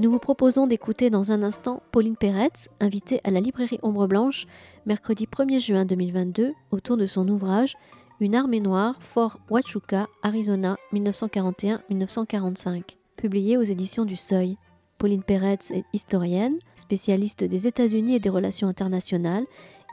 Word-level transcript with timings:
Nous 0.00 0.10
vous 0.10 0.18
proposons 0.18 0.66
d'écouter 0.66 1.10
dans 1.10 1.30
un 1.30 1.42
instant 1.42 1.82
Pauline 1.92 2.16
Peretz, 2.16 2.70
invitée 2.80 3.20
à 3.22 3.30
la 3.30 3.38
librairie 3.38 3.78
Ombre 3.82 4.06
Blanche, 4.06 4.46
mercredi 4.86 5.26
1er 5.26 5.60
juin 5.60 5.84
2022, 5.84 6.54
autour 6.70 6.96
de 6.96 7.04
son 7.04 7.28
ouvrage 7.28 7.76
Une 8.18 8.34
armée 8.34 8.60
noire, 8.60 8.96
Fort 9.00 9.38
Huachuca, 9.50 10.08
Arizona, 10.22 10.78
1941-1945, 10.94 12.96
publié 13.16 13.58
aux 13.58 13.62
éditions 13.62 14.06
du 14.06 14.16
Seuil. 14.16 14.56
Pauline 14.96 15.22
Peretz 15.22 15.70
est 15.70 15.84
historienne, 15.92 16.58
spécialiste 16.76 17.44
des 17.44 17.66
États-Unis 17.66 18.14
et 18.14 18.20
des 18.20 18.30
relations 18.30 18.68
internationales, 18.68 19.44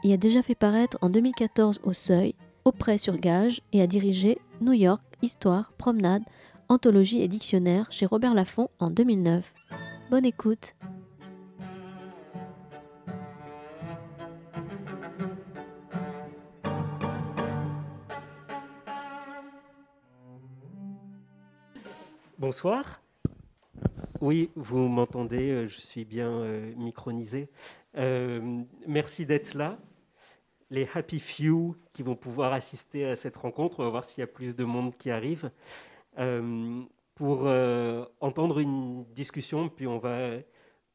et 0.06 0.14
a 0.14 0.18
déjà 0.18 0.42
fait 0.42 0.56
paraître 0.56 0.98
en 1.02 1.10
2014 1.10 1.82
au 1.84 1.92
Seuil, 1.92 2.34
auprès 2.64 2.98
sur 2.98 3.18
gage, 3.18 3.62
et 3.74 3.82
a 3.82 3.88
dirigé 3.88 4.38
New 4.62 4.72
York, 4.72 5.02
Histoire, 5.22 5.74
Promenade, 5.78 6.24
Anthologie 6.70 7.22
et 7.22 7.28
Dictionnaire 7.28 7.88
chez 7.90 8.06
Robert 8.06 8.34
Laffont 8.34 8.70
en 8.80 8.90
2009. 8.90 9.54
Bonne 10.10 10.26
écoute. 10.26 10.74
Bonsoir. 22.40 23.02
Oui, 24.22 24.50
vous 24.56 24.88
m'entendez, 24.88 25.50
euh, 25.52 25.68
je 25.68 25.78
suis 25.82 26.06
bien 26.06 26.30
euh, 26.30 26.74
micronisé. 26.78 27.50
Euh, 27.98 28.64
merci 28.88 29.26
d'être 29.26 29.56
là. 29.56 29.78
Les 30.70 30.88
happy 30.94 31.20
few 31.20 31.76
qui 31.92 32.02
vont 32.02 32.16
pouvoir 32.16 32.54
assister 32.54 33.06
à 33.06 33.18
cette 33.18 33.36
rencontre, 33.36 33.82
on 33.82 33.84
va 33.84 33.90
voir 33.90 34.06
s'il 34.06 34.22
y 34.22 34.24
a 34.24 34.28
plus 34.28 34.56
de 34.56 34.64
monde 34.64 34.96
qui 34.98 35.12
arrive, 35.12 35.52
pour 37.18 37.50
entendre 38.22 38.60
une 38.60 39.04
discussion, 39.14 39.70
puis 39.70 39.88
on 39.88 39.98
va 39.98 40.38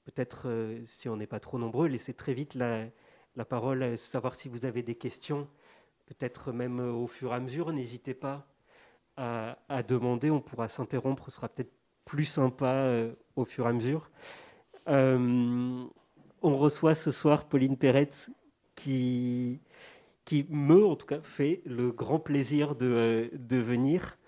peut-être, 0.05 0.47
si 0.87 1.09
on 1.09 1.17
n'est 1.17 1.27
pas 1.27 1.41
trop 1.41 1.59
nombreux, 1.59 1.89
laisser 1.89 2.15
très 2.15 2.33
vite 2.33 2.55
la, 2.55 3.45
parole, 3.45 3.99
savoir 3.99 4.37
si 4.37 4.49
vous 4.49 4.65
avez 4.65 4.85
des 4.85 4.95
questions, 4.95 5.49
peut-être 6.07 6.53
même 6.53 6.79
au 6.79 7.09
fur 7.09 7.33
et 7.33 7.35
à 7.35 7.41
mesure, 7.41 7.73
n'hésitez 7.73 8.15
pas 8.15 8.47
à, 9.17 9.59
à 9.69 9.83
demander, 9.83 10.31
on 10.31 10.41
pourra 10.41 10.69
s'interrompre, 10.69 11.25
ce 11.25 11.37
sera 11.37 11.49
peut-être 11.49 11.73
plus 12.05 12.25
sympa 12.25 12.67
euh, 12.67 13.13
au 13.37 13.45
fur 13.45 13.67
et 13.67 13.69
à 13.69 13.73
mesure. 13.73 14.11
Euh, 14.89 15.85
on 16.43 16.57
reçoit 16.57 16.95
ce 16.95 17.11
soir 17.11 17.47
Pauline 17.47 17.77
Perrette 17.77 18.31
qui, 18.75 19.61
qui 20.25 20.47
me, 20.49 20.85
en 20.85 20.97
tout 20.97 21.07
cas, 21.07 21.21
fait 21.23 21.63
le 21.65 21.93
grand 21.93 22.19
plaisir 22.19 22.75
de 22.75 23.31
venir. 23.51 24.19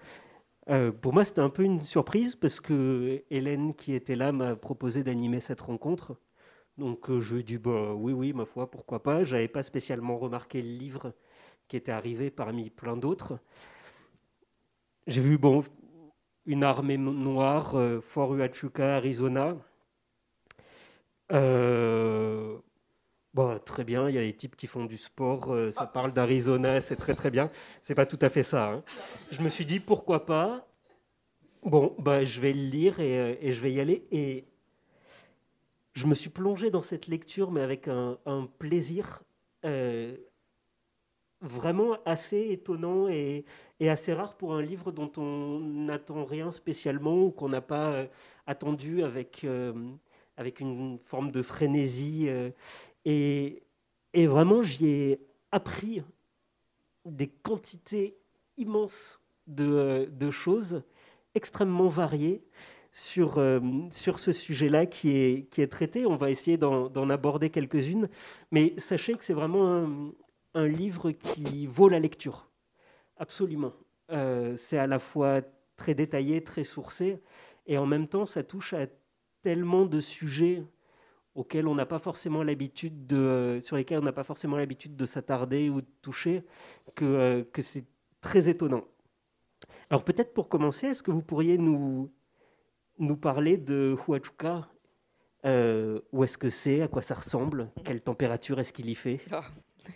Euh, 0.71 0.93
pour 0.93 1.13
moi, 1.13 1.25
c'était 1.25 1.41
un 1.41 1.51
peu 1.51 1.63
une 1.63 1.81
surprise 1.81 2.37
parce 2.37 2.61
que 2.61 3.23
Hélène, 3.31 3.75
qui 3.75 3.95
était 3.95 4.17
là, 4.17 4.33
m'a 4.33 4.57
proposé 4.57 5.03
d'animer 5.03 5.41
cette 5.41 5.61
rencontre. 5.61 6.17
Donc, 6.79 7.11
je 7.21 7.35
lui 7.35 7.41
ai 7.41 7.45
dit 7.45 7.59
bah, 7.59 7.95
oui, 7.95 8.13
oui, 8.13 8.33
ma 8.33 8.47
foi, 8.47 8.71
pourquoi 8.71 9.03
pas. 9.03 9.25
Je 9.25 9.35
n'avais 9.35 9.49
pas 9.49 9.63
spécialement 9.63 10.19
remarqué 10.19 10.63
le 10.63 10.69
livre 10.69 11.13
qui 11.69 11.77
était 11.77 11.93
arrivé 11.93 12.31
parmi 12.31 12.71
plein 12.71 12.97
d'autres. 12.97 13.39
J'ai 15.07 15.21
vu, 15.21 15.39
bon, 15.39 15.63
une 16.47 16.65
armée 16.65 16.97
noire, 16.99 17.75
euh, 17.77 18.01
Fort 18.01 18.33
Huachuca, 18.33 18.97
Arizona. 18.97 19.57
Euh, 21.33 22.59
bon, 23.35 23.59
très 23.65 23.85
bien, 23.85 24.09
il 24.09 24.15
y 24.15 24.19
a 24.19 24.23
des 24.23 24.35
types 24.35 24.57
qui 24.57 24.67
font 24.67 24.85
du 24.85 24.97
sport, 24.97 25.53
euh, 25.53 25.71
ça 25.71 25.87
parle 25.87 26.13
d'Arizona, 26.13 26.81
c'est 26.81 26.97
très 26.97 27.15
très 27.15 27.31
bien. 27.31 27.51
C'est 27.83 27.95
pas 27.95 28.07
tout 28.07 28.19
à 28.23 28.31
fait 28.31 28.43
ça. 28.43 28.73
Hein. 28.73 28.85
Je 29.31 29.43
me 29.43 29.49
suis 29.49 29.67
dit 29.67 29.81
pourquoi 29.81 30.25
pas? 30.25 30.67
Bon, 31.63 31.95
bah, 31.99 32.25
je 32.25 32.41
vais 32.41 32.53
le 32.53 32.65
lire 32.65 33.01
et, 33.01 33.39
et, 33.41 33.53
je 33.53 33.63
vais 33.63 33.73
y 33.73 33.81
aller. 33.81 34.07
Et 34.11 34.45
je 35.95 36.07
me 36.07 36.15
suis 36.15 36.31
plongé 36.31 36.71
dans 36.71 36.83
cette 36.83 37.07
lecture, 37.07 37.51
mais 37.51 37.63
avec 37.63 37.89
un, 37.89 38.19
un 38.27 38.47
plaisir 38.59 39.23
vraiment 41.45 41.97
assez 42.05 42.49
étonnant 42.51 43.09
et, 43.09 43.45
assez 43.81 44.15
rare 44.15 44.35
pour 44.35 44.55
un 44.55 44.63
livre 44.63 44.93
dont 44.93 45.13
on 45.19 45.61
n'attend 45.61 46.25
rien 46.25 46.51
spécialement 46.51 47.25
ou 47.25 47.31
qu'on 47.31 47.51
n'a 47.51 47.61
pas 47.61 47.93
euh, 47.93 48.07
attendu 48.47 49.05
avec, 49.05 49.45
euh, 49.45 49.75
avec 50.39 50.61
une 50.61 50.99
forme 51.05 51.31
de 51.31 51.43
frénésie. 51.43 52.31
Euh, 53.07 53.51
et, 54.13 54.27
vraiment, 54.27 54.63
j'y 54.63 54.87
ai 54.87 55.21
appris 55.53 56.03
des 57.05 57.29
quantités 57.29 58.17
immenses 58.57 59.21
de, 59.47 60.31
choses 60.31 60.83
extrêmement 61.35 61.89
variées 61.89 62.45
sur, 62.93 63.43
sur 63.91 64.19
ce 64.19 64.33
sujet-là 64.33 64.87
qui 64.87 65.11
est, 65.11 65.51
qui 65.51 65.61
est 65.61 65.67
traité. 65.67 66.07
On 66.07 66.17
va 66.17 66.31
essayer 66.31 66.57
d'en 66.57 67.11
aborder 67.11 67.51
quelques-unes, 67.51 68.09
mais 68.53 68.75
sachez 68.79 69.15
que 69.15 69.25
c'est 69.25 69.35
vraiment 69.35 69.69
un, 69.69 70.13
un 70.55 70.69
livre 70.69 71.11
qui 71.11 71.67
vaut 71.67 71.89
la 71.89 71.99
lecture. 71.99 72.49
Absolument. 73.17 73.73
Euh, 74.11 74.57
c'est 74.57 74.79
à 74.79 74.87
la 74.87 74.99
fois 74.99 75.43
très 75.77 75.95
détaillé, 75.95 76.43
très 76.43 76.65
sourcé, 76.65 77.21
et 77.67 77.79
en 77.79 77.87
même 77.87 78.09
temps, 78.09 78.27
ça 78.27 78.43
touche 78.43 78.73
à 78.73 78.87
tellement 79.43 79.85
de 79.87 80.01
sujets 80.01 80.63
auxquels 81.35 81.67
on 81.67 81.75
n'a 81.75 81.87
pas 81.87 81.99
forcément 81.99 82.43
l'habitude 82.43 83.07
de, 83.07 83.59
sur 83.63 83.77
lesquels 83.77 83.99
on 83.99 84.05
n'a 84.05 84.13
pas 84.13 84.25
forcément 84.25 84.57
l'habitude 84.57 84.97
de 84.97 85.07
s'attarder 85.07 85.69
ou 85.69 85.81
de 85.81 85.87
toucher, 86.03 86.45
que, 86.95 87.05
euh, 87.05 87.45
que 87.53 87.63
c'est 87.63 87.85
très 88.21 88.49
étonnant. 88.49 88.85
Alors 89.91 90.05
peut-être 90.05 90.33
pour 90.33 90.49
commencer, 90.49 90.89
est-ce 90.89 91.03
que 91.03 91.11
vous 91.11 91.23
pourriez 91.23 91.59
nous, 91.59 92.11
nous 92.99 93.17
parler 93.17 93.57
de 93.57 93.97
Huachuca 94.07 94.69
euh, 95.45 96.01
Où 96.13 96.25
est-ce 96.25 96.39
que 96.39 96.51
c'est 96.51 96.83
À 96.83 96.89
quoi 96.89 97.03
ça 97.03 97.15
ressemble 97.15 97.71
Quelle 97.85 98.01
température 98.01 98.59
est-ce 98.61 98.73
qu'il 98.73 98.89
y 98.89 98.95
fait? 98.95 99.21
Ah, 99.31 99.45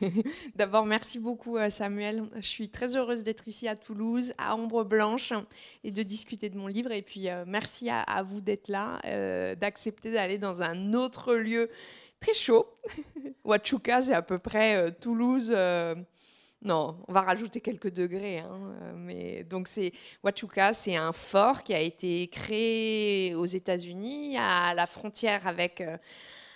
D'abord, 0.55 0.87
merci 0.87 1.19
beaucoup 1.19 1.57
euh, 1.57 1.69
Samuel. 1.69 2.25
Je 2.37 2.47
suis 2.47 2.69
très 2.69 2.97
heureuse 2.97 3.23
d'être 3.23 3.49
ici 3.49 3.69
à 3.69 3.77
Toulouse, 3.77 4.33
à 4.39 4.57
Ombre 4.57 4.85
Blanche, 4.85 5.33
et 5.85 5.91
de 5.91 6.03
discuter 6.03 6.51
de 6.51 6.57
mon 6.57 6.67
livre. 6.67 6.93
Et 6.93 7.03
puis, 7.03 7.29
euh, 7.29 7.45
merci 7.47 7.89
à, 7.91 8.23
vous 8.23 8.41
d'être 8.41 8.69
là, 8.69 9.01
euh, 9.05 9.55
d'accepter 9.55 10.13
d'aller 10.13 10.39
dans 10.39 10.63
un 10.63 10.95
autre 10.95 11.35
lieu 11.35 11.71
très 12.21 12.35
chaud. 12.35 12.67
Huachuca, 13.45 14.03
c'est 14.03 14.15
à 14.15 14.23
peu 14.23 14.39
près 14.39 14.93
Toulouse. 15.01 15.51
non, 16.63 16.99
on 17.09 17.13
va 17.13 17.21
rajouter 17.23 17.61
quelques 17.61 17.91
degrés. 17.91 18.39
Hein, 18.39 18.95
mais 18.97 19.45
donc 19.45 19.69
c'est 19.69 19.93
Huachuca, 20.23 20.73
c'est 20.73 20.97
un 20.97 21.13
fort 21.13 21.63
qui 21.63 21.75
a 21.75 21.81
été 21.81 22.29
créé 22.29 23.35
aux 23.35 23.47
États-Unis 23.47 24.37
à 24.37 24.75
la 24.75 24.87
frontière 24.87 25.47
avec 25.47 25.83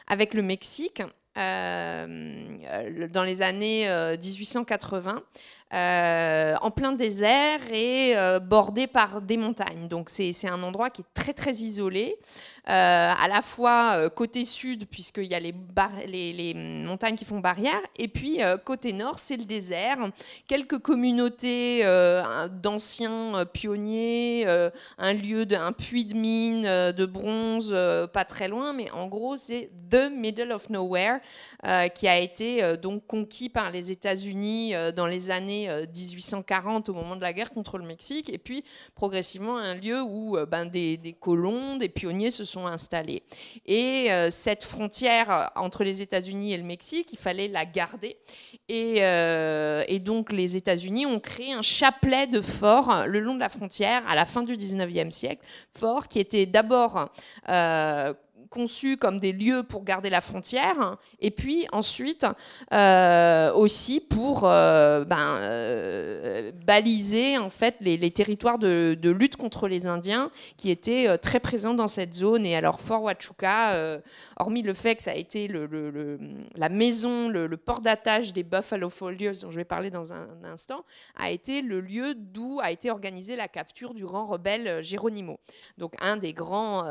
avec 0.06 0.34
le 0.34 0.42
Mexique 0.42 1.02
euh, 1.38 3.08
dans 3.08 3.22
les 3.22 3.42
années 3.42 3.86
1880. 4.20 5.16
Euh, 5.16 5.18
euh, 5.74 6.54
en 6.60 6.70
plein 6.70 6.92
désert 6.92 7.60
et 7.72 8.14
bordé 8.42 8.86
par 8.86 9.22
des 9.22 9.38
montagnes. 9.38 9.88
Donc 9.88 10.10
c'est 10.10 10.46
un 10.46 10.62
endroit 10.62 10.90
qui 10.90 11.00
est 11.00 11.14
très 11.14 11.32
très 11.32 11.52
isolé. 11.52 12.18
Euh, 12.68 13.12
à 13.18 13.26
la 13.26 13.42
fois 13.42 13.96
euh, 13.96 14.08
côté 14.08 14.44
sud, 14.44 14.86
puisqu'il 14.86 15.24
y 15.24 15.34
a 15.34 15.40
les, 15.40 16.54
montagnes 16.54 17.16
qui 17.16 17.24
font 17.24 17.40
barrière, 17.40 17.80
et 17.96 18.06
puis 18.06 18.40
euh, 18.40 18.56
côté 18.56 18.92
nord, 18.92 19.18
c'est 19.18 19.36
le 19.36 19.44
désert. 19.44 19.98
Quelques 20.46 20.78
communautés 20.78 21.82
d'anciens 22.62 23.44
pionniers, 23.52 24.46
un 24.98 25.12
lieu, 25.12 25.44
de, 25.44 25.56
un 25.56 25.72
puits 25.72 26.04
de 26.04 26.14
mine 26.14 26.62
de 26.62 27.06
bronze 27.06 27.76
pas 28.12 28.24
très 28.24 28.46
loin, 28.46 28.72
mais 28.72 28.90
en 28.92 29.08
gros, 29.08 29.36
c'est 29.36 29.70
The 29.90 30.10
Middle 30.12 30.52
of 30.52 30.70
Nowhere 30.70 31.18
qui 31.94 32.08
a 32.08 32.18
été 32.18 32.76
donc 32.76 33.06
conquis 33.06 33.48
par 33.48 33.70
les 33.70 33.90
États-Unis 33.90 34.74
dans 34.94 35.06
les 35.06 35.30
années 35.30 35.68
1840 35.94 36.88
au 36.88 36.94
moment 36.94 37.16
de 37.16 37.22
la 37.22 37.32
guerre 37.32 37.50
contre 37.50 37.78
le 37.78 37.86
Mexique, 37.86 38.30
et 38.32 38.38
puis 38.38 38.64
progressivement 38.94 39.56
un 39.56 39.74
lieu 39.74 40.00
où 40.02 40.36
ben, 40.48 40.66
des, 40.66 40.96
des 40.96 41.12
colons, 41.12 41.76
des 41.76 41.88
pionniers 41.88 42.30
se 42.30 42.44
sont 42.44 42.51
sont 42.52 42.66
installés. 42.66 43.22
Et 43.66 44.12
euh, 44.12 44.30
cette 44.30 44.64
frontière 44.64 45.30
euh, 45.30 45.46
entre 45.56 45.84
les 45.84 46.02
États-Unis 46.02 46.52
et 46.52 46.56
le 46.56 46.64
Mexique, 46.64 47.08
il 47.12 47.18
fallait 47.18 47.48
la 47.48 47.64
garder. 47.64 48.16
Et, 48.68 48.96
euh, 49.00 49.84
donc 49.98 50.32
les 50.32 50.56
États-Unis 50.56 51.06
ont 51.06 51.20
créé 51.20 51.52
un 51.52 51.62
chapelet 51.62 52.26
de 52.26 52.40
forts 52.40 53.04
le 53.06 53.20
long 53.20 53.34
de 53.34 53.40
la 53.40 53.48
frontière 53.48 54.02
à 54.08 54.14
la 54.16 54.24
fin 54.24 54.42
du 54.42 54.56
19e 54.56 55.10
siècle, 55.10 55.44
forts 55.76 56.08
qui 56.08 56.18
étaient 56.18 56.46
d'abord 56.46 57.08
conçus 58.52 58.98
comme 58.98 59.18
des 59.18 59.32
lieux 59.32 59.62
pour 59.62 59.82
garder 59.82 60.10
la 60.10 60.20
frontière, 60.20 60.98
et 61.20 61.30
puis 61.30 61.66
ensuite 61.72 62.26
euh, 62.72 63.52
aussi 63.54 64.00
pour 64.00 64.42
euh, 64.44 65.04
ben, 65.04 65.36
euh, 65.38 66.52
baliser 66.64 67.38
en 67.38 67.48
fait 67.48 67.76
les, 67.80 68.10
territoires 68.10 68.58
de, 68.58 69.10
lutte 69.10 69.36
contre 69.36 69.68
les 69.68 69.86
Indiens 69.86 70.30
qui 70.56 70.70
étaient 70.70 71.16
très 71.18 71.40
présents 71.40 71.74
dans 71.74 71.88
cette 71.88 72.14
zone. 72.14 72.44
Et 72.44 72.54
alors 72.54 72.80
Fort 72.80 73.02
Huachuca, 73.02 74.00
hormis 74.36 74.62
le 74.62 74.74
fait 74.74 74.96
que 74.96 75.02
ça 75.02 75.12
a 75.12 75.14
été 75.14 75.48
la 75.48 76.68
maison, 76.68 77.28
le, 77.28 77.56
port 77.56 77.80
d'attache 77.80 78.32
des 78.32 78.42
Buffalo 78.42 78.90
Soldiers, 78.90 79.32
dont 79.42 79.50
je 79.50 79.56
vais 79.56 79.64
parler 79.64 79.90
dans 79.90 80.12
un, 80.12 80.28
instant, 80.44 80.84
a 81.16 81.30
été 81.30 81.62
le 81.62 81.80
lieu 81.80 82.14
d'où 82.14 82.60
a 82.62 82.70
été 82.70 82.90
organisée 82.90 83.36
la 83.36 83.48
capture 83.48 83.94
du 83.94 84.04
grand 84.04 84.26
rebelle 84.26 84.82
Geronimo. 84.82 85.40
Donc 85.78 85.94
un 86.00 86.18
des 86.18 86.34
grands, 86.34 86.84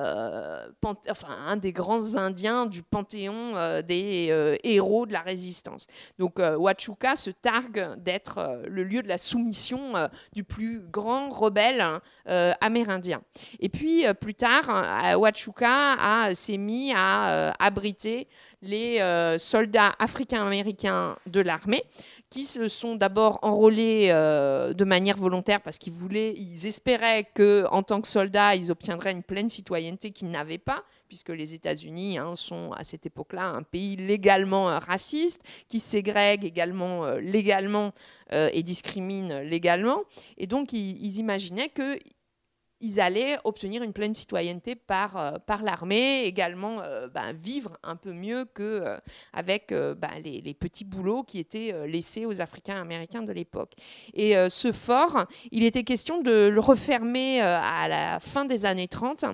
enfin, 1.10 1.50
un 1.51 1.57
des 1.57 1.71
grands 1.74 2.15
Indiens 2.15 2.65
du 2.65 2.81
panthéon 2.83 3.81
des 3.81 4.57
héros 4.63 5.06
de 5.06 5.13
la 5.13 5.21
résistance. 5.21 5.88
Donc 6.19 6.39
euh, 6.39 6.56
Huachuca 6.57 7.15
se 7.15 7.30
targue 7.30 7.95
d'être 7.98 8.38
euh, 8.38 8.63
le 8.68 8.83
lieu 8.83 9.01
de 9.01 9.07
la 9.07 9.18
soumission 9.18 9.95
euh, 9.95 10.07
du 10.33 10.44
plus 10.44 10.80
grand 10.80 11.30
rebelle 11.30 11.83
amérindien. 12.62 13.21
Et 13.59 13.69
puis 13.69 14.06
plus 14.19 14.36
tard, 14.36 15.15
Huachuca 15.18 16.33
s'est 16.33 16.57
mis 16.57 16.94
à 16.95 17.53
abriter 17.59 18.27
les 18.62 19.00
soldats 19.38 19.94
africains-américains 20.00 21.18
de 21.25 21.42
l'armée 21.42 21.83
qui 22.31 22.45
se 22.45 22.68
sont 22.68 22.95
d'abord 22.95 23.38
enrôlés 23.44 24.07
de 24.07 24.83
manière 24.86 25.18
volontaire 25.18 25.62
parce 25.62 25.78
qu'ils 25.78 25.94
voulaient, 25.94 26.33
ils 26.36 26.66
espéraient 26.66 27.28
que 27.36 27.68
en 27.69 27.83
tant 27.83 28.01
que 28.01 28.07
soldats, 28.07 28.56
ils 28.56 28.72
obtiendraient 28.72 29.12
une 29.12 29.22
pleine 29.22 29.50
citoyenneté 29.50 30.12
qu'ils 30.12 30.31
n'avaient 30.31 30.57
pas 30.57 30.83
puisque 31.12 31.28
les 31.28 31.54
États-Unis 31.54 32.18
hein, 32.18 32.38
sont 32.38 32.72
à 32.72 32.86
cette 32.86 33.06
époque-là 33.06 33.44
un 33.44 33.63
pays 33.63 33.98
légalement 33.98 34.69
euh, 34.69 34.80
raciste, 34.80 35.42
qui 35.68 35.81
ségrègue 35.81 36.45
également 36.45 37.04
euh, 37.04 37.19
légalement 37.19 37.92
euh, 38.31 38.50
et 38.54 38.63
discrimine 38.63 39.39
légalement. 39.42 40.04
Et 40.38 40.48
donc, 40.48 40.72
ils 40.72 41.18
imaginaient 41.18 41.68
que 41.68 42.00
ils 42.81 43.00
allaient 43.00 43.38
obtenir 43.44 43.83
une 43.83 43.94
pleine 43.94 44.13
citoyenneté 44.13 44.75
par, 44.75 45.18
euh, 45.18 45.31
par 45.45 45.62
l'armée, 45.62 46.24
également 46.24 46.81
euh, 46.81 47.07
ben, 47.07 47.33
vivre 47.33 47.78
un 47.83 47.95
peu 47.95 48.12
mieux 48.12 48.45
qu'avec 48.45 48.62
euh, 48.62 48.98
avec 49.33 49.72
ben, 49.72 50.22
les, 50.24 50.54
petits 50.54 50.83
boulots 50.83 51.24
qui 51.24 51.39
étaient 51.39 51.74
laissés 51.88 52.25
aux 52.25 52.42
Africains 52.42 52.80
américains 52.80 53.22
de 53.22 53.31
l'époque. 53.31 53.74
Et 54.13 54.36
ce 54.50 54.72
fort, 54.72 55.25
il 55.51 55.63
était 55.63 55.83
question 55.83 56.22
de 56.22 56.50
le 56.50 56.60
refermer 56.60 57.42
à 57.42 57.88
la 57.88 58.19
fin 58.19 58.45
des 58.45 58.66
années 58.66 58.88
30. 58.88 59.25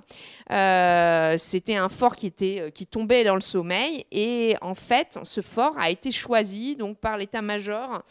C'était 1.38 1.76
un 1.76 1.90
fort 1.90 2.16
qui, 2.16 2.28
était, 2.28 2.72
qui 2.74 2.86
tombait 2.86 3.24
dans 3.24 3.36
le 3.36 3.42
sommeil 3.42 4.06
et 4.12 4.56
en 4.62 4.76
fait, 4.76 5.20
ce 5.24 5.42
fort 5.42 5.78
a 5.78 5.90
été 5.90 6.12
choisi 6.12 6.76
donc, 6.76 6.98
par 6.98 7.18
l'état-major 7.18 8.04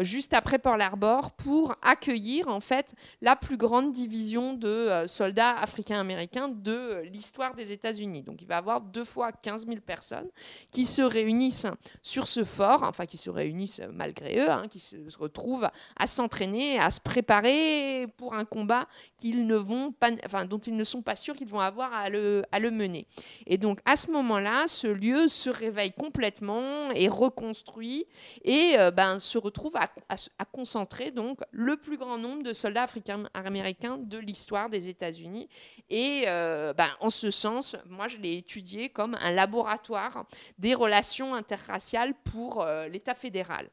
juste 0.00 0.34
après 0.34 0.58
Pearl 0.58 0.80
Harbor 0.80 1.32
pour 1.32 1.74
accueillir 1.82 2.48
en 2.48 2.60
fait 2.60 2.94
la 3.20 3.36
plus 3.36 3.56
grande 3.56 3.92
division 3.92 4.54
euh, 4.66 5.06
soldats 5.06 5.58
africains-américains 5.58 6.48
de 6.48 7.02
l'histoire 7.12 7.54
des 7.54 7.72
États-Unis. 7.72 8.22
Donc 8.22 8.40
il 8.42 8.48
va 8.48 8.54
y 8.54 8.58
avoir 8.58 8.80
deux 8.80 9.04
fois 9.04 9.32
15 9.32 9.66
000 9.66 9.80
personnes 9.80 10.28
qui 10.70 10.84
se 10.84 11.02
réunissent 11.02 11.66
sur 12.02 12.26
ce 12.26 12.44
fort, 12.44 12.82
enfin 12.82 13.06
qui 13.06 13.16
se 13.16 13.30
réunissent 13.30 13.82
malgré 13.92 14.38
eux, 14.38 14.50
hein, 14.50 14.64
qui 14.70 14.78
se 14.78 14.96
retrouvent 15.18 15.68
à 15.96 16.06
s'entraîner, 16.06 16.78
à 16.78 16.90
se 16.90 17.00
préparer 17.00 18.06
pour 18.16 18.34
un 18.34 18.44
combat 18.44 18.86
qu'ils 19.18 19.46
ne 19.46 19.56
vont 19.56 19.92
pas, 19.92 20.10
enfin, 20.24 20.44
dont 20.44 20.58
ils 20.58 20.76
ne 20.76 20.84
sont 20.84 21.02
pas 21.02 21.16
sûrs 21.16 21.34
qu'ils 21.34 21.48
vont 21.48 21.60
avoir 21.60 21.92
à 21.92 22.08
le, 22.08 22.42
à 22.52 22.58
le 22.58 22.70
mener. 22.70 23.06
Et 23.46 23.58
donc 23.58 23.80
à 23.84 23.96
ce 23.96 24.10
moment-là, 24.10 24.66
ce 24.66 24.86
lieu 24.86 25.28
se 25.28 25.50
réveille 25.50 25.92
complètement 25.92 26.90
et 26.94 27.08
reconstruit 27.08 28.06
et 28.44 28.78
euh, 28.78 28.90
ben, 28.90 29.18
se 29.18 29.38
retrouve 29.38 29.76
à, 29.76 29.90
à 30.08 30.44
concentrer 30.44 31.10
donc 31.10 31.40
le 31.50 31.76
plus 31.76 31.98
grand 31.98 32.18
nombre 32.18 32.42
de 32.42 32.52
soldats 32.52 32.84
africains-américains 32.84 33.98
de 33.98 34.18
l'histoire 34.18 34.53
des 34.68 34.88
États-Unis. 34.88 35.48
Et 35.90 36.24
euh, 36.26 36.72
ben, 36.72 36.90
en 37.00 37.10
ce 37.10 37.30
sens, 37.30 37.76
moi, 37.88 38.08
je 38.08 38.16
l'ai 38.18 38.38
étudié 38.38 38.88
comme 38.88 39.16
un 39.20 39.30
laboratoire 39.30 40.26
des 40.58 40.74
relations 40.74 41.34
interraciales 41.34 42.14
pour 42.24 42.62
euh, 42.62 42.88
l'État 42.88 43.14
fédéral. 43.14 43.68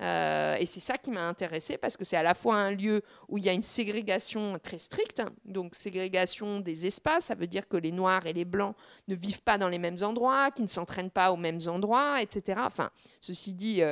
Euh, 0.00 0.56
et 0.56 0.66
c'est 0.66 0.80
ça 0.80 0.98
qui 0.98 1.12
m'a 1.12 1.28
intéressé 1.28 1.78
parce 1.78 1.96
que 1.96 2.02
c'est 2.02 2.16
à 2.16 2.24
la 2.24 2.34
fois 2.34 2.56
un 2.56 2.72
lieu 2.72 3.02
où 3.28 3.38
il 3.38 3.44
y 3.44 3.48
a 3.48 3.52
une 3.52 3.62
ségrégation 3.62 4.58
très 4.58 4.78
stricte, 4.78 5.22
donc 5.44 5.76
ségrégation 5.76 6.58
des 6.58 6.84
espaces, 6.84 7.26
ça 7.26 7.36
veut 7.36 7.46
dire 7.46 7.68
que 7.68 7.76
les 7.76 7.92
noirs 7.92 8.26
et 8.26 8.32
les 8.32 8.44
blancs 8.44 8.74
ne 9.06 9.14
vivent 9.14 9.42
pas 9.42 9.56
dans 9.56 9.68
les 9.68 9.78
mêmes 9.78 9.98
endroits, 10.02 10.50
qu'ils 10.50 10.64
ne 10.64 10.68
s'entraînent 10.68 11.12
pas 11.12 11.30
aux 11.30 11.36
mêmes 11.36 11.60
endroits, 11.68 12.20
etc. 12.20 12.60
Enfin, 12.64 12.90
ceci 13.20 13.52
dit, 13.52 13.82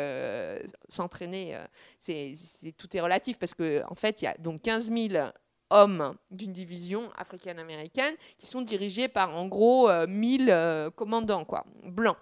s'entraîner, 0.89 1.56
c'est, 2.00 2.35
tout 2.77 2.97
est 2.97 3.00
relatif 3.00 3.39
parce 3.39 3.55
qu'en 3.55 3.83
en 3.89 3.94
fait, 3.94 4.23
il 4.23 4.25
y 4.25 4.29
a 4.29 4.35
donc 4.39 4.62
15 4.62 4.91
000 4.91 5.31
hommes 5.72 6.14
d'une 6.30 6.52
division 6.52 7.10
africaine-américaine 7.16 8.14
qui 8.38 8.46
sont 8.46 8.62
dirigés 8.62 9.08
par 9.08 9.34
en 9.34 9.48
gros 9.48 9.88
1000 10.06 10.50
euh, 10.50 10.52
euh, 10.52 10.90
commandants 10.90 11.44
quoi, 11.44 11.64
blancs. 11.84 12.16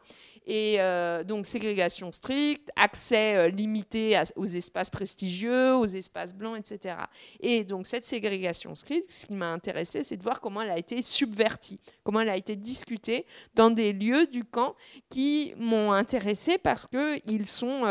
Et 0.47 0.81
euh, 0.81 1.23
donc 1.23 1.47
ségrégation 1.47 2.11
stricte, 2.11 2.70
accès 2.75 3.50
limité 3.50 4.20
aux 4.37 4.47
espaces 4.47 4.88
prestigieux, 4.88 5.75
aux 5.75 5.85
espaces 5.85 6.35
blancs, 6.35 6.58
etc. 6.58 6.97
Et 7.41 7.62
donc 7.62 7.87
cette 7.87 8.05
ségrégation 8.05 8.75
stricte, 8.75 9.11
ce 9.12 9.26
qui 9.26 9.35
m'a 9.35 9.50
intéressé, 9.52 10.02
c'est 10.02 10.17
de 10.17 10.23
voir 10.23 10.41
comment 10.41 10.62
elle 10.62 10.70
a 10.70 10.79
été 10.79 11.02
subvertie, 11.02 11.79
comment 12.02 12.23
elle 12.23 12.31
a 12.31 12.37
été 12.37 12.56
discutée 12.56 13.26
dans 13.55 13.70
des 13.70 13.93
lieux 13.93 14.26
du 14.26 14.43
camp 14.43 14.75
qui 15.11 15.52
m'ont 15.58 15.93
intéressé 15.93 16.56
parce 16.58 16.87
qu'ils 16.87 17.47
sont 17.47 17.85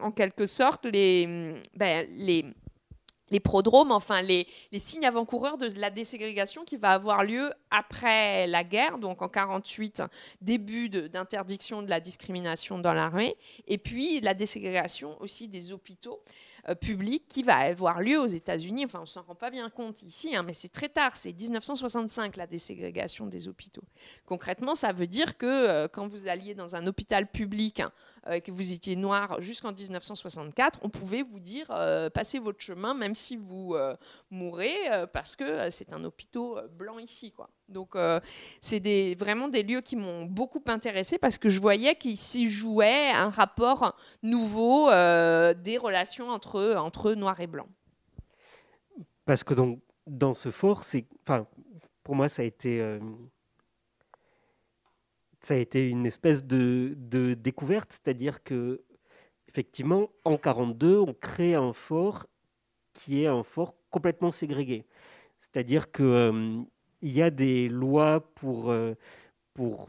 en 0.00 0.10
quelque 0.12 0.46
sorte 0.46 0.86
les, 0.86 1.56
ben, 1.74 2.06
les 2.12 2.46
les 3.30 3.40
prodromes, 3.40 3.90
enfin 3.90 4.22
les, 4.22 4.46
signes 4.78 5.06
avant-coureurs 5.06 5.58
de 5.58 5.68
la 5.78 5.90
déségrégation 5.90 6.64
qui 6.64 6.76
va 6.76 6.90
avoir 6.90 7.24
lieu 7.24 7.50
après 7.70 8.46
la 8.46 8.64
guerre, 8.64 8.98
donc 8.98 9.22
en 9.22 9.28
48, 9.28 10.02
début 10.40 10.88
d'interdiction 10.88 11.82
de, 11.82 11.90
la 11.90 12.00
discrimination 12.00 12.78
dans 12.78 12.92
l'armée, 12.92 13.36
et 13.66 13.78
puis 13.78 14.20
la 14.20 14.34
déségrégation 14.34 15.20
aussi 15.20 15.48
des 15.48 15.72
hôpitaux 15.72 16.22
euh, 16.68 16.74
publics 16.74 17.24
qui 17.28 17.42
va 17.42 17.56
avoir 17.58 18.00
lieu 18.00 18.18
aux 18.18 18.26
États-Unis. 18.26 18.84
Enfin, 18.86 19.00
on 19.02 19.06
s'en 19.06 19.22
rend 19.22 19.34
pas 19.36 19.50
bien 19.50 19.70
compte 19.70 20.02
ici, 20.02 20.34
hein, 20.34 20.42
mais 20.42 20.54
c'est 20.54 20.72
très 20.72 20.88
tard, 20.88 21.16
c'est 21.16 21.32
1965 21.32 22.36
la 22.36 22.46
déségrégation 22.46 23.26
des 23.26 23.46
hôpitaux. 23.46 23.84
Concrètement, 24.24 24.74
ça 24.74 24.92
veut 24.92 25.06
dire 25.06 25.36
que 25.36 25.46
euh, 25.46 25.88
quand 25.88 26.08
vous 26.08 26.26
alliez 26.26 26.54
dans 26.54 26.74
un 26.74 26.86
hôpital 26.86 27.28
public, 27.28 27.82
euh, 28.28 28.40
que 28.40 28.50
vous 28.50 28.72
étiez 28.72 28.96
noir 28.96 29.40
jusqu'en 29.40 29.72
1964, 29.72 30.80
on 30.82 30.88
pouvait 30.88 31.22
vous 31.22 31.38
dire 31.38 31.66
euh, 31.70 32.10
passez 32.10 32.38
votre 32.38 32.60
chemin 32.60 32.94
même 32.94 33.14
si 33.14 33.36
vous 33.36 33.74
euh, 33.74 33.94
mourrez 34.30 34.74
parce 35.12 35.36
que 35.36 35.70
c'est 35.70 35.92
un 35.92 36.02
hôpital 36.04 36.68
blanc 36.76 36.98
ici. 36.98 37.32
Donc 37.68 37.96
c'est 38.60 39.14
vraiment 39.14 39.48
des 39.48 39.62
lieux 39.62 39.80
qui 39.80 39.96
m'ont 39.96 40.24
beaucoup 40.24 40.62
intéressé 40.66 41.18
parce 41.18 41.38
que 41.38 41.48
je 41.48 41.60
voyais 41.60 41.94
qu'il 41.94 42.16
s'y 42.16 42.48
jouait 42.48 43.10
un 43.10 43.30
rapport 43.30 43.96
nouveau 44.22 44.88
des 44.90 45.78
relations 45.80 46.30
entre, 46.30 46.74
entre 46.76 47.12
noir 47.12 47.40
et 47.40 47.46
blanc. 47.46 47.68
Parce 49.24 49.44
que 49.44 49.54
donc, 49.54 49.80
dans 50.06 50.34
ce 50.34 50.50
fort, 50.50 50.84
pour 52.02 52.14
moi, 52.14 52.28
ça 52.28 52.42
a 52.42 52.44
été 52.44 52.98
ça 55.46 55.54
a 55.54 55.58
été 55.58 55.88
une 55.88 56.06
espèce 56.06 56.44
de, 56.44 56.96
découverte, 57.34 57.92
c'est-à-dire 57.92 58.42
que 58.42 58.82
effectivement, 59.48 60.10
en 60.24 60.38
42, 60.38 60.98
on 60.98 61.14
crée 61.14 61.54
un 61.54 61.72
fort 61.72 62.26
qui 62.94 63.22
est 63.22 63.28
un 63.28 63.44
fort 63.44 63.76
complètement 63.90 64.32
ségrégué. 64.32 64.86
C'est-à-dire 65.40 65.92
qu'il 65.92 66.04
euh, 66.04 66.62
y 67.00 67.22
a 67.22 67.30
des 67.30 67.68
lois 67.68 68.28
pour, 68.34 68.72
euh, 68.72 68.94
pour 69.54 69.88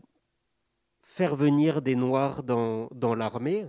faire 1.01 1.35
venir 1.35 1.81
des 1.81 1.95
Noirs 1.95 2.43
dans, 2.43 2.87
dans 2.93 3.15
l'armée, 3.15 3.65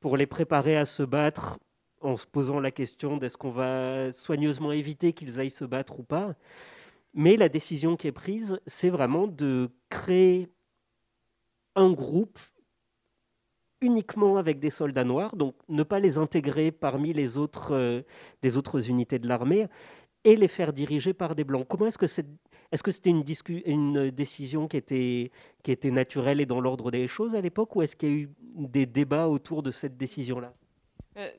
pour 0.00 0.16
les 0.16 0.26
préparer 0.26 0.78
à 0.78 0.86
se 0.86 1.02
battre 1.02 1.58
en 2.00 2.16
se 2.16 2.26
posant 2.26 2.58
la 2.58 2.70
question 2.70 3.18
d'est-ce 3.18 3.36
qu'on 3.36 3.50
va 3.50 4.14
soigneusement 4.14 4.72
éviter 4.72 5.12
qu'ils 5.12 5.38
aillent 5.38 5.50
se 5.50 5.66
battre 5.66 6.00
ou 6.00 6.04
pas. 6.04 6.34
Mais 7.12 7.36
la 7.36 7.50
décision 7.50 7.96
qui 7.96 8.06
est 8.06 8.12
prise, 8.12 8.58
c'est 8.66 8.88
vraiment 8.88 9.26
de 9.26 9.68
créer 9.90 10.48
un 11.76 11.90
groupe 11.92 12.38
uniquement 13.80 14.36
avec 14.36 14.60
des 14.60 14.70
soldats 14.70 15.04
noirs, 15.04 15.34
donc 15.36 15.54
ne 15.68 15.82
pas 15.82 15.98
les 15.98 16.16
intégrer 16.16 16.70
parmi 16.70 17.12
les 17.12 17.36
autres, 17.36 17.74
euh, 17.74 18.02
les 18.42 18.56
autres 18.56 18.88
unités 18.88 19.18
de 19.18 19.26
l'armée 19.26 19.66
et 20.24 20.36
les 20.36 20.48
faire 20.48 20.72
diriger 20.72 21.12
par 21.12 21.34
des 21.34 21.44
blancs. 21.44 21.66
Comment 21.68 21.86
est-ce 21.86 21.98
que 21.98 22.06
c'est 22.06 22.26
que 22.82 22.90
c'était 22.90 23.10
une, 23.10 24.10
décision 24.10 24.68
qui 24.68 24.76
était, 24.76 25.30
qui 25.62 25.72
était 25.72 25.90
naturelle 25.90 26.40
et 26.40 26.46
dans 26.46 26.60
l'ordre 26.60 26.90
des 26.90 27.06
choses 27.06 27.34
à 27.34 27.40
l'époque, 27.40 27.76
ou 27.76 27.82
est-ce 27.82 27.96
qu'il 27.96 28.08
y 28.08 28.12
a 28.12 28.14
eu 28.14 28.30
des 28.56 28.86
débats 28.86 29.28
autour 29.28 29.62
de 29.62 29.70
cette 29.70 29.96
décision-là? 29.96 30.54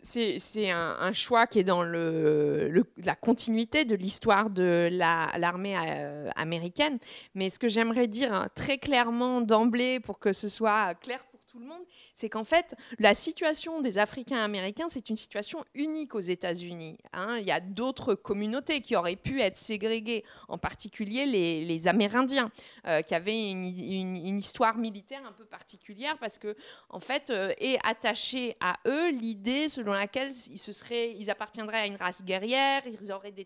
C'est 0.02 0.72
un, 0.72 1.14
choix 1.14 1.48
qui 1.48 1.60
est 1.60 1.64
dans 1.64 1.84
la 1.84 3.16
continuité 3.16 3.86
de 3.86 3.96
l'histoire 3.96 4.50
de 4.50 4.90
l'armée 4.92 5.76
euh, 5.78 6.30
américaine. 6.36 7.00
Mais 7.34 7.50
ce 7.50 7.60
que 7.60 7.68
j'aimerais 7.68 8.08
dire 8.08 8.34
hein, 8.34 8.50
très 8.56 8.78
clairement 8.78 9.42
d'emblée 9.42 10.00
pour 10.00 10.20
que 10.20 10.34
ce 10.34 10.48
soit 10.48 10.94
clair 10.96 11.24
pour 11.32 11.40
tout 11.46 11.60
le 11.60 11.66
monde, 11.66 11.84
c'est 12.16 12.30
qu'en 12.30 12.44
fait, 12.44 12.76
la 13.00 13.16
situation 13.16 13.82
des 13.82 13.98
Africains 13.98 14.40
américains, 14.40 14.88
c'est 14.88 15.10
une 15.10 15.16
situation 15.16 15.64
unique 15.74 16.16
aux 16.16 16.20
États-Unis. 16.20 16.98
Hein. 17.12 17.38
Il 17.40 17.46
y 17.46 17.52
a 17.52 17.60
d'autres 17.60 18.16
communautés 18.16 18.82
qui 18.82 18.96
auraient 18.96 19.16
pu 19.16 19.42
être 19.42 19.58
ségrégées, 19.58 20.24
en 20.48 20.58
particulier 20.58 21.26
les, 21.26 21.88
Amérindiens, 21.88 22.52
euh, 22.88 23.02
qui 23.02 23.14
avaient 23.14 23.52
une, 23.52 24.38
histoire 24.38 24.78
militaire 24.78 25.22
un 25.26 25.32
peu 25.32 25.46
particulière, 25.46 26.18
parce 26.20 26.40
que, 26.40 26.56
en 26.90 27.00
fait, 27.00 27.30
euh, 27.30 27.54
est 27.58 27.78
attachée 27.84 28.56
à 28.62 28.78
eux 28.88 29.10
l'idée 29.12 29.70
selon 29.70 29.92
laquelle 29.92 30.32
ils, 30.50 30.58
se 30.58 30.72
seraient, 30.72 31.14
ils 31.18 31.30
appartiendraient 31.30 31.82
à 31.82 31.88
une 31.88 31.96
race 31.96 32.24
guerrière, 32.24 32.84
ils 32.86 33.12
auraient 33.12 33.32
des 33.32 33.46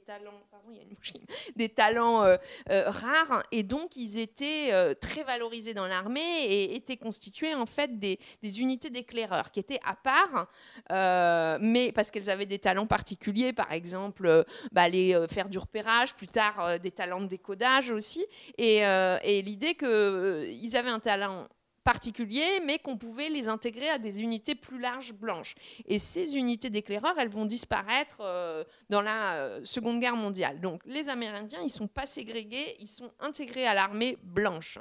talents, 1.69 2.23
euh, 2.23 2.37
rares, 2.67 3.43
et 3.51 3.63
donc 3.63 3.95
ils 3.95 4.17
étaient 4.17 4.95
très 4.95 5.23
valorisés 5.23 5.73
dans 5.73 5.87
l'armée 5.87 6.43
et 6.45 6.75
étaient 6.75 6.97
constitués 6.97 7.53
en 7.53 7.65
fait 7.65 7.99
des, 7.99 8.19
des 8.43 8.57
unités 8.59 8.66
d'éclaireurs 8.75 9.51
qui 9.51 9.59
étaient 9.59 9.79
à 9.85 9.95
part, 9.95 10.47
euh, 10.91 11.57
mais 11.61 11.91
parce 11.93 12.11
qu'elles 12.11 12.29
avaient 12.29 12.45
des 12.45 12.59
talents 12.59 12.87
particuliers, 12.87 13.53
par 13.53 13.71
exemple, 13.71 14.25
euh, 14.25 14.43
bah, 14.71 14.81
aller 14.83 15.15
euh, 15.15 15.27
faire 15.27 15.47
du 15.47 15.57
repérage, 15.57 16.13
plus 16.15 16.27
tard 16.27 16.79
des 16.79 16.91
talents 16.91 17.21
de 17.21 17.27
décodage 17.27 17.91
aussi, 17.91 18.25
et, 18.57 18.79
et 18.79 19.41
l'idée 19.41 19.75
qu'ils 19.75 20.75
avaient 20.75 20.89
un 20.89 20.99
talent 20.99 21.47
particuliers, 21.87 22.59
mais 22.65 22.79
qu'on 22.79 22.97
pouvait 22.97 23.29
les 23.29 23.47
intégrer 23.47 23.87
à 23.87 23.97
des 23.97 24.21
unités 24.21 24.55
plus 24.55 24.77
larges 24.77 25.13
blanches. 25.13 25.55
Et 25.85 25.99
ces 25.99 26.35
unités 26.35 26.69
d'éclaireurs, 26.69 27.17
elles 27.17 27.29
vont 27.29 27.45
disparaître 27.45 28.17
euh, 28.19 28.65
dans 28.89 29.01
la 29.01 29.35
euh, 29.35 29.61
Seconde 29.63 30.01
Guerre 30.01 30.17
mondiale. 30.17 30.59
Donc 30.59 30.81
les 30.85 31.07
Amérindiens, 31.07 31.61
ils 31.63 31.69
sont 31.69 31.87
pas 31.87 32.05
ségrégés, 32.05 32.75
ils 32.81 32.89
sont 32.89 33.09
intégrés 33.21 33.65
à 33.65 33.73
l'armée 33.73 34.17
blanche. 34.21 34.79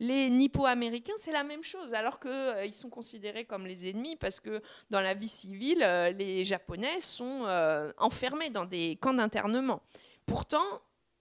Les 0.00 0.28
Nippo-Américains, 0.28 1.12
c'est 1.18 1.30
la 1.30 1.44
même 1.44 1.62
chose, 1.62 1.94
alors 1.94 2.18
qu'ils 2.18 2.32
euh, 2.32 2.72
sont 2.72 2.90
considérés 2.90 3.44
comme 3.44 3.64
les 3.64 3.88
ennemis 3.88 4.16
parce 4.16 4.40
que 4.40 4.60
dans 4.90 5.00
la 5.00 5.14
vie 5.14 5.28
civile, 5.28 5.78
les 6.18 6.44
Japonais 6.44 7.00
sont 7.00 7.46
enfermés 7.98 8.50
dans 8.50 8.64
des 8.64 8.98
camps 9.00 9.14
d'internement. 9.14 9.80
Pourtant, 10.26 10.66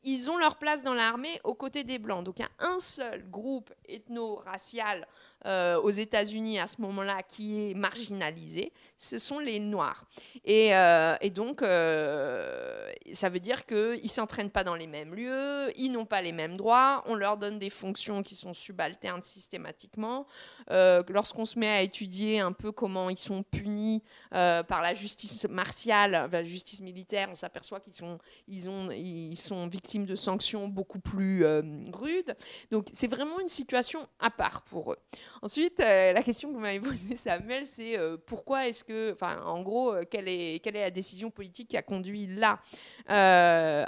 ils 0.08 0.30
ont 0.30 0.38
leur 0.38 0.56
place 0.56 0.84
dans 0.84 0.94
l'armée 0.94 1.42
aux 1.44 1.54
côtés 1.54 1.84
des 1.84 2.00
Blancs. 2.00 2.24
Donc 2.24 2.40
il 2.40 2.44
y 2.44 2.46
a 2.46 2.66
un 2.66 2.80
seul 2.80 3.30
groupe 3.30 3.74
ethno-racial 3.90 5.06
euh, 5.46 5.79
aux 5.79 5.91
États-Unis 5.91 6.60
à 6.60 6.65
ce 6.65 6.82
moment-là 6.82 7.22
qui 7.22 7.70
est 7.70 7.74
marginalisé, 7.75 8.74
ce 8.98 9.20
sont 9.20 9.38
les 9.38 9.60
Noirs. 9.60 10.03
Et, 10.44 10.75
euh, 10.75 11.15
donc, 11.29 11.62
euh, 11.62 12.91
ça 13.13 13.29
veut 13.29 13.39
dire 13.39 13.65
qu'ils 13.67 14.01
ne 14.03 14.08
s'entraînent 14.08 14.50
pas 14.50 14.63
dans 14.63 14.75
les 14.75 14.88
mêmes 14.88 15.13
lieux, 15.13 15.72
ils 15.77 15.91
n'ont 15.91 16.06
pas 16.06 16.24
les 16.24 16.32
mêmes 16.32 16.58
droits, 16.58 17.03
on 17.06 17.13
leur 17.13 17.38
donne 17.38 17.60
des 17.60 17.70
fonctions 17.70 18.24
qui 18.24 18.36
sont 18.36 18.53
subalternes 18.53 19.22
systématiquement. 19.22 20.25
Lorsqu'on 20.70 21.46
se 21.46 21.60
met 21.60 21.70
à 21.70 21.82
étudier 21.84 22.39
un 22.39 22.51
peu 22.51 22.72
comment 22.72 23.10
ils 23.10 23.17
sont 23.17 23.44
punis 23.44 24.03
par 24.32 24.82
la 24.82 24.94
justice 24.96 25.46
martiale, 25.48 26.27
la 26.32 26.44
justice 26.44 26.82
militaire, 26.82 27.29
on 27.32 27.36
s'aperçoit 27.36 27.79
qu'ils 27.79 27.96
sont, 27.96 28.17
ils 28.48 28.67
ils 28.67 29.38
sont 29.38 29.67
victimes 29.67 30.06
de 30.06 30.15
sanctions 30.15 30.67
beaucoup 30.67 31.00
plus 31.00 31.46
rudes. 31.94 32.36
Donc, 32.72 32.88
c'est 32.91 33.08
vraiment 33.08 33.39
une 33.39 33.50
situation 33.50 34.08
à 34.20 34.32
part 34.32 34.63
pour 34.63 34.94
eux. 34.94 34.98
Ensuite, 35.42 35.80
euh, 35.80 36.14
la 36.14 36.24
question 36.24 36.50
que 36.50 36.54
vous 36.56 36.60
m'avez 36.60 36.80
posée, 36.82 37.16
Samuel, 37.16 37.68
c'est 37.68 37.98
euh, 37.98 38.18
pourquoi 38.26 38.68
est-ce 38.68 38.84
que, 38.84 39.14
enfin, 39.14 39.42
en 39.44 39.62
gros, 39.62 39.94
euh, 39.94 40.04
quelle, 40.10 40.28
est, 40.28 40.62
la 40.72 40.92
décision 40.92 41.32
politique 41.32 41.70
qui 41.70 41.78
a 41.78 41.82
conduit 41.82 42.28
là? 42.28 42.60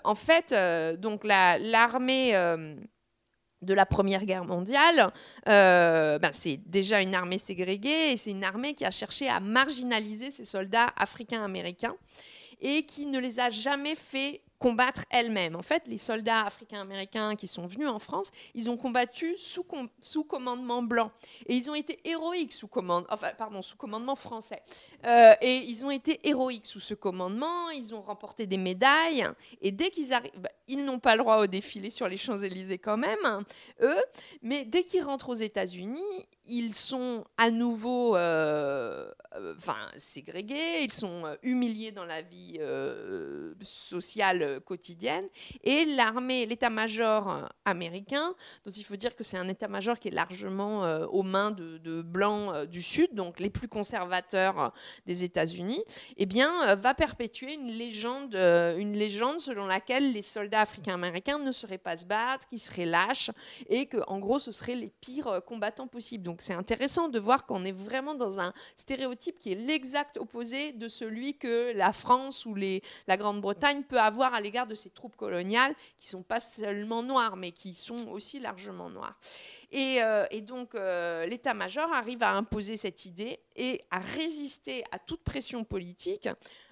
En 0.03 0.15
fait, 0.15 0.53
donc 0.99 1.23
l'armée 1.23 2.31
de 3.61 3.73
la 3.73 3.85
Première 3.85 4.25
Guerre 4.25 4.45
mondiale, 4.45 5.11
ben, 5.45 6.31
c'est 6.31 6.57
déjà 6.65 7.01
une 7.01 7.15
armée 7.15 7.37
ségrégée 7.37 8.13
et 8.13 8.17
c'est 8.17 8.31
une 8.31 8.43
armée 8.43 8.73
qui 8.73 8.85
a 8.85 8.91
cherché 8.91 9.27
à 9.27 9.39
marginaliser 9.39 10.31
ses 10.31 10.45
soldats 10.45 10.93
africains-américains 10.95 11.95
et 12.61 12.83
qui 12.83 13.05
ne 13.05 13.19
les 13.19 13.39
a 13.39 13.49
jamais 13.49 13.95
fait 13.95 14.41
combattre 14.59 15.05
elle-même. 15.09 15.55
En 15.55 15.61
fait, 15.61 15.83
les 15.87 15.97
soldats 15.97 16.41
africains-américains 16.41 17.35
qui 17.35 17.47
sont 17.47 17.65
venus 17.65 17.87
en 17.87 17.99
France, 17.99 18.31
ils 18.53 18.69
ont 18.69 18.77
combattu 18.77 19.35
sous, 19.37 19.65
sous 20.01 20.23
commandement 20.23 20.83
blanc. 20.83 21.11
Et 21.47 21.55
ils 21.55 21.71
ont 21.71 21.75
été 21.75 21.99
héroïques 22.03 22.51
sous, 22.51 22.69
enfin, 23.09 23.31
pardon, 23.37 23.61
sous 23.61 23.77
commandement 23.77 24.15
français. 24.15 24.61
Euh, 25.05 25.33
et 25.41 25.57
ils 25.57 25.85
ont 25.85 25.91
été 25.91 26.19
héroïques 26.27 26.67
sous 26.67 26.81
ce 26.81 26.93
commandement, 26.93 27.69
ils 27.69 27.95
ont 27.95 28.01
remporté 28.01 28.45
des 28.45 28.57
médailles. 28.57 29.23
Et 29.61 29.71
dès 29.71 29.89
qu'ils 29.89 30.13
arrivent, 30.13 30.31
bah, 30.37 30.49
ils 30.67 30.83
n'ont 30.83 30.99
pas 30.99 31.15
le 31.15 31.23
droit 31.23 31.37
au 31.37 31.47
défilé 31.47 31.89
sur 31.89 32.07
les 32.07 32.17
Champs-Élysées 32.17 32.77
quand 32.77 32.97
même, 32.97 33.17
hein, 33.23 33.43
eux, 33.81 34.03
mais 34.41 34.65
dès 34.65 34.83
qu'ils 34.83 35.03
rentrent 35.03 35.29
aux 35.29 35.33
États-Unis, 35.33 36.27
ils 36.49 36.73
sont 36.73 37.23
à 37.37 37.51
nouveau 37.51 38.15
euh, 38.15 39.09
euh, 39.35 39.53
enfin, 39.57 39.77
ségrégés, 39.95 40.83
ils 40.83 40.91
sont 40.91 41.25
euh, 41.25 41.35
humiliés 41.43 41.91
dans 41.91 42.05
la 42.05 42.21
vie 42.21 42.59
sociale 43.61 44.61
quotidienne. 44.65 45.25
Et 45.63 45.85
l'armée, 45.85 46.45
l'état-major 46.45 47.49
américain, 47.65 48.33
dont 48.65 48.71
il 48.71 48.83
faut 48.83 48.95
dire 48.95 49.15
que 49.15 49.23
c'est 49.23 49.37
un 49.37 49.47
état-major 49.47 49.99
qui 49.99 50.07
est 50.07 50.11
largement 50.11 50.81
aux 51.05 51.23
mains 51.23 51.51
de, 51.51 52.01
blancs 52.01 52.65
du 52.65 52.81
Sud, 52.81 53.13
donc 53.13 53.39
les 53.39 53.49
plus 53.49 53.67
conservateurs 53.67 54.73
des 55.05 55.23
États-Unis, 55.23 55.83
eh 56.17 56.25
bien, 56.25 56.75
va 56.75 56.93
perpétuer 56.93 57.53
une 57.53 57.67
légende, 57.67 58.35
une 58.35 58.93
légende 58.93 59.39
selon 59.39 59.65
laquelle 59.65 60.13
les 60.13 60.23
soldats 60.23 60.61
africains-américains 60.61 61.39
ne 61.39 61.51
seraient 61.51 61.77
pas 61.77 61.97
se 61.97 62.05
battre, 62.05 62.47
qu'ils 62.47 62.59
seraient 62.59 62.85
lâches, 62.85 63.31
et 63.67 63.85
que, 63.85 63.97
en 64.07 64.19
gros, 64.19 64.39
ce 64.39 64.51
seraient 64.51 64.75
les 64.75 64.91
pires 65.01 65.41
combattants 65.45 65.87
possibles. 65.87 66.23
C'est 66.41 66.53
intéressant 66.53 67.09
de 67.09 67.19
voir 67.19 67.45
qu'on 67.45 67.65
est 67.65 67.71
vraiment 67.71 68.15
dans 68.15 68.39
un 68.39 68.53
stéréotype 68.75 69.39
qui 69.39 69.51
est 69.51 69.55
l'exact 69.55 70.17
opposé 70.17 70.71
de 70.73 70.87
celui 70.87 71.37
que 71.37 71.73
la 71.75 71.93
France 71.93 72.45
ou 72.45 72.55
la 72.55 73.17
Grande-Bretagne 73.17 73.83
peut 73.83 73.99
avoir 73.99 74.33
à 74.33 74.41
l'égard 74.41 74.67
de 74.67 74.75
ses 74.75 74.89
troupes 74.89 75.15
coloniales, 75.15 75.75
qui 75.99 76.07
sont 76.07 76.23
pas 76.23 76.39
seulement 76.39 77.03
noires, 77.03 77.35
mais 77.35 77.51
qui 77.51 77.73
sont 77.73 78.07
aussi 78.09 78.39
largement 78.39 78.89
noires. 78.89 79.19
Et, 79.71 80.01
euh, 80.01 80.25
donc 80.41 80.73
euh, 80.73 81.25
l'état-major 81.25 81.91
arrive 81.93 82.23
à 82.23 82.31
imposer 82.31 82.75
cette 82.75 83.05
idée 83.05 83.39
et 83.55 83.81
à 83.91 83.99
résister 83.99 84.83
à 84.91 84.97
toute 84.97 85.23
pression 85.23 85.63
politique 85.63 86.27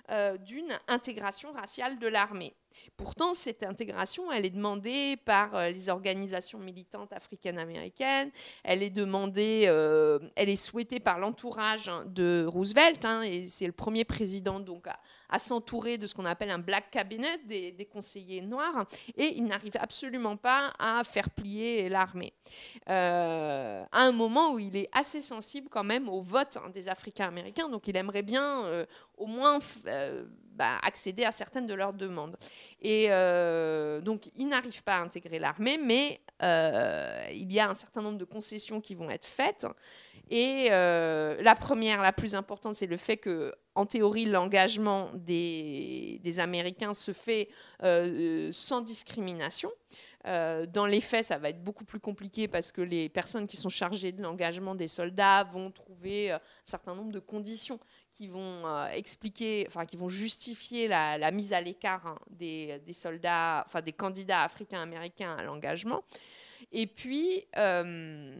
euh, 0.10 0.38
d'une 0.38 0.80
intégration 0.88 1.52
raciale 1.52 2.00
de 2.00 2.08
l'armée. 2.08 2.54
Pourtant, 2.98 3.36
cette 3.36 3.62
intégration, 3.62 4.31
elle 4.31 4.46
est 4.46 4.50
demandée 4.50 5.17
par 5.17 5.55
euh, 5.55 5.69
les 5.69 5.88
organisations 5.89 6.57
militantes 6.57 7.13
africaines-américaines, 7.13 8.31
elle 8.63 8.81
est 8.81 8.89
demandée, 8.89 9.65
euh, 9.67 10.19
elle 10.36 10.50
est 10.50 10.55
souhaitée 10.55 11.00
par 11.00 11.19
l'entourage 11.19 11.91
de 12.07 12.46
Roosevelt, 12.48 13.05
hein, 13.05 13.22
et 13.22 13.46
c'est 13.46 13.67
le 13.67 13.72
premier 13.72 14.03
président 14.03 14.60
donc 14.60 14.88
à, 14.88 15.39
s'entourer 15.39 16.00
de 16.00 16.07
ce 16.07 16.15
qu'on 16.15 16.25
appelle 16.25 16.50
un 16.50 16.57
black 16.57 16.89
cabinet, 16.89 17.38
des, 17.46 17.88
conseillers 17.91 18.41
noirs, 18.41 18.88
et 19.15 19.38
il 19.38 19.46
n'arrive 19.46 19.77
absolument 19.79 20.36
pas 20.36 20.74
à 20.79 21.03
faire 21.03 21.29
plier 21.29 21.89
l'armée. 21.89 22.34
Euh, 22.89 23.84
à 23.91 24.03
un 24.03 24.12
moment 24.12 24.53
où 24.53 24.60
il 24.60 24.75
est 24.75 24.89
assez 24.91 25.22
sensible 25.22 25.67
quand 25.69 25.84
même 25.84 26.10
au 26.10 26.22
vote 26.22 26.57
hein, 26.57 26.69
des 26.69 26.88
Africains-américains, 26.88 27.69
donc 27.69 27.88
il 27.88 27.96
aimerait 27.96 28.24
bien 28.24 28.86
au 29.17 29.27
moins 29.27 29.60
bah, 30.58 30.80
accéder 30.82 31.24
à 31.24 31.32
certaines 31.32 31.68
de 31.68 31.76
leurs 31.76 31.94
demandes. 31.94 32.36
Et 32.82 33.08
euh, 33.10 34.02
donc, 34.02 34.30
ils 34.36 34.48
n'arrivent 34.48 34.82
pas 34.82 34.96
à 34.96 35.02
intégrer 35.02 35.38
l'armée, 35.38 35.78
mais 35.78 36.20
euh, 36.42 37.28
il 37.32 37.54
y 37.54 37.60
a 37.60 37.70
un 37.70 37.76
certain 37.76 38.02
nombre 38.02 38.18
de 38.18 38.26
concessions 38.26 38.82
qui 38.82 38.96
vont 38.96 39.12
être 39.12 39.26
faites. 39.26 39.68
Et 40.32 40.70
euh, 40.72 41.40
la 41.42 41.54
première, 41.54 42.02
la 42.02 42.12
plus 42.12 42.34
importante, 42.34 42.74
c'est 42.74 42.88
le 42.88 42.98
fait 42.98 43.18
que, 43.18 43.54
en 43.76 43.86
théorie, 43.86 44.26
l'engagement 44.26 45.12
des, 45.14 46.20
des, 46.24 46.40
Américains 46.40 46.96
se 46.96 47.14
fait 47.14 47.50
sans 48.52 48.82
discrimination. 48.82 49.72
dans 50.26 50.88
les 50.88 51.02
faits, 51.02 51.26
ça 51.26 51.38
va 51.38 51.50
être 51.50 51.64
beaucoup 51.64 51.86
plus 51.86 52.00
compliqué 52.00 52.48
parce 52.48 52.72
que 52.72 52.82
les 52.82 53.10
personnes 53.10 53.46
qui 53.46 53.58
sont 53.58 53.70
chargées 53.70 54.12
de 54.12 54.24
l'engagement 54.24 54.74
des 54.74 54.88
soldats 54.88 55.44
vont 55.44 55.70
trouver 55.70 56.32
un 56.32 56.42
certain 56.66 56.96
nombre 56.96 57.12
de 57.12 57.20
conditions 57.20 57.80
qui 58.18 58.28
vont 58.28 58.66
euh, 58.66 58.88
qui 59.86 59.96
vont 59.96 60.10
justifier 60.10 60.88
la, 60.88 61.32
mise 61.32 61.54
à 61.54 61.62
l'écart 61.62 62.06
hein, 62.08 62.18
des, 62.32 62.82
soldats, 62.92 63.66
des 63.86 63.94
candidats 63.94 64.44
africains-américains 64.44 65.36
à 65.36 65.44
l'engagement. 65.44 66.04
Et 66.72 66.86
puis, 66.86 67.46
euh, 67.58 68.36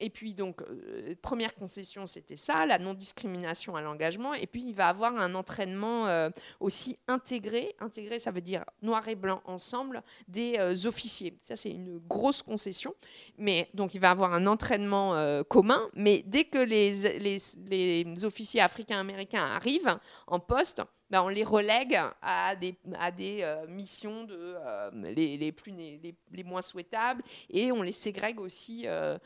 et 0.00 0.10
puis 0.10 0.34
donc, 0.34 0.62
euh, 0.62 1.14
première 1.22 1.54
concession, 1.54 2.06
c'était 2.06 2.36
ça, 2.36 2.66
la 2.66 2.78
non-discrimination 2.78 3.76
à 3.76 3.82
l'engagement. 3.82 4.34
Et 4.34 4.46
puis, 4.46 4.64
il 4.68 4.74
va 4.74 4.88
avoir 4.88 5.16
un 5.16 5.34
entraînement 5.34 6.06
euh, 6.08 6.30
aussi 6.58 6.98
intégré. 7.06 7.76
Intégré, 7.78 8.18
ça 8.18 8.30
veut 8.30 8.40
dire 8.40 8.64
noir 8.82 9.06
et 9.08 9.14
blanc 9.14 9.40
ensemble, 9.44 10.02
des 10.26 10.86
officiers. 10.86 11.38
Ça, 11.44 11.54
c'est 11.54 11.70
une 11.70 11.98
grosse 11.98 12.42
concession. 12.42 12.94
Mais 13.36 13.68
donc, 13.74 13.94
il 13.94 14.00
va 14.00 14.10
avoir 14.10 14.34
un 14.34 14.46
entraînement 14.46 15.42
commun. 15.44 15.88
Mais 15.94 16.22
dès 16.26 16.44
que 16.44 16.58
les, 16.58 17.18
les, 17.18 17.38
les 17.68 18.24
officiers 18.24 18.60
africains-américains 18.60 19.44
arrivent 19.44 19.98
en 20.26 20.40
poste, 20.40 20.82
ben, 21.10 21.22
on 21.22 21.28
les 21.28 21.44
relègue 21.44 21.98
à 22.20 22.54
des, 22.54 22.76
à 22.98 23.10
des 23.10 23.38
euh, 23.42 23.66
missions 23.66 24.26
euh, 24.30 24.90
les, 24.94 25.36
les, 25.36 25.52
plus, 25.52 25.72
les, 25.72 26.14
les, 26.32 26.44
moins 26.44 26.62
souhaitables 26.62 27.22
et 27.50 27.72
on 27.72 27.82
les 27.82 27.92
ségrègue 27.92 28.40
aussi 28.40 28.82
euh, 28.86 29.16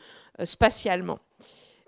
spatialement. 0.44 1.18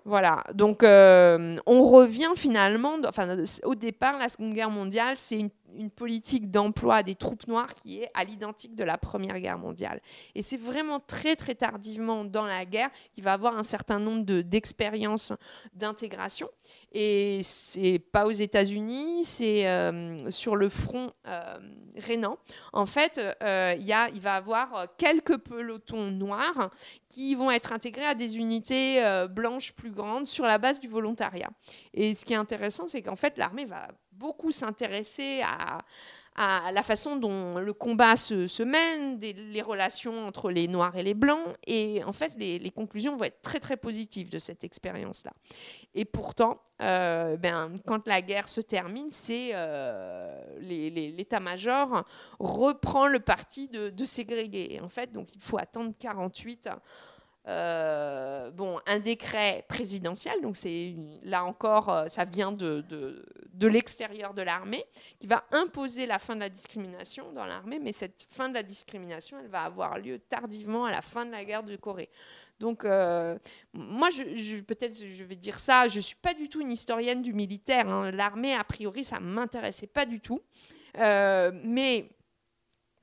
Voilà, 0.03 0.43
donc 0.53 0.83
on 0.83 1.89
revient 1.89 2.33
finalement, 2.35 2.97
enfin, 3.07 3.37
au 3.63 3.73
départ, 3.73 4.19
la 4.19 4.29
Seconde 4.29 4.53
Guerre 4.53 4.69
mondiale, 4.69 5.17
c'est 5.17 5.39
une, 5.39 5.49
une, 5.77 5.89
politique 5.89 6.51
d'emploi 6.51 7.03
des 7.03 7.15
troupes 7.15 7.47
noires 7.47 7.73
qui 7.75 8.01
est 8.01 8.09
à 8.13 8.23
l'identique 8.23 8.75
de 8.75 8.83
la 8.83 8.97
Première 8.97 9.39
Guerre 9.39 9.57
mondiale. 9.57 10.01
Et 10.33 10.41
c'est 10.41 10.57
vraiment 10.57 10.99
très 10.99 11.35
très 11.35 11.55
tardivement 11.55 12.25
dans 12.25 12.45
la 12.45 12.65
guerre 12.65 12.89
qu'il 13.13 13.23
va 13.23 13.33
avoir 13.33 13.57
un 13.57 13.63
certain 13.63 13.99
nombre 13.99 14.23
d'expériences 14.41 15.33
d'intégration. 15.73 16.49
Et 16.97 17.41
c'est 17.43 17.99
pas 17.99 18.25
aux 18.25 18.31
États-Unis, 18.31 19.25
c'est 19.25 19.67
euh, 19.67 20.31
sur 20.31 20.55
le 20.55 20.69
front 20.69 21.11
euh, 21.27 21.59
rhénan. 21.97 22.37
En 22.71 22.85
fait, 22.85 23.19
euh, 23.43 23.75
y 23.79 23.91
a, 23.91 24.07
il 24.09 24.21
va 24.21 24.35
avoir 24.35 24.87
quelques 24.97 25.37
pelotons 25.37 26.09
noirs 26.11 26.71
qui 27.09 27.35
vont 27.35 27.51
être 27.51 27.73
intégrés 27.73 28.05
à 28.05 28.15
des 28.15 28.37
unités 28.37 29.03
blanches 29.29 29.73
plus 29.73 29.91
grandes 29.91 30.27
sur 30.27 30.45
la 30.45 30.57
base 30.57 30.79
du 30.79 30.87
volontariat. 30.87 31.49
Et 31.93 32.15
ce 32.15 32.23
qui 32.23 32.31
est 32.31 32.37
intéressant, 32.37 32.87
c'est 32.87 33.01
qu'en 33.01 33.15
fait, 33.15 33.37
l'armée 33.37 33.65
va 33.65 33.89
beaucoup 34.17 34.51
s'intéresser 34.51 35.41
à, 35.43 35.79
la 36.37 36.83
façon 36.83 37.15
dont 37.15 37.59
le 37.59 37.71
combat 37.71 38.17
se, 38.17 38.63
mène, 38.63 39.21
les 39.21 39.61
relations 39.61 40.27
entre 40.27 40.51
les 40.51 40.67
Noirs 40.67 40.97
et 40.97 41.03
les 41.03 41.13
Blancs. 41.13 41.47
Et 41.65 42.03
en 42.03 42.11
fait, 42.11 42.33
les, 42.37 42.71
conclusions 42.71 43.15
vont 43.15 43.23
être 43.23 43.41
très 43.41 43.61
très 43.61 43.77
positives 43.77 44.29
de 44.29 44.37
cette 44.37 44.65
expérience-là. 44.65 45.31
Et 45.93 46.03
pourtant, 46.03 46.59
euh, 46.81 47.37
ben, 47.37 47.77
quand 47.85 48.05
la 48.05 48.21
guerre 48.21 48.49
se 48.49 48.59
termine, 48.59 49.07
c'est 49.11 49.51
euh, 49.53 50.59
l'état-major 50.59 52.03
reprend 52.39 53.07
le 53.07 53.21
parti 53.21 53.69
de, 53.69 53.89
de 53.89 54.03
ségréguer. 54.03 54.81
En 54.83 54.89
fait, 54.89 55.13
donc 55.13 55.29
il 55.33 55.41
faut 55.41 55.57
attendre 55.57 55.93
48 55.97 56.67
euh, 57.47 58.49
bon, 58.49 58.79
un 58.87 58.99
décret 58.99 59.65
présidentiel, 59.67 60.41
donc 60.41 60.57
c'est 60.57 60.95
là 61.21 61.45
encore, 61.45 61.89
euh, 61.89 62.07
ça 62.07 62.25
vient 62.25 62.51
de, 62.51 62.83
de, 63.53 63.67
l'extérieur 63.67 64.33
de 64.33 64.41
l'armée, 64.41 64.83
qui 65.19 65.27
va 65.27 65.45
imposer 65.51 66.07
la 66.07 66.17
fin 66.17 66.33
de 66.33 66.39
la 66.39 66.49
discrimination 66.49 67.31
dans 67.33 67.45
l'armée, 67.45 67.77
mais 67.77 67.93
cette 67.93 68.27
fin 68.31 68.49
de 68.49 68.55
la 68.55 68.63
discrimination, 68.63 69.37
elle 69.39 69.47
va 69.47 69.61
avoir 69.61 69.99
lieu 69.99 70.17
tardivement 70.17 70.85
à 70.85 70.91
la 70.91 71.03
fin 71.03 71.23
de 71.23 71.31
la 71.31 71.45
guerre 71.45 71.61
de 71.61 71.75
Corée. 71.75 72.09
Donc, 72.59 72.83
euh, 72.83 73.37
moi, 73.73 74.09
peut-être 74.65 74.97
je 74.97 75.23
vais 75.23 75.35
dire 75.35 75.59
ça, 75.59 75.87
je 75.87 75.97
ne 75.97 76.01
suis 76.01 76.15
pas 76.15 76.33
du 76.33 76.49
tout 76.49 76.61
une 76.61 76.71
historienne 76.71 77.21
du 77.21 77.33
militaire. 77.33 77.87
Hein. 77.87 78.09
L'armée, 78.09 78.55
a 78.55 78.63
priori, 78.63 79.03
ça 79.03 79.19
ne 79.19 79.25
m'intéressait 79.25 79.87
pas 79.87 80.07
du 80.07 80.19
tout. 80.19 80.41
mais 80.95 82.09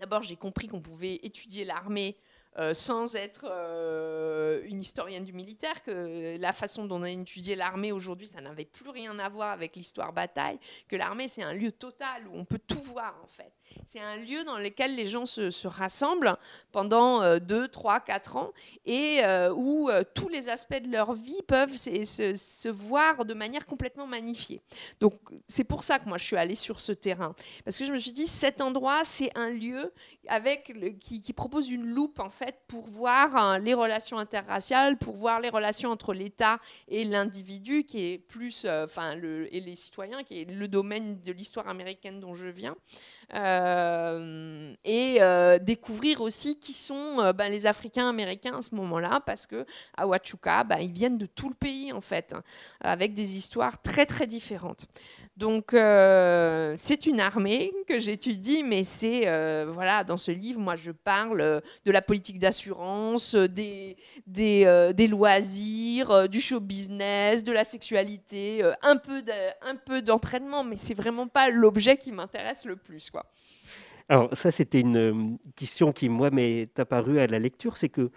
d'abord, 0.00 0.24
j'ai 0.24 0.36
compris 0.36 0.66
qu'on 0.66 0.80
pouvait 0.80 1.20
étudier 1.22 1.64
l'armée 1.64 2.16
euh, 2.58 2.74
sans 2.74 3.14
être 3.14 3.46
euh, 3.48 4.60
une 4.64 4.80
historienne 4.80 5.24
du 5.24 5.32
militaire, 5.32 5.82
que 5.82 6.36
la 6.38 6.52
façon 6.52 6.84
dont 6.84 7.00
on 7.00 7.02
a 7.02 7.10
étudié 7.10 7.56
l'armée 7.56 7.92
aujourd'hui, 7.92 8.26
ça 8.26 8.40
n'avait 8.40 8.66
plus 8.66 8.90
rien 8.90 9.18
à 9.18 9.28
voir 9.28 9.52
avec 9.52 9.74
l'histoire 9.74 10.12
bataille, 10.12 10.58
que 10.86 10.96
l'armée 10.96 11.28
c'est 11.28 11.42
un 11.42 11.54
lieu 11.54 11.72
total 11.72 12.28
où 12.28 12.32
on 12.34 12.44
peut 12.44 12.60
tout 12.66 12.82
voir 12.82 13.18
en 13.22 13.26
fait. 13.26 13.52
C'est 13.86 14.00
un 14.00 14.16
lieu 14.16 14.44
dans 14.44 14.58
lequel 14.58 14.96
les 14.96 15.06
gens 15.06 15.26
se, 15.26 15.66
rassemblent 15.66 16.36
pendant 16.72 17.38
2, 17.38 17.68
3, 17.68 18.00
4 18.00 18.36
ans 18.36 18.52
et 18.86 19.20
euh, 19.24 19.52
où 19.54 19.88
euh, 19.90 20.02
tous 20.14 20.28
les 20.28 20.48
aspects 20.48 20.80
de 20.80 20.90
leur 20.90 21.12
vie 21.12 21.42
peuvent 21.46 21.76
se, 21.76 22.68
voir 22.68 23.24
de 23.24 23.34
manière 23.34 23.66
complètement 23.66 24.06
magnifiée. 24.06 24.60
Donc 25.00 25.14
c'est 25.48 25.64
pour 25.64 25.82
ça 25.82 25.98
que 25.98 26.08
moi 26.08 26.18
je 26.18 26.24
suis 26.24 26.36
allée 26.36 26.54
sur 26.54 26.80
ce 26.80 26.92
terrain. 26.92 27.34
Parce 27.64 27.78
que 27.78 27.84
je 27.84 27.92
me 27.92 27.98
suis 27.98 28.12
dit, 28.12 28.26
cet 28.26 28.60
endroit, 28.60 29.02
c'est 29.04 29.36
un 29.36 29.50
lieu 29.50 29.92
avec 30.28 30.72
qui, 31.00 31.32
propose 31.32 31.70
une 31.70 31.86
loupe 31.86 32.20
en 32.20 32.28
fait 32.28 32.60
pour 32.68 32.86
voir 32.86 33.34
hein, 33.36 33.58
les 33.58 33.74
relations 33.74 34.18
interraciales, 34.18 34.98
pour 34.98 35.16
voir 35.16 35.40
les 35.40 35.48
relations 35.48 35.90
entre 35.90 36.12
l'État 36.12 36.58
et 36.88 37.04
l'individu, 37.04 37.84
qui 37.84 38.04
est 38.04 38.18
plus, 38.18 38.64
euh, 38.64 38.84
enfin, 38.84 39.16
et 39.16 39.60
les 39.60 39.76
citoyens, 39.76 40.22
qui 40.22 40.42
est 40.42 40.44
le 40.44 40.68
domaine 40.68 41.22
de 41.22 41.32
l'histoire 41.32 41.68
américaine 41.68 42.20
dont 42.20 42.34
je 42.34 42.48
viens. 42.48 42.76
Euh, 43.34 44.74
et 44.84 45.22
euh, 45.22 45.58
découvrir 45.58 46.20
aussi 46.20 46.58
qui 46.58 46.74
sont 46.74 47.18
euh, 47.18 47.32
ben, 47.32 47.48
les 47.48 47.64
Africains 47.66 48.08
américains 48.08 48.58
à 48.58 48.62
ce 48.62 48.74
moment-là, 48.74 49.20
parce 49.24 49.46
que 49.46 49.64
à 49.96 50.06
Huachuca, 50.06 50.64
ben, 50.64 50.78
ils 50.78 50.92
viennent 50.92 51.16
de 51.16 51.24
tout 51.24 51.48
le 51.48 51.54
pays 51.54 51.92
en 51.92 52.02
fait, 52.02 52.34
hein, 52.34 52.42
avec 52.82 53.14
des 53.14 53.36
histoires 53.38 53.80
très 53.80 54.04
très 54.04 54.26
différentes. 54.26 54.86
Donc 55.38 55.70
c'est 55.72 57.06
une 57.06 57.18
armée 57.18 57.72
que 57.88 57.98
j'étudie, 57.98 58.62
mais 58.62 58.84
c'est 58.84 59.22
voilà 59.64 60.04
dans 60.04 60.18
ce 60.18 60.30
livre, 60.30 60.60
moi 60.60 60.76
je 60.76 60.92
parle 60.92 61.62
de 61.86 61.90
la 61.90 62.02
politique 62.02 62.38
d'assurance, 62.38 63.34
des 63.34 63.96
des, 64.26 64.92
des, 64.94 65.06
loisirs, 65.06 66.28
du 66.28 66.38
show 66.38 66.60
business, 66.60 67.44
de 67.44 67.52
la 67.52 67.64
sexualité, 67.64 68.62
un 68.82 68.96
peu 68.98 69.24
un 69.62 69.76
peu 69.76 70.02
d'entraînement, 70.02 70.64
mais 70.64 70.76
c'est 70.78 70.94
vraiment 70.94 71.26
pas 71.26 71.48
l'objet 71.48 71.96
qui 71.96 72.12
m'intéresse 72.12 72.66
le 72.66 72.76
plus 72.76 73.10
quoi. 73.10 73.21
Alors 74.08 74.28
ça, 74.36 74.50
c'était 74.50 74.80
une 74.80 74.96
euh, 74.96 75.36
question 75.56 75.90
qui, 75.90 76.10
moi, 76.10 76.30
m'est 76.30 76.78
apparue 76.78 77.18
à 77.18 77.26
la 77.26 77.38
lecture, 77.38 77.78
c'est 77.78 77.88
que, 77.88 78.10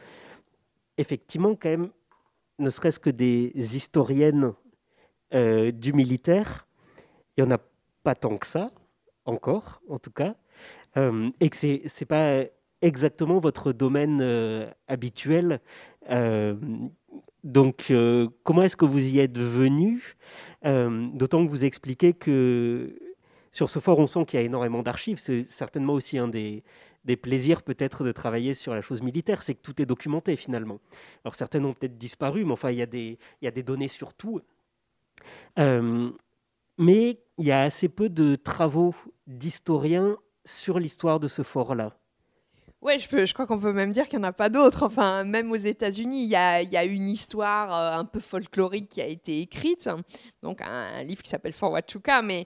effectivement, 0.97 1.55
quand 1.55 1.69
même, 1.69 1.89
ne 2.59 2.69
serait-ce 2.69 2.99
que 2.99 3.09
des 3.09 3.53
historiennes 3.55 4.53
euh, 5.33 5.71
du 5.71 5.93
militaire, 5.93 6.67
il 7.37 7.43
n'y 7.45 7.49
en 7.49 7.55
a 7.55 7.59
pas 8.03 8.13
tant 8.13 8.37
que 8.37 8.45
ça, 8.45 8.71
encore, 9.25 9.81
en 9.89 9.97
tout 9.97 10.11
cas, 10.11 10.35
euh, 10.97 11.29
et 11.39 11.49
que 11.49 11.55
ce 11.55 11.67
n'est 11.67 12.05
pas 12.07 12.43
exactement 12.81 13.39
votre 13.39 13.71
domaine 13.71 14.21
habituel. 14.89 15.61
donc, 17.43 17.91
comment 18.43 18.61
est-ce 18.63 18.77
que 18.77 18.85
vous 18.85 19.15
y 19.15 19.19
êtes 19.19 19.39
venu 19.39 20.15
D'autant 20.61 21.45
que 21.45 21.49
vous 21.49 21.65
expliquez 21.65 22.13
que 22.13 22.95
sur 23.55 23.69
ce 23.69 23.79
fort, 23.79 23.99
on 23.99 24.07
sent 24.07 24.25
qu'il 24.25 24.37
y 24.37 24.43
a 24.43 24.45
énormément 24.45 24.83
d'archives. 24.83 25.17
C'est 25.17 25.49
certainement 25.49 25.93
aussi 25.93 26.17
un 26.17 26.27
des, 26.27 26.61
plaisirs 27.21 27.63
peut-être 27.63 28.03
de 28.03 28.11
travailler 28.11 28.53
sur 28.53 28.75
la 28.75 28.81
chose 28.81 29.01
militaire, 29.01 29.43
c'est 29.43 29.55
que 29.55 29.61
tout 29.61 29.81
est 29.81 29.85
documenté 29.85 30.35
finalement. 30.35 30.81
Alors 31.23 31.35
certaines 31.35 31.63
ont 31.63 31.73
peut-être 31.73 31.97
disparu, 31.97 32.43
mais 32.43 32.51
enfin 32.51 32.71
il 32.71 32.77
y 32.79 32.81
a 32.81 32.85
des, 32.85 33.63
données 33.63 33.87
sur 33.87 34.13
tout. 34.13 34.41
Euh, 35.57 36.11
mais 36.77 37.21
il 37.37 37.45
y 37.45 37.53
a 37.53 37.61
assez 37.61 37.87
peu 37.87 38.09
de 38.09 38.35
travaux 38.35 38.93
d'historiens 39.25 40.17
sur 40.43 40.77
l'histoire 40.77 41.21
de 41.21 41.29
ce 41.29 41.41
fort-là. 41.41 41.97
Oui, 42.81 42.99
je, 42.99 43.33
crois 43.33 43.47
qu'on 43.47 43.57
peut 43.57 43.73
même 43.73 43.93
dire 43.93 44.07
qu'il 44.07 44.19
n'y 44.19 44.25
en 44.25 44.27
a 44.27 44.33
pas 44.33 44.49
d'autres. 44.49 44.83
Enfin, 44.83 45.23
même 45.23 45.51
aux 45.51 45.55
États-Unis, 45.55 46.25
il 46.25 46.29
y 46.29 46.35
a, 46.35 46.83
une 46.83 47.09
histoire 47.09 47.73
euh, 47.73 47.99
un 47.99 48.05
peu 48.05 48.19
folklorique 48.19 48.89
qui 48.89 49.01
a 49.01 49.07
été 49.07 49.41
écrite, 49.41 49.89
donc 50.43 50.61
un, 50.61 51.01
livre 51.01 51.23
qui 51.23 51.29
s'appelle 51.29 51.53
Fort 51.53 51.71
Huachuca, 51.71 52.21
mais, 52.21 52.45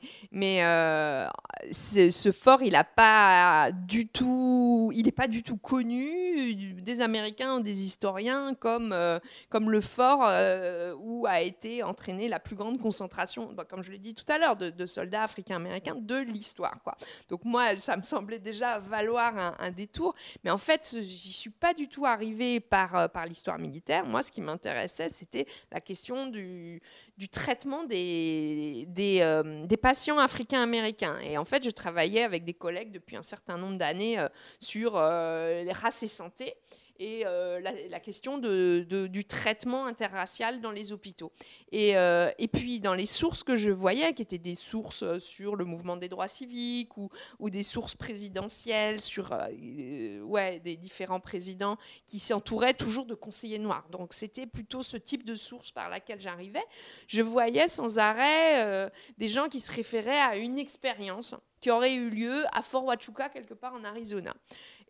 euh, 0.63 1.27
ce 1.73 2.31
fort, 2.31 2.61
il 2.61 2.71
n'est 2.71 2.83
pas 2.95 3.71
du 3.73 4.07
tout 4.07 5.57
connu 5.61 6.55
des 6.55 7.01
Américains 7.01 7.57
ou 7.57 7.59
des 7.59 7.83
historiens 7.83 8.53
comme, 8.53 8.93
euh, 8.93 9.19
le 9.59 9.81
fort 9.81 10.21
où 11.01 11.25
a 11.27 11.41
été 11.41 11.83
entraînée 11.83 12.29
la 12.29 12.39
plus 12.39 12.55
grande 12.55 12.79
concentration, 12.79 13.51
bah, 13.53 13.65
comme 13.69 13.83
je 13.83 13.91
l'ai 13.91 13.99
dit 13.99 14.15
tout 14.15 14.31
à 14.31 14.37
l'heure, 14.37 14.55
de, 14.55 14.85
soldats 14.85 15.23
africains-américains 15.23 15.95
de 15.99 16.15
l'histoire. 16.15 16.77
Donc 17.27 17.43
moi, 17.43 17.77
ça 17.77 17.97
me 17.97 18.03
semblait 18.03 18.39
déjà 18.39 18.79
valoir 18.79 19.57
un 19.59 19.71
détour. 19.71 20.15
Mais 20.43 20.51
en 20.51 20.57
fait, 20.57 20.97
j'y 21.01 21.33
suis 21.33 21.49
pas 21.49 21.73
du 21.73 21.87
tout 21.87 22.05
arrivée 22.05 22.59
par, 22.59 22.95
euh, 22.95 23.07
par 23.07 23.25
l'histoire 23.25 23.57
militaire. 23.57 24.05
Moi, 24.05 24.23
ce 24.23 24.31
qui 24.31 24.41
m'intéressait, 24.41 25.09
c'était 25.09 25.45
la 25.71 25.81
question 25.81 26.27
du, 26.27 26.81
du 27.17 27.29
traitement 27.29 27.83
des, 27.83 28.87
euh, 28.97 29.65
des 29.65 29.77
patients 29.77 30.19
africains-américains. 30.19 31.19
Et 31.19 31.37
en 31.37 31.45
fait, 31.45 31.63
je 31.63 31.69
travaillais 31.69 32.23
avec 32.23 32.45
des 32.45 32.53
collègues 32.53 32.91
depuis 32.91 33.15
un 33.15 33.23
certain 33.23 33.57
nombre 33.57 33.77
d'années 33.77 34.19
euh, 34.19 34.27
sur 34.59 34.93
les 34.93 35.71
races 35.71 36.03
et 36.03 36.07
santé. 36.07 36.55
Et 36.99 37.23
la, 37.23 37.99
question 37.99 38.37
du 38.37 39.25
traitement 39.25 39.85
interracial 39.85 40.61
dans 40.61 40.71
les 40.71 40.91
hôpitaux. 40.91 41.31
Et, 41.71 41.91
et, 41.91 42.47
puis 42.47 42.79
dans 42.79 42.93
les 42.93 43.05
sources 43.05 43.43
que 43.43 43.55
je 43.55 43.71
voyais, 43.71 44.13
qui 44.13 44.21
étaient 44.21 44.37
des 44.37 44.55
sources 44.55 45.17
sur 45.19 45.55
le 45.55 45.65
mouvement 45.65 45.97
des 45.97 46.09
droits 46.09 46.27
civiques 46.27 46.97
ou, 46.97 47.09
ou 47.39 47.49
des 47.49 47.63
sources 47.63 47.95
présidentielles 47.95 49.01
sur 49.01 49.37
ouais, 50.23 50.59
des 50.59 50.77
différents 50.77 51.19
présidents 51.19 51.77
qui 52.07 52.19
s'entouraient 52.19 52.73
toujours 52.73 53.05
de 53.05 53.15
conseillers 53.15 53.59
noirs. 53.59 53.87
Donc 53.89 54.13
c'était 54.13 54.45
plutôt 54.45 54.83
ce 54.83 54.97
type 54.97 55.25
de 55.25 55.35
source 55.35 55.71
par 55.71 55.89
laquelle 55.89 56.21
j'arrivais. 56.21 56.65
Je 57.07 57.21
voyais 57.21 57.67
sans 57.67 57.97
arrêt 57.97 58.91
des 59.17 59.29
gens 59.29 59.47
qui 59.47 59.59
se 59.59 59.71
référaient 59.71 60.19
à 60.19 60.37
une 60.37 60.59
expérience 60.59 61.35
qui 61.59 61.71
aurait 61.71 61.93
eu 61.93 62.09
lieu 62.09 62.45
à 62.51 62.61
Fort 62.61 62.85
Huachuca, 62.85 63.29
quelque 63.29 63.53
part 63.53 63.73
en 63.73 63.83
Arizona. 63.83 64.33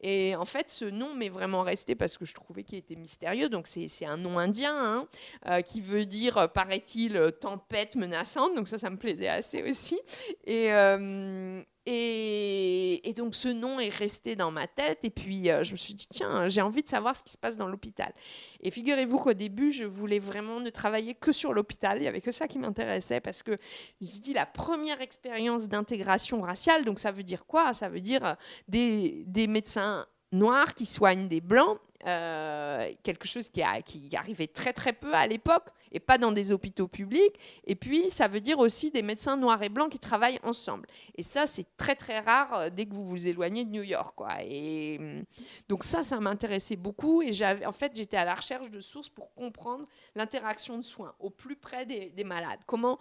Et 0.02 0.36
en 0.36 0.46
fait, 0.46 0.70
ce 0.70 0.86
nom 0.86 1.14
m'est 1.14 1.30
vraiment 1.30 1.62
resté 1.62 1.96
parce 1.96 2.18
que 2.18 2.26
je 2.26 2.34
trouvais 2.34 2.64
qu'il 2.64 2.78
était 2.78 2.96
mystérieux. 2.96 3.50
Donc, 3.50 3.68
c'est 3.68 4.06
un 4.06 4.18
nom 4.18 4.40
indien 4.40 4.76
hein, 4.76 5.08
euh, 5.48 5.62
qui 5.62 5.82
veut 5.82 6.06
dire, 6.06 6.52
paraît-il, 6.54 7.32
tempête 7.40 7.96
menaçante. 7.96 8.56
Donc, 8.56 8.68
ça, 8.68 8.78
ça 8.78 8.90
me 8.90 8.98
plaisait 8.98 9.28
assez 9.28 9.64
aussi. 9.64 10.00
Et, 10.46 10.72
euh, 10.72 11.62
et, 11.92 13.14
donc 13.18 13.34
ce 13.34 13.48
nom 13.48 13.80
est 13.80 13.90
resté 13.90 14.36
dans 14.36 14.52
ma 14.52 14.68
tête. 14.68 15.00
Et 15.04 15.10
puis 15.10 15.50
euh, 15.50 15.64
je 15.64 15.72
me 15.72 15.78
suis 15.78 15.94
dit 15.94 16.08
tiens 16.08 16.48
j'ai 16.48 16.62
envie 16.62 16.84
de 16.84 16.88
savoir 16.88 17.16
ce 17.16 17.24
qui 17.24 17.32
se 17.32 17.38
passe 17.38 17.58
dans 17.58 17.68
l'hôpital. 17.68 18.14
Et 18.62 18.72
figurez-vous 18.72 19.18
qu'au 19.18 19.34
début 19.34 19.72
je 19.72 19.84
voulais 19.84 20.20
vraiment 20.20 20.60
ne 20.60 20.70
travailler 20.70 21.16
que 21.16 21.32
sur 21.32 21.54
l'hôpital, 21.54 21.98
il 21.98 22.04
y 22.04 22.08
avait 22.08 22.22
que 22.22 22.32
ça 22.32 22.48
qui 22.48 22.60
m'intéressait 22.60 23.22
parce 23.22 23.42
que 23.42 23.54
je 24.00 24.06
me 24.06 24.10
suis 24.10 24.20
dit 24.20 24.34
la 24.34 24.46
première 24.46 25.02
expérience 25.02 25.68
d'intégration 25.68 26.42
raciale 26.42 26.86
donc 26.86 27.00
ça 27.00 27.12
veut 27.12 27.24
dire 27.24 27.46
quoi? 27.46 27.74
Ça 27.74 27.90
veut 27.90 28.02
dire 28.02 28.36
des, 28.68 29.24
des 29.26 29.48
médecins 29.48 30.06
noirs 30.32 30.76
qui 30.76 30.86
soignent 30.86 31.28
des 31.28 31.42
blancs 31.42 31.80
euh, 32.08 32.92
quelque 33.04 33.28
chose 33.28 33.50
qui, 33.50 33.62
qui 33.86 34.16
arrivait 34.16 34.48
très 34.48 34.72
très 34.72 34.94
peu 34.94 35.14
à 35.14 35.28
l'époque 35.28 35.68
et 35.92 36.00
pas 36.00 36.18
dans 36.18 36.32
des 36.32 36.52
hôpitaux 36.52 36.88
publics. 36.88 37.36
Et 37.66 37.76
puis, 37.76 38.10
ça 38.10 38.28
veut 38.28 38.42
dire 38.42 38.60
aussi 38.60 38.92
des 38.92 39.02
médecins 39.02 39.38
noirs 39.38 39.62
et 39.64 39.70
blancs 39.70 39.92
qui 39.92 40.00
travaillent 40.00 40.40
ensemble. 40.44 40.88
Et 41.16 41.24
ça, 41.24 41.48
c'est 41.48 41.66
très 41.78 41.96
très 41.96 42.20
rare 42.20 42.54
euh, 42.54 42.70
dès 42.70 42.86
que 42.86 42.94
vous 42.94 43.06
vous 43.06 43.28
éloignez 43.28 43.66
de 43.66 43.72
New 43.72 43.84
York. 43.84 44.14
Quoi. 44.16 44.44
Et 44.44 44.98
hum, 45.00 45.24
donc 45.68 45.84
ça, 45.84 46.04
ça 46.04 46.20
m'intéressait 46.20 46.76
beaucoup. 46.76 47.22
Et 47.22 47.32
en 47.66 47.72
fait, 47.72 47.92
j'étais 47.96 48.18
à 48.18 48.26
la 48.26 48.36
recherche 48.36 48.70
de 48.70 48.80
sources 48.82 49.10
pour 49.10 49.34
comprendre 49.34 49.86
l'interaction 50.16 50.78
de 50.78 50.84
soins 50.84 51.14
au 51.20 51.30
plus 51.30 51.56
près 51.56 51.86
des, 51.86 52.10
des 52.10 52.24
malades. 52.24 52.60
Comment 52.66 53.00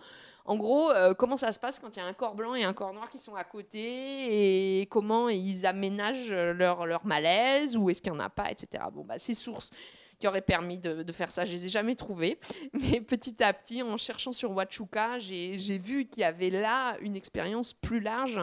en 0.49 0.57
gros, 0.57 0.91
euh, 0.91 1.13
comment 1.13 1.37
ça 1.37 1.53
se 1.53 1.61
passe 1.61 1.79
quand 1.79 1.95
il 1.95 1.99
y 1.99 2.03
a 2.03 2.07
un 2.07 2.15
corps 2.15 2.35
blanc 2.35 2.55
et 2.55 2.65
un 2.65 2.73
corps 2.73 2.95
noir 2.95 3.11
qui 3.11 3.19
sont 3.19 3.35
à 3.35 3.45
côté 3.45 4.81
et 4.81 4.87
comment 4.87 5.29
ils 5.29 5.67
aménagent 5.67 6.33
leur, 6.33 6.87
leur 6.87 7.05
malaise 7.05 7.77
ou 7.77 7.91
est-ce 7.91 8.01
qu'il 8.01 8.13
n'y 8.13 8.19
en 8.19 8.25
a 8.25 8.31
pas, 8.31 8.51
etc. 8.51 8.83
Bon, 8.91 9.05
bah, 9.05 9.19
ces 9.19 9.35
sources 9.35 9.71
qui 10.19 10.27
auraient 10.27 10.41
permis 10.41 10.79
de, 10.79 11.13
faire 11.13 11.31
ça, 11.31 11.45
je 11.45 11.53
les 11.53 11.67
ai 11.67 11.69
jamais 11.69 11.95
trouvées. 11.95 12.39
Mais 12.73 13.01
petit 13.01 13.43
à 13.43 13.53
petit, 13.53 13.83
en 13.83 13.97
cherchant 13.97 14.33
sur 14.33 14.51
Huachuca, 14.51 15.19
j'ai 15.19 15.79
vu 15.79 16.07
qu'il 16.07 16.23
y 16.23 16.25
avait 16.25 16.51
là 16.51 16.97
une 17.01 17.17
expérience 17.17 17.73
plus 17.73 18.01
large 18.01 18.41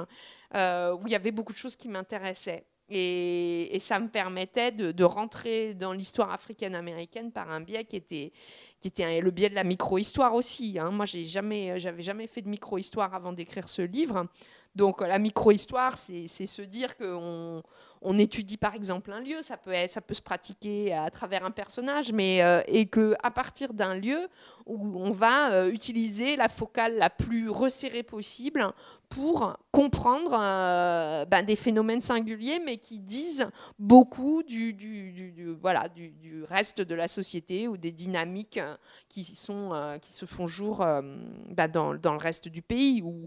euh, 0.56 0.96
où 0.96 1.08
il 1.08 1.12
y 1.12 1.16
avait 1.16 1.32
beaucoup 1.32 1.54
de 1.54 1.58
choses 1.58 1.76
qui 1.76 1.90
m'intéressaient. 1.90 2.66
Et, 2.88 3.78
ça 3.82 4.00
me 4.00 4.08
permettait 4.08 4.72
de, 4.72 4.92
de 4.92 5.04
rentrer 5.04 5.74
dans 5.74 5.92
l'histoire 5.92 6.32
africaine-américaine 6.32 7.32
par 7.32 7.50
un 7.50 7.60
biais 7.60 7.84
qui 7.84 7.96
était, 7.96 8.32
qui 8.80 8.88
était 8.88 9.22
le 9.22 9.32
biais 9.32 9.50
de 9.50 9.56
la 9.56 9.64
micro-histoire 9.64 10.36
aussi. 10.36 10.78
Hein. 10.80 10.92
Moi, 10.92 11.06
j'ai 11.06 11.26
jamais, 11.26 11.80
j'avais 11.80 12.04
jamais 12.04 12.28
fait 12.28 12.42
de 12.42 12.50
micro-histoire 12.50 13.14
avant 13.16 13.34
d'écrire 13.34 13.68
ce 13.70 13.82
livre. 13.82 14.28
Donc 14.76 15.02
la 15.02 15.20
micro-histoire, 15.20 15.98
c'est 15.98 16.28
se 16.28 16.62
dire 16.62 16.98
qu'on 16.98 17.64
on 18.02 18.20
étudie 18.20 18.58
par 18.58 18.76
exemple 18.76 19.12
un 19.12 19.20
lieu, 19.20 19.42
ça 19.42 19.58
peut, 19.58 19.74
se 19.88 20.22
pratiquer 20.22 20.94
à 20.94 21.10
travers 21.10 21.44
un 21.44 21.52
personnage, 21.52 22.12
mais 22.12 22.44
euh, 22.44 22.62
et 22.68 22.86
que 22.86 23.16
à 23.24 23.32
partir 23.32 23.74
d'un 23.74 23.96
lieu 23.96 24.28
on 24.68 25.12
va 25.12 25.52
euh, 25.52 25.72
utiliser 25.72 26.36
la 26.36 26.50
focale 26.50 26.98
la 26.98 27.10
plus 27.10 27.50
resserrée 27.50 28.04
possible 28.04 28.68
pour 29.10 29.58
comprendre 29.72 30.36
euh, 30.40 31.26
ben, 31.26 31.46
des 31.46 31.56
phénomènes 31.56 32.02
singuliers, 32.02 32.60
mais 32.60 32.78
qui 32.78 33.00
disent 33.00 33.48
beaucoup 33.78 34.44
du, 34.44 34.76
reste 36.50 36.82
de 36.82 36.96
la 36.96 37.08
société 37.08 37.68
ou 37.68 37.78
des 37.78 37.92
dynamiques 37.92 38.60
qui, 39.08 39.24
se 39.24 40.26
font 40.26 40.48
jour 40.48 40.78
ben, 40.80 41.68
dans, 41.68 41.94
le 41.94 42.18
reste 42.18 42.48
du 42.48 42.64
pays. 42.64 43.04
Ou, 43.04 43.26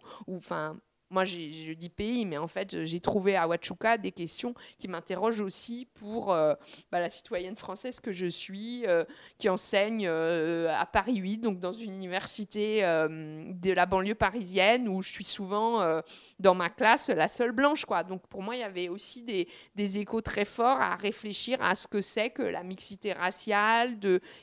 moi, 1.11 1.25
je 1.25 1.73
dis 1.73 1.89
pays, 1.89 2.27
mais 2.27 2.37
en 2.37 2.49
fait, 2.49 2.85
j'ai 2.85 3.01
trouvé 3.01 3.35
à 3.35 3.47
Huachuca 3.47 3.97
des 3.97 4.13
questions 4.13 4.55
qui 4.79 4.89
m'interrogent 4.89 5.41
aussi 5.41 5.89
pour 5.95 6.33
euh, 6.33 6.55
bah, 6.93 7.01
la 7.01 7.09
citoyenne 7.09 7.57
française 7.57 7.99
que 8.01 8.13
je 8.13 8.27
suis, 8.27 8.87
euh, 8.87 9.05
qui 9.39 9.49
enseigne 9.49 10.07
euh, 10.07 10.69
à 10.77 10.85
Paris 10.85 11.17
8, 11.17 11.39
donc 11.39 11.61
dans 11.61 11.73
une 11.73 11.95
université 11.95 12.81
de 12.81 13.73
la 13.73 13.87
banlieue 13.87 14.15
parisienne, 14.15 14.89
où 14.89 15.01
je 15.01 15.11
suis 15.11 15.25
souvent 15.25 16.03
dans 16.39 16.55
ma 16.55 16.69
classe 16.69 17.09
la 17.09 17.29
seule 17.29 17.53
blanche. 17.53 17.85
Donc 18.09 18.27
pour 18.27 18.43
moi, 18.43 18.57
il 18.57 18.61
y 18.61 18.65
avait 18.65 18.89
aussi 18.89 19.23
des, 19.23 19.99
échos 19.99 20.21
très 20.21 20.45
forts 20.45 20.81
à 20.81 20.97
réfléchir 20.97 21.59
à 21.63 21.75
ce 21.75 21.89
que 21.89 22.01
c'est 22.01 22.31
que 22.31 22.43
la 22.43 22.63
mixité 22.63 23.13
raciale, 23.13 23.99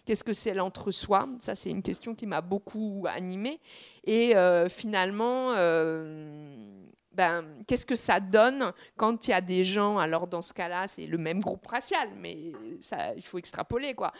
qu'est-ce 0.05 0.23
que 0.23 0.33
c'est 0.33 0.53
l'entre-soi. 0.53 1.27
Ça, 1.39 1.53
c'est 1.55 1.69
une 1.69 1.83
question 1.83 2.15
qui 2.15 2.25
m'a 2.25 2.41
beaucoup 2.41 3.05
animée. 3.07 3.59
Et 4.05 4.35
euh, 4.35 4.69
finalement, 4.69 5.53
euh, 5.53 6.55
ben, 7.15 7.45
qu'est-ce 7.65 7.85
que 7.85 7.95
ça 7.95 8.19
donne 8.19 8.73
quand 8.97 9.27
il 9.27 9.31
y 9.31 9.33
a 9.33 9.41
des 9.41 9.63
gens, 9.63 9.97
alors 9.97 10.27
dans 10.27 10.41
ce 10.41 10.53
cas-là, 10.53 10.85
c'est 10.85 11.07
le 11.07 11.17
même 11.17 11.39
groupe 11.39 11.65
racial, 11.65 12.09
mais 12.17 12.51
il 13.15 13.23
faut 13.23 13.37
extrapoler, 13.37 13.95
quoi. 13.95 14.11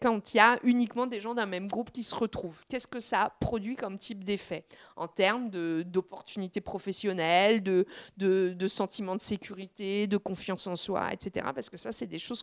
quand 0.00 0.32
il 0.32 0.36
y 0.38 0.40
a 0.40 0.58
uniquement 0.64 1.06
des 1.06 1.20
gens 1.20 1.34
d'un 1.34 1.46
même 1.46 1.68
groupe 1.68 1.90
qui 1.90 2.02
se 2.02 2.14
retrouvent, 2.14 2.62
qu'est-ce 2.68 2.86
que 2.86 2.98
ça 2.98 3.32
produit 3.40 3.76
comme 3.76 3.98
type 3.98 4.24
d'effet 4.24 4.64
en 4.96 5.06
termes 5.06 5.50
d'opportunités 5.84 6.62
professionnelles, 6.62 7.62
de, 7.62 7.84
de, 8.16 8.54
de 8.56 8.68
sentiment 8.68 9.14
de 9.14 9.20
sécurité, 9.20 10.06
de 10.06 10.16
confiance 10.16 10.66
en 10.66 10.76
soi, 10.76 11.12
etc. 11.12 11.46
Parce 11.54 11.68
que 11.68 11.76
ça, 11.76 11.92
c'est 11.92 12.06
des 12.06 12.18
choses 12.18 12.42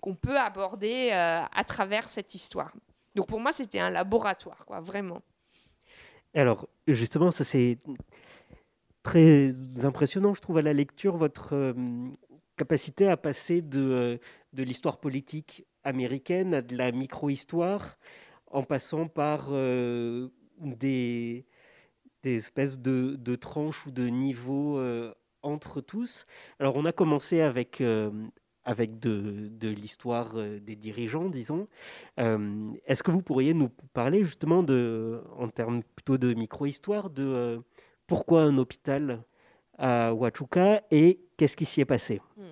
qu'on 0.00 0.14
peut 0.14 0.38
aborder 0.38 1.10
euh, 1.12 1.42
à 1.52 1.64
travers 1.64 2.08
cette 2.08 2.34
histoire. 2.34 2.72
Donc 3.14 3.28
pour 3.28 3.40
moi, 3.40 3.52
c'était 3.52 3.78
un 3.78 3.90
laboratoire, 3.90 4.64
quoi, 4.66 4.80
vraiment. 4.80 5.22
Alors, 6.36 6.68
justement, 6.86 7.30
ça 7.30 7.44
c'est 7.44 7.78
très 9.02 9.54
impressionnant, 9.82 10.34
je 10.34 10.42
trouve, 10.42 10.58
à 10.58 10.62
la 10.62 10.74
lecture, 10.74 11.16
votre 11.16 11.54
euh, 11.54 11.72
capacité 12.58 13.08
à 13.08 13.16
passer 13.16 13.62
de, 13.62 13.80
euh, 13.80 14.16
de 14.52 14.62
l'histoire 14.62 14.98
politique 14.98 15.64
américaine 15.82 16.52
à 16.52 16.60
de 16.60 16.76
la 16.76 16.92
micro-histoire, 16.92 17.96
en 18.50 18.64
passant 18.64 19.08
par 19.08 19.48
euh, 19.50 20.28
des, 20.60 21.46
espèces 22.22 22.78
de, 22.80 23.36
tranches 23.36 23.86
ou 23.86 23.90
de 23.90 24.06
niveaux 24.06 24.78
entre 25.42 25.80
tous. 25.80 26.26
Alors, 26.58 26.76
on 26.76 26.84
a 26.84 26.92
commencé 26.92 27.40
avec 27.40 27.82
avec 28.66 28.98
de, 28.98 29.68
l'histoire 29.68 30.32
euh, 30.34 30.58
des 30.58 30.76
dirigeants, 30.76 31.30
disons. 31.30 31.68
Euh, 32.18 32.72
est-ce 32.84 33.02
que 33.02 33.12
vous 33.12 33.22
pourriez 33.22 33.54
nous 33.54 33.70
parler 33.94 34.24
justement, 34.24 34.62
de, 34.62 35.22
en 35.38 35.48
termes 35.48 35.82
plutôt 35.94 36.18
de 36.18 36.34
micro-histoire, 36.34 37.08
de 37.08 37.24
euh, 37.24 37.58
pourquoi 38.08 38.42
un 38.42 38.58
hôpital 38.58 39.22
à 39.78 40.10
Huachuca 40.12 40.82
et 40.90 41.20
qu'est-ce 41.36 41.56
qui 41.56 41.64
s'y 41.64 41.80
est 41.80 41.86
passé? 41.86 42.20
Hmm. 42.36 42.42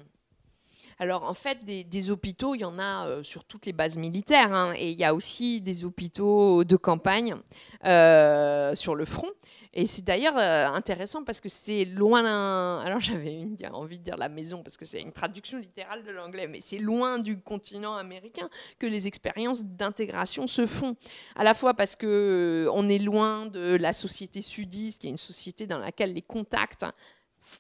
Alors 0.99 1.25
en 1.25 1.35
fait, 1.35 1.65
des, 1.65 2.11
hôpitaux, 2.11 2.55
il 2.55 2.61
y 2.61 2.65
en 2.65 2.79
a 2.79 3.23
sur 3.23 3.45
toutes 3.45 3.67
les 3.67 3.73
bases 3.73 3.97
militaires, 3.97 4.53
hein, 4.53 4.75
et 4.77 4.91
il 4.91 4.99
y 4.99 5.05
a 5.05 5.15
aussi 5.15 5.61
des 5.61 5.85
hôpitaux 5.85 6.65
de 6.65 6.77
campagne 6.77 7.35
sur 7.83 8.95
le 8.95 9.05
front. 9.05 9.31
Et 9.77 9.89
c'est 9.89 10.05
d'ailleurs 10.05 10.39
euh, 10.39 10.67
intéressant 10.69 11.25
parce 11.25 11.41
que 11.41 11.49
c'est 11.49 11.85
loin. 11.85 12.25
Alors 12.85 13.01
j'avais 13.01 13.45
envie 13.73 13.99
de 13.99 14.05
dire 14.05 14.17
la 14.17 14.29
maison 14.29 14.63
parce 14.63 14.77
que 14.77 14.85
c'est 14.85 15.01
une 15.01 15.13
traduction 15.13 15.59
littérale 15.59 16.05
de 16.05 16.13
l'anglais, 16.13 16.47
mais 16.47 16.61
c'est 16.61 16.79
loin 16.79 17.19
du 17.19 17.41
continent 17.41 17.97
américain 17.97 18.49
que 18.79 18.87
les 18.87 19.09
expériences 19.09 19.65
d'intégration 19.65 20.47
se 20.47 20.67
font. 20.67 20.95
À 21.35 21.43
la 21.43 21.55
fois 21.55 21.75
parce 21.75 21.97
que 21.97 22.67
euh, 22.67 22.71
on 22.73 22.89
est 22.89 23.01
loin 23.01 23.47
de 23.47 23.77
la 23.77 23.93
société 23.93 24.43
sudiste, 24.43 25.01
qui 25.01 25.09
est 25.09 25.11
une 25.11 25.17
société 25.17 25.67
dans 25.67 25.79
laquelle 25.79 26.15
les 26.15 26.23
contacts 26.23 26.87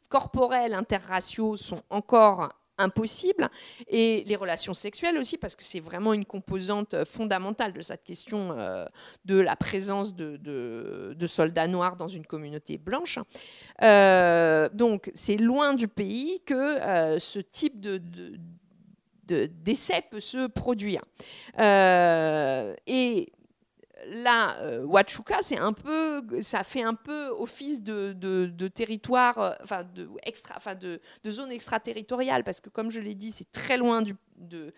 corporels 0.08 0.72
interraciaux 0.72 1.56
sont 1.56 1.82
encore 1.90 2.50
impossible. 2.78 3.50
Et 3.88 4.24
les 4.26 4.36
relations 4.36 4.74
sexuelles 4.74 5.18
aussi, 5.18 5.38
parce 5.38 5.56
que 5.56 5.64
c'est 5.64 5.80
vraiment 5.80 6.12
une 6.12 6.24
composante 6.24 6.94
euh, 6.94 7.04
fondamentale 7.04 7.72
de 7.72 7.80
cette 7.80 8.04
question 8.04 8.52
euh, 8.58 8.86
de 9.24 9.38
la 9.38 9.56
présence 9.56 10.14
de, 10.14 10.36
de, 10.36 11.26
soldats 11.26 11.66
noirs 11.66 11.96
dans 11.96 12.08
une 12.08 12.26
communauté 12.26 12.78
blanche. 12.78 13.18
Euh, 13.82 14.68
donc 14.72 15.10
c'est 15.14 15.36
loin 15.36 15.74
du 15.74 15.88
pays 15.88 16.40
que 16.44 16.78
ce 17.18 17.38
type 17.38 17.80
de, 17.80 18.00
d'essai 19.26 20.04
peut 20.10 20.20
se 20.20 20.46
produire. 20.46 21.02
et 21.58 23.32
là, 24.08 24.60
euh, 24.62 24.84
Huachuca, 24.84 25.38
c'est 25.42 25.58
un 25.58 25.72
peu, 25.72 26.22
ça 26.40 26.62
fait 26.64 26.82
un 26.82 26.94
peu 26.94 27.28
office 27.28 27.82
de, 27.82 28.68
territoire, 28.68 29.38
euh, 29.38 29.52
enfin 29.62 29.84
de 29.84 31.30
zone 31.30 31.52
extraterritoriale, 31.52 32.44
parce 32.44 32.60
que 32.60 32.68
comme 32.68 32.90
je 32.90 33.00
l'ai 33.00 33.14
dit, 33.14 33.30
c'est 33.30 33.50
très 33.50 33.76
loin 33.76 34.02
de, 34.02 34.72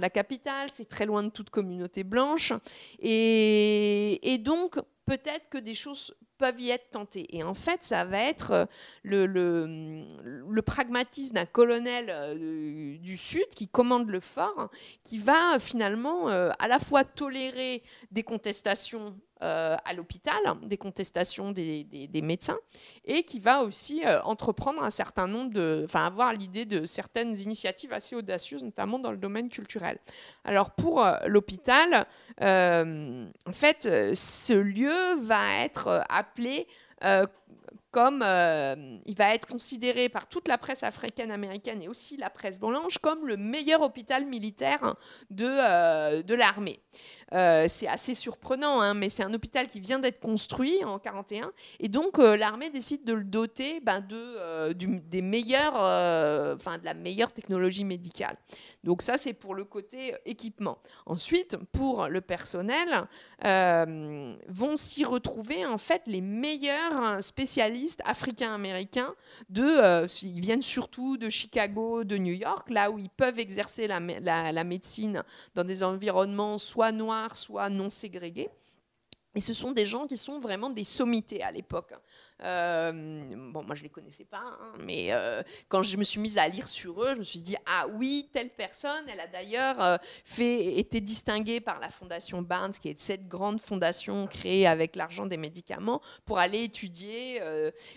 la 0.00 0.10
capitale, 0.10 0.68
c'est 0.72 0.88
très 0.88 1.06
loin 1.06 1.22
de 1.22 1.30
toute 1.30 1.50
communauté 1.50 2.04
blanche, 2.04 2.52
et 3.00 4.38
donc 4.42 4.78
peut-être 5.06 5.48
que 5.48 5.58
des 5.58 5.74
choses 5.74 6.14
peuvent 6.40 6.60
y 6.60 6.70
être 6.70 6.90
tentées. 6.90 7.26
Et 7.36 7.42
en 7.44 7.52
fait, 7.52 7.82
ça 7.82 8.04
va 8.04 8.18
être 8.18 8.50
euh, 8.52 8.64
le, 9.02 9.26
le, 9.26 10.62
pragmatisme 10.62 11.34
d'un 11.34 11.44
colonel 11.44 12.06
euh, 12.08 12.96
du 12.96 13.18
Sud 13.18 13.46
qui 13.54 13.68
commande 13.68 14.08
le 14.08 14.20
fort, 14.20 14.70
qui 15.04 15.18
va 15.18 15.58
finalement 15.58 16.30
euh, 16.30 16.50
à 16.58 16.66
la 16.66 16.78
fois 16.78 17.04
tolérer 17.04 17.82
des 18.10 18.22
contestations 18.22 19.14
euh, 19.42 19.74
à 19.86 19.94
l'hôpital, 19.94 20.36
des 20.64 20.76
contestations 20.76 21.50
des, 21.50 22.10
médecins, 22.22 22.58
et 23.06 23.22
qui 23.22 23.40
va 23.40 23.62
aussi 23.62 24.04
euh, 24.04 24.20
entreprendre 24.22 24.82
un 24.82 24.90
certain 24.90 25.26
nombre 25.26 25.50
de, 25.50 25.80
enfin 25.86 26.04
avoir 26.04 26.34
l'idée 26.34 26.66
de 26.66 26.84
certaines 26.84 27.34
initiatives 27.38 27.90
assez 27.94 28.14
audacieuses, 28.14 28.62
notamment 28.62 28.98
dans 28.98 29.10
le 29.10 29.16
domaine 29.16 29.48
culturel. 29.48 29.98
Alors 30.44 30.72
pour 30.72 31.02
euh, 31.02 31.16
l'hôpital, 31.26 32.06
en 32.38 33.52
fait, 33.52 33.84
ce 34.14 34.52
lieu 34.52 35.14
va 35.22 35.64
être 35.64 36.04
appelé 36.10 36.66
comme 37.90 38.22
il 38.22 39.14
va 39.16 39.34
être 39.34 39.46
considéré 39.46 40.08
par 40.08 40.26
toute 40.26 40.48
la 40.48 40.58
presse 40.58 40.82
africaine 40.82 41.30
américaine 41.30 41.82
et 41.82 41.88
aussi 41.88 42.16
la 42.16 42.30
presse 42.30 42.60
blanche 42.60 42.98
comme 42.98 43.26
le 43.26 43.36
meilleur 43.36 43.82
hôpital 43.82 44.26
militaire 44.26 44.96
de, 45.30 46.22
de 46.22 46.34
l'armée. 46.34 46.80
Euh, 47.32 47.66
c'est 47.68 47.86
assez 47.86 48.14
surprenant, 48.14 48.80
hein, 48.80 48.94
mais 48.94 49.08
c'est 49.08 49.22
un 49.22 49.32
hôpital 49.32 49.68
qui 49.68 49.78
vient 49.78 50.00
d'être 50.00 50.18
construit 50.18 50.84
en 50.84 50.98
41, 50.98 51.52
et 51.78 51.88
donc 51.88 52.18
euh, 52.18 52.36
l'armée 52.36 52.70
décide 52.70 53.04
de 53.04 53.12
le 53.12 53.22
doter 53.22 53.80
ben, 53.80 54.00
de, 54.00 54.16
euh, 54.16 54.74
des 54.74 55.22
meilleurs, 55.22 55.74
enfin 55.74 56.78
de 56.78 56.84
la 56.84 56.94
meilleure 56.94 57.32
technologie 57.32 57.84
médicale. 57.84 58.36
Donc 58.82 59.02
ça, 59.02 59.16
c'est 59.16 59.32
pour 59.32 59.54
le 59.54 59.64
côté 59.64 60.14
équipement. 60.24 60.78
Ensuite, 61.06 61.56
pour 61.72 62.08
le 62.08 62.20
personnel, 62.20 63.06
vont 63.42 64.76
s'y 64.76 65.04
retrouver 65.04 65.64
en 65.66 65.78
fait 65.78 66.02
les 66.06 66.20
meilleurs 66.20 67.22
spécialistes 67.22 68.00
africains-américains 68.04 69.14
de, 69.48 70.06
ils 70.24 70.40
viennent 70.40 70.62
surtout 70.62 71.16
de 71.16 71.28
Chicago, 71.28 72.04
de 72.04 72.16
New 72.16 72.32
York, 72.32 72.70
là 72.70 72.90
où 72.90 72.98
ils 72.98 73.10
peuvent 73.10 73.38
exercer 73.38 73.86
la, 73.86 74.00
la 74.00 74.64
médecine 74.64 75.22
dans 75.54 75.64
des 75.64 75.82
environnements 75.82 76.58
soit 76.58 76.92
noirs 76.92 77.19
soit 77.34 77.68
non 77.68 77.90
ségrégés. 77.90 78.50
Et 79.34 79.40
ce 79.40 79.52
sont 79.52 79.72
des 79.72 79.86
gens 79.86 80.06
qui 80.06 80.16
sont 80.16 80.40
vraiment 80.40 80.70
des 80.70 80.84
sommités 80.84 81.42
à 81.42 81.52
l'époque. 81.52 81.92
Euh, 82.42 83.22
bon, 83.52 83.62
moi 83.64 83.74
je 83.74 83.82
les 83.82 83.88
connaissais 83.90 84.24
pas, 84.24 84.42
hein, 84.42 84.72
mais 84.78 85.08
euh, 85.10 85.42
quand 85.68 85.82
je 85.82 85.96
me 85.96 86.04
suis 86.04 86.20
mise 86.20 86.38
à 86.38 86.48
lire 86.48 86.68
sur 86.68 87.02
eux, 87.02 87.14
je 87.14 87.18
me 87.18 87.24
suis 87.24 87.40
dit 87.40 87.56
ah 87.66 87.86
oui, 87.94 88.30
telle 88.32 88.50
personne, 88.50 89.04
elle 89.08 89.20
a 89.20 89.26
d'ailleurs 89.26 89.82
euh, 89.82 89.96
fait 90.24 90.78
été 90.78 91.00
distinguée 91.00 91.60
par 91.60 91.80
la 91.80 91.90
fondation 91.90 92.40
Barnes, 92.40 92.72
qui 92.72 92.88
est 92.88 93.00
cette 93.00 93.28
grande 93.28 93.60
fondation 93.60 94.26
créée 94.26 94.66
avec 94.66 94.96
l'argent 94.96 95.26
des 95.26 95.36
médicaments 95.36 96.00
pour 96.24 96.38
aller 96.38 96.64
étudier 96.64 97.40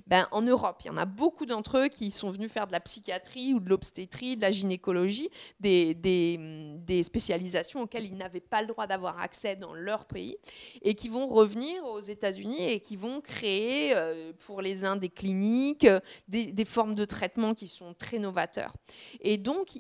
ben, 0.08 0.28
en 0.32 0.42
Europe. 0.42 0.82
Il 0.84 0.88
y 0.88 0.90
en 0.90 0.98
a 0.98 1.06
beaucoup 1.06 1.46
d'entre 1.46 1.78
eux 1.78 1.88
qui 1.88 2.12
sont 2.12 2.32
venus 2.32 2.52
faire 2.52 2.68
de 2.68 2.72
la 2.72 2.80
psychiatrie 2.80 3.54
ou 3.54 3.60
de 3.60 3.70
l'obstétrie, 3.70 4.36
de 4.36 4.42
la 4.42 4.52
gynécologie, 4.52 5.30
des, 5.60 5.94
des, 5.94 6.38
des 6.78 7.04
spécialisations 7.04 7.82
auxquelles 7.82 8.06
ils 8.06 8.18
n'avaient 8.18 8.40
pas 8.40 8.62
le 8.62 8.68
droit 8.68 8.88
d'avoir 8.88 9.22
accès 9.22 9.56
dans 9.56 9.74
leur 9.74 10.06
pays, 10.06 10.38
et 10.82 10.96
qui 10.96 11.10
vont 11.10 11.28
revenir 11.28 11.86
aux 11.86 12.00
États-Unis 12.02 12.72
et 12.72 12.80
qui 12.80 12.96
vont 12.96 13.22
créer 13.22 13.94
pour 14.40 14.62
les 14.62 14.86
uns 14.86 14.96
des 14.96 15.10
cliniques, 15.10 15.88
des, 16.28 16.66
formes 16.66 16.96
de 16.96 17.06
traitement 17.06 17.54
qui 17.54 17.68
sont 17.68 17.94
très 17.94 18.20
novateurs. 18.20 18.74
Et 19.20 19.38
donc, 19.38 19.76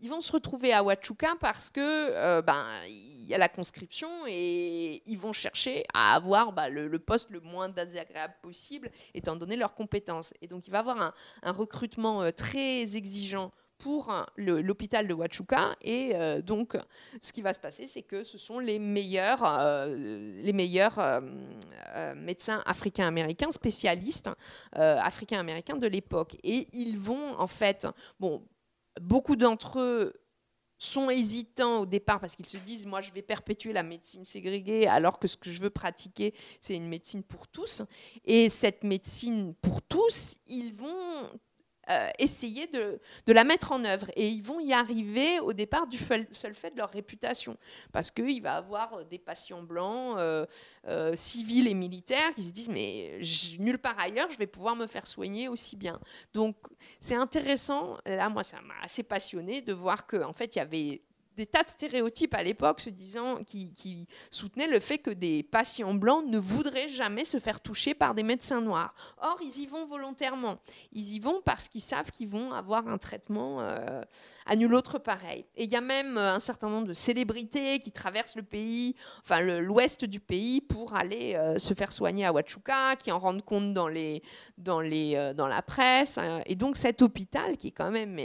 ils 0.00 0.08
vont 0.08 0.20
se 0.20 0.32
retrouver 0.32 0.72
à 0.72 0.82
Huachuca 0.82 1.34
parce 1.40 1.70
que 1.70 1.80
euh, 1.80 2.42
ben 2.42 2.66
il 2.86 3.24
y 3.30 3.34
a 3.34 3.38
la 3.38 3.48
conscription 3.48 4.08
et 4.28 5.02
ils 5.06 5.18
vont 5.18 5.32
chercher 5.32 5.84
à 5.94 6.14
avoir 6.14 6.52
bah, 6.52 6.68
le, 6.68 6.98
poste 6.98 7.30
le 7.30 7.40
moins 7.40 7.70
désagréable 7.70 8.34
possible 8.42 8.90
étant 9.14 9.34
donné 9.34 9.56
leurs 9.56 9.74
compétences. 9.74 10.34
Et 10.42 10.46
donc 10.46 10.66
il 10.66 10.70
va 10.70 10.78
y 10.78 10.80
avoir 10.80 11.14
un, 11.42 11.52
recrutement 11.52 12.22
euh, 12.22 12.32
très 12.32 12.98
exigeant 12.98 13.50
pour 13.84 14.10
l'hôpital 14.38 15.06
de 15.06 15.12
Huachuca. 15.12 15.76
Et 15.82 16.12
euh, 16.14 16.40
donc, 16.40 16.74
ce 17.20 17.34
qui 17.34 17.42
va 17.42 17.52
se 17.52 17.58
passer, 17.58 17.86
c'est 17.86 18.00
que 18.00 18.24
ce 18.24 18.38
sont 18.38 18.58
les 18.58 18.78
meilleurs, 18.78 19.44
euh, 19.44 19.94
les 19.94 20.54
meilleurs 20.54 20.98
euh, 20.98 22.14
médecins 22.16 22.62
africains-américains, 22.64 23.50
spécialistes 23.50 24.30
africains-américains 24.72 25.76
de 25.76 25.86
l'époque. 25.86 26.34
Et 26.42 26.66
ils 26.72 26.98
vont, 26.98 27.38
en 27.38 27.46
fait, 27.46 27.86
bon, 28.18 28.42
beaucoup 29.02 29.36
d'entre 29.36 29.78
eux 29.80 30.14
sont 30.78 31.10
hésitants 31.10 31.80
au 31.80 31.86
départ 31.86 32.20
parce 32.20 32.36
qu'ils 32.36 32.48
se 32.48 32.56
disent 32.56 32.86
moi 32.86 33.00
je 33.00 33.12
vais 33.12 33.22
perpétuer 33.22 33.72
la 33.72 33.82
médecine 33.82 34.24
ségrégée 34.24 34.88
alors 34.88 35.18
que 35.18 35.28
ce 35.28 35.36
que 35.36 35.48
je 35.48 35.60
veux 35.62 35.70
pratiquer 35.70 36.34
c'est 36.60 36.74
une 36.74 36.88
médecine 36.88 37.22
pour 37.22 37.46
tous 37.46 37.82
et 38.24 38.50
cette 38.50 38.82
médecine 38.82 39.54
pour 39.62 39.80
tous 39.82 40.36
ils 40.48 40.74
vont 40.74 41.30
euh, 41.90 42.08
essayer 42.18 42.66
de, 42.66 42.98
la 43.26 43.44
mettre 43.44 43.72
en 43.72 43.84
œuvre. 43.84 44.06
Et 44.16 44.28
ils 44.28 44.42
vont 44.42 44.60
y 44.60 44.72
arriver 44.72 45.40
au 45.40 45.52
départ 45.52 45.86
du 45.86 45.98
seul 45.98 46.54
fait 46.54 46.70
de 46.70 46.78
leur 46.78 46.90
réputation. 46.90 47.56
Parce 47.92 48.10
qu'il 48.10 48.42
va 48.42 48.56
avoir 48.56 49.04
des 49.04 49.18
patients 49.18 49.62
blancs, 49.62 50.16
euh, 50.18 50.46
euh, 50.88 51.14
civils 51.14 51.68
et 51.68 51.74
militaires, 51.74 52.34
qui 52.34 52.44
se 52.44 52.52
disent, 52.52 52.70
mais 52.70 53.20
nulle 53.58 53.78
part 53.78 53.98
ailleurs, 53.98 54.30
je 54.30 54.38
vais 54.38 54.46
pouvoir 54.46 54.76
me 54.76 54.86
faire 54.86 55.06
soigner 55.06 55.48
aussi 55.48 55.76
bien. 55.76 56.00
Donc 56.32 56.56
c'est 57.00 57.16
intéressant, 57.16 57.98
là 58.06 58.28
moi 58.28 58.42
ça 58.42 58.60
m'a 58.60 58.74
assez 58.82 59.02
passionné 59.02 59.62
de 59.62 59.72
voir 59.72 60.06
qu'en 60.06 60.28
en 60.28 60.32
fait 60.32 60.56
il 60.56 60.58
y 60.58 60.62
avait 60.62 61.02
des 61.36 61.46
tas 61.46 61.62
de 61.62 61.68
stéréotypes 61.68 62.34
à 62.34 62.42
l'époque 62.42 62.80
se 62.80 62.90
disant 62.90 63.36
qui, 63.44 64.06
soutenaient 64.30 64.68
le 64.68 64.80
fait 64.80 64.98
que 64.98 65.10
des 65.10 65.42
patients 65.42 65.94
blancs 65.94 66.24
ne 66.26 66.38
voudraient 66.38 66.88
jamais 66.88 67.24
se 67.24 67.38
faire 67.38 67.60
toucher 67.60 67.94
par 67.94 68.14
des 68.14 68.22
médecins 68.22 68.60
noirs. 68.60 68.94
Or, 69.18 69.38
ils 69.42 69.58
y 69.58 69.66
vont 69.66 69.86
volontairement. 69.86 70.58
Ils 70.92 71.14
y 71.14 71.18
vont 71.18 71.40
parce 71.44 71.68
qu'ils 71.68 71.80
savent 71.80 72.10
qu'ils 72.10 72.28
vont 72.28 72.52
avoir 72.52 72.88
un 72.88 72.98
traitement 72.98 73.60
euh, 73.60 74.02
à 74.46 74.56
nul 74.56 74.74
autre 74.74 74.98
pareil. 74.98 75.44
Et 75.56 75.64
il 75.64 75.72
y 75.72 75.76
a 75.76 75.80
même 75.80 76.16
euh, 76.18 76.34
un 76.34 76.40
certain 76.40 76.68
nombre 76.68 76.86
de 76.86 76.94
célébrités 76.94 77.78
qui 77.78 77.92
traversent 77.92 78.36
le 78.36 78.42
pays, 78.42 78.94
enfin 79.22 79.40
l'ouest 79.40 80.04
du 80.04 80.20
pays, 80.20 80.60
pour 80.60 80.94
aller 80.94 81.34
euh, 81.34 81.58
se 81.58 81.74
faire 81.74 81.92
soigner 81.92 82.24
à 82.24 82.32
Huachuca, 82.32 82.96
qui 82.96 83.10
en 83.10 83.18
rendent 83.18 83.44
compte 83.44 83.74
dans, 83.74 83.88
les, 83.88 84.22
dans, 84.58 84.80
les, 84.80 85.32
dans 85.36 85.48
la 85.48 85.62
presse. 85.62 86.18
et 86.46 86.54
donc 86.54 86.76
cet 86.76 87.02
hôpital, 87.02 87.56
qui 87.56 87.68
est 87.68 87.72
quand 87.72 87.90
même 87.90 88.18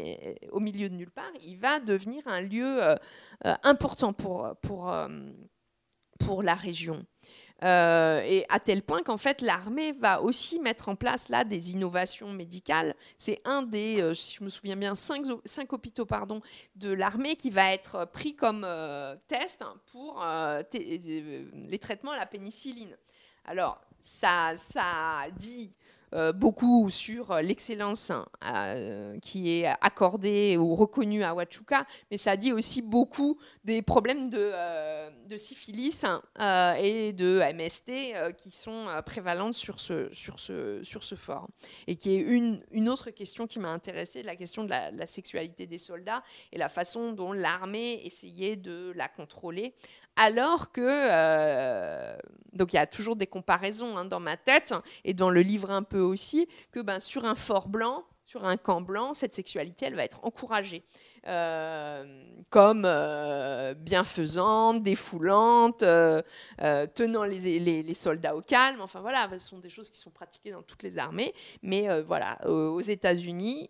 au 0.52 0.60
milieu 0.60 0.90
de 0.90 0.96
nulle 0.96 1.12
part, 1.12 1.32
il 1.44 1.58
va 1.58 1.80
devenir 1.80 2.22
un 2.28 2.42
lieu 2.42 2.80
important 3.64 4.14
pour, 4.14 4.50
pour, 4.62 4.94
pour 6.20 6.44
la 6.44 6.56
région. 6.56 7.06
Euh, 7.64 8.22
et 8.22 8.46
à 8.48 8.60
tel 8.60 8.82
point 8.82 9.04
qu'en 9.04 9.18
fait 9.18 9.42
l'armée 9.42 9.92
va 9.92 10.22
aussi 10.22 10.60
mettre 10.60 10.88
en 10.88 10.96
place 10.96 11.28
là 11.28 11.44
des 11.44 11.72
innovations 11.72 12.32
médicales. 12.32 12.96
C'est 13.18 13.42
un 13.44 13.64
des, 13.64 14.02
euh, 14.02 14.14
si 14.14 14.36
je 14.36 14.44
me 14.44 14.50
souviens 14.50 14.78
bien, 14.78 14.96
cinq, 14.96 15.26
cinq 15.44 15.74
hôpitaux 15.74 16.06
pardon, 16.06 16.42
de 16.76 16.92
l'armée 16.92 17.36
qui 17.36 17.50
va 17.50 17.74
être 17.74 18.06
pris 18.06 18.34
comme 18.34 18.64
euh, 18.64 19.16
test 19.28 19.64
pour 19.92 20.24
les 20.74 21.80
traitements 21.80 22.12
à 22.12 22.18
la 22.18 22.26
pénicilline. 22.26 22.96
Alors 23.44 23.82
ça, 24.02 24.54
ça 24.74 25.26
dit 25.38 25.74
euh, 26.14 26.34
beaucoup 26.34 26.90
sur 26.90 27.36
l'excellence 27.36 28.10
hein, 28.10 28.26
euh, 28.44 29.20
qui 29.20 29.52
est 29.52 29.68
accordée 29.82 30.58
ou 30.58 30.76
reconnue 30.76 31.24
à 31.24 31.34
Huachuca, 31.34 31.86
mais 32.10 32.18
ça 32.18 32.36
dit 32.36 32.52
aussi 32.52 32.82
beaucoup 32.82 33.38
des 33.64 33.82
problèmes 33.82 34.30
de, 34.30 34.40
euh, 34.40 35.10
syphilis 35.38 36.04
et 36.82 37.14
de 37.14 37.40
MST 37.54 38.36
qui 38.38 38.50
sont 38.52 38.88
prévalentes 39.06 39.54
sur 39.54 39.80
ce, 39.80 40.10
fort. 41.16 41.48
Et 41.86 41.96
qui 41.96 42.16
est 42.16 42.22
une 42.72 42.90
autre 42.90 43.12
question 43.12 43.46
qui 43.46 43.60
m'a 43.60 43.70
intéressée, 43.70 44.24
la 44.24 44.36
question 44.36 44.64
de 44.64 44.70
la, 44.70 45.06
sexualité 45.06 45.68
des 45.68 45.78
soldats 45.78 46.24
et 46.52 46.58
la 46.58 46.70
façon 46.70 47.14
dont 47.14 47.32
l'armée 47.32 48.02
essayait 48.06 48.56
de 48.56 48.92
la 48.96 49.08
contrôler 49.08 49.76
alors 50.20 50.74
que 50.74 50.82
euh, 50.84 52.18
donc 52.52 52.74
il 52.74 52.76
y 52.76 52.80
a 52.80 52.86
toujours 52.86 53.16
des 53.16 53.26
comparaisons 53.26 53.98
hein, 53.98 54.04
dans 54.04 54.20
ma 54.20 54.36
tête 54.36 54.74
et 55.06 55.14
dans 55.14 55.30
le 55.30 55.42
livre 55.42 55.72
un 55.72 55.82
peu 55.82 56.02
aussi 56.02 56.48
que 56.72 56.82
ben, 56.82 57.00
sur 57.00 57.24
un 57.24 57.36
fort 57.36 57.70
blanc, 57.70 58.04
sur 58.26 58.44
un 58.44 58.58
camp 58.58 58.82
blanc, 58.82 59.14
cette 59.14 59.34
sexualité 59.34 59.86
elle 59.86 59.96
va 59.96 60.04
être 60.04 60.20
encouragée. 60.24 60.84
Euh, 61.28 62.24
comme 62.50 62.84
euh, 62.86 63.74
bienfaisante, 63.74 64.84
défoulante, 64.84 65.80
tenant 65.80 67.24
les, 67.24 67.94
soldats 67.94 68.36
au 68.36 68.42
calme. 68.42 68.82
Enfin 68.82 69.00
voilà, 69.00 69.30
ce 69.32 69.40
sont 69.40 69.60
des 69.60 69.70
choses 69.70 69.90
qui 69.90 70.00
sont 70.00 70.12
pratiquées 70.12 70.52
dans 70.52 70.64
toutes 70.64 70.84
les 70.84 70.98
armées. 70.98 71.34
Mais 71.62 72.02
voilà, 72.04 72.40
aux 72.48 72.80
États-Unis, 72.80 73.70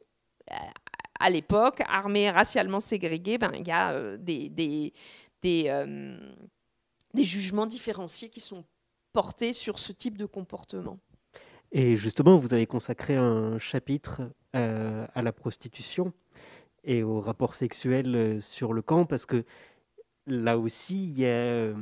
à 1.20 1.30
l'époque, 1.30 1.82
armée 1.88 2.30
racialement 2.30 2.80
ségrégée, 2.80 3.40
ben, 3.40 3.52
il 3.56 3.68
y 3.68 3.72
a 3.72 4.16
des, 4.18 4.50
des, 4.50 4.94
des 5.42 7.24
jugements 7.24 7.68
différenciés 7.68 8.30
qui 8.30 8.40
sont 8.40 8.66
portés 9.14 9.54
sur 9.54 9.80
ce 9.80 9.92
type 9.92 10.18
de 10.18 10.26
comportement. 10.26 11.00
Et 11.72 11.96
justement, 11.96 12.38
vous 12.38 12.54
avez 12.54 12.66
consacré 12.66 13.16
un 13.16 13.60
chapitre 13.60 14.22
euh, 14.56 15.06
à 15.14 15.22
la 15.22 15.32
prostitution 15.32 16.14
et 16.84 17.04
au 17.04 17.22
rapport 17.22 17.54
sexuel 17.54 18.16
euh, 18.16 18.40
sur 18.40 18.74
le 18.74 18.82
camp, 18.82 19.06
parce 19.06 19.26
que 19.26 19.44
là 20.26 20.58
aussi, 20.58 21.10
il 21.10 21.20
y 21.20 21.26
a 21.26 21.30
euh, 21.30 21.76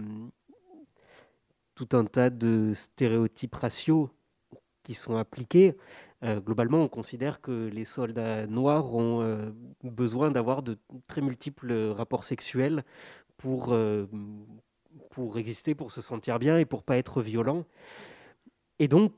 tout 1.76 1.88
un 1.94 2.04
tas 2.04 2.30
de 2.30 2.74
stéréotypes 2.74 3.56
raciaux 3.56 4.10
qui 4.84 4.94
sont 4.94 5.18
appliqués. 5.18 5.76
globalement, 6.24 6.82
on 6.82 6.88
considère 6.88 7.42
que 7.42 7.68
les 7.68 7.84
soldats 7.84 8.48
noirs 8.48 8.96
ont 8.96 9.54
besoin 9.84 10.32
d'avoir 10.32 10.64
de 10.64 10.78
très 11.08 11.20
multiples 11.20 11.74
rapports 11.92 12.24
sexuels 12.24 12.86
pour, 13.38 13.76
pour 15.12 15.38
exister, 15.38 15.76
pour 15.76 15.92
se 15.92 16.02
sentir 16.02 16.40
bien 16.40 16.58
et 16.58 16.66
pour 16.66 16.84
pas 16.84 16.98
être 16.98 17.22
violent. 17.22 17.66
Et 18.80 18.88
donc, 18.88 19.14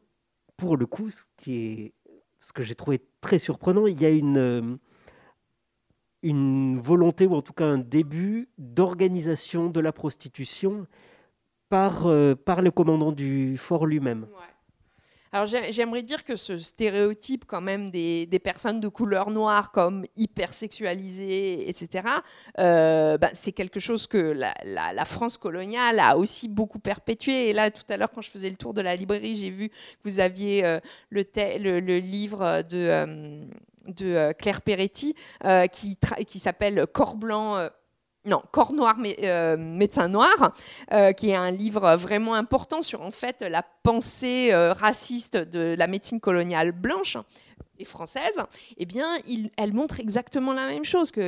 pour 0.58 0.77
le 0.77 0.86
coup, 0.86 1.10
ce, 1.10 1.17
qui 1.38 1.93
ce 2.39 2.53
que 2.53 2.63
j'ai 2.63 2.75
trouvé 2.75 3.01
très 3.21 3.39
surprenant, 3.39 3.88
il 3.88 3.99
y 4.01 4.05
a 4.05 4.10
une, 4.10 4.38
euh, 4.38 4.75
une 6.23 6.79
volonté, 6.79 7.25
ou 7.27 7.36
en 7.36 7.41
tout 7.41 7.53
cas 7.53 7.65
un 7.65 7.77
début, 7.77 8.49
d'organisation 8.58 9.69
de 9.69 9.79
la 9.79 9.91
prostitution 9.91 10.88
par, 11.69 12.08
euh, 12.08 12.36
par 12.36 12.62
le 12.62 12.71
commandant 12.71 13.12
du 13.12 13.58
fort 13.58 13.86
lui-même. 13.86 14.27
Alors 15.31 15.45
j'aimerais 15.45 16.01
dire 16.01 16.23
que 16.23 16.35
ce 16.35 16.57
stéréotype 16.57 17.45
quand 17.45 17.61
même 17.61 17.91
des, 17.91 18.27
personnes 18.43 18.79
de 18.79 18.87
couleur 18.87 19.29
noire 19.29 19.71
comme 19.71 20.05
hypersexualisées, 20.15 21.69
etc., 21.69 22.03
euh, 22.57 23.17
bah, 23.17 23.29
c'est 23.33 23.51
quelque 23.51 23.79
chose 23.79 24.07
que 24.07 24.17
la, 24.17 25.05
France 25.05 25.37
coloniale 25.37 25.99
a 25.99 26.17
aussi 26.17 26.47
beaucoup 26.47 26.79
perpétué. 26.79 27.49
Et 27.49 27.53
là, 27.53 27.69
tout 27.69 27.83
à 27.89 27.97
l'heure, 27.97 28.11
quand 28.11 28.21
je 28.21 28.31
faisais 28.31 28.49
le 28.49 28.55
tour 28.55 28.73
de 28.73 28.81
la 28.81 28.95
librairie, 28.95 29.35
j'ai 29.35 29.49
vu 29.51 29.69
que 29.69 29.75
vous 30.03 30.19
aviez 30.19 30.65
euh, 30.65 30.79
le, 31.09 31.23
le, 31.79 31.97
livre 31.99 32.63
de... 32.63 32.77
Euh, 32.77 33.45
de 33.87 34.33
Claire 34.33 34.61
Peretti 34.61 35.15
qui, 35.71 35.97
qui 36.27 36.39
s'appelle 36.39 36.85
Corps 36.85 37.15
blanc 37.15 37.69
non, 38.25 38.41
Corps 38.51 38.73
noir, 38.73 38.97
euh, 39.23 39.55
médecin 39.58 40.10
noir, 40.10 40.53
euh, 40.91 41.13
qui 41.13 41.29
est 41.29 41.36
un 41.36 41.51
livre 41.51 41.95
vraiment 41.95 42.34
important 42.34 42.82
sur 42.82 43.01
en 43.01 43.12
fait 43.12 43.41
la 43.41 43.63
pensée 43.84 44.51
euh, 44.51 44.73
raciste 44.73 45.38
de 45.38 45.73
la 45.77 45.88
médecine 45.88 46.19
coloniale 46.19 46.73
blanche 46.73 47.17
et 47.82 47.86
française, 47.86 48.36
eh 48.75 48.86
bien, 48.86 49.08
elle 49.55 49.73
montre 49.73 50.01
exactement 50.01 50.51
la 50.51 50.67
même 50.67 50.84
chose. 50.84 51.12
Que, 51.12 51.21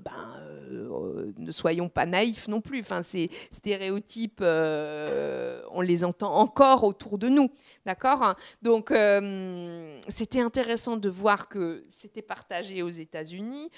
ben, 0.00 1.32
ne 1.38 1.52
soyons 1.52 1.88
pas 1.88 2.04
naïfs 2.04 2.48
non 2.48 2.60
plus. 2.60 2.80
Enfin, 2.80 3.04
ces 3.04 3.30
stéréotypes, 3.52 4.40
on 4.42 5.80
les 5.82 6.02
entend 6.02 6.34
encore 6.34 6.82
autour 6.82 7.16
de 7.16 7.28
nous. 7.28 7.48
D'accord? 7.86 8.34
Donc, 8.60 8.92
c'était 10.08 10.40
intéressant 10.40 10.96
de 10.96 11.08
voir 11.08 11.48
que 11.48 11.84
c'était 11.88 12.22
partagé 12.22 12.82
aux 12.82 12.88
États-Unis 12.88 13.70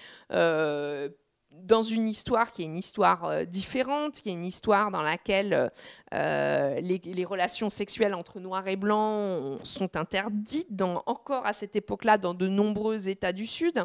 dans 1.62 1.82
une 1.82 2.08
histoire 2.08 2.50
qui 2.50 2.62
est 2.62 2.64
une 2.66 2.76
histoire 2.76 3.24
euh, 3.24 3.44
différente, 3.44 4.20
qui 4.20 4.30
est 4.30 4.32
une 4.32 4.44
histoire 4.44 4.90
dans 4.90 5.02
laquelle 5.02 5.70
euh, 6.14 6.80
les, 6.80 7.24
relations 7.24 7.68
sexuelles 7.68 8.14
entre 8.14 8.40
noirs 8.40 8.66
et 8.68 8.76
blancs 8.76 9.60
sont 9.64 9.96
interdites, 9.96 10.68
encore 11.06 11.46
à 11.46 11.52
cette 11.52 11.76
époque-là, 11.76 12.18
dans 12.18 12.34
de 12.34 12.48
nombreux 12.48 13.08
États 13.08 13.32
du 13.32 13.46
Sud. 13.46 13.84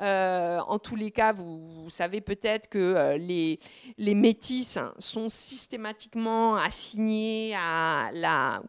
Euh, 0.00 0.58
en 0.60 0.78
tous 0.78 0.96
les 0.96 1.10
cas, 1.10 1.32
vous, 1.32 1.88
savez 1.90 2.20
peut-être 2.20 2.68
que 2.68 3.16
les, 3.18 3.60
les 3.98 4.14
métis 4.14 4.78
sont 4.98 5.28
systématiquement 5.28 6.56
assignés 6.56 7.54
à 7.56 8.10
la 8.12 8.62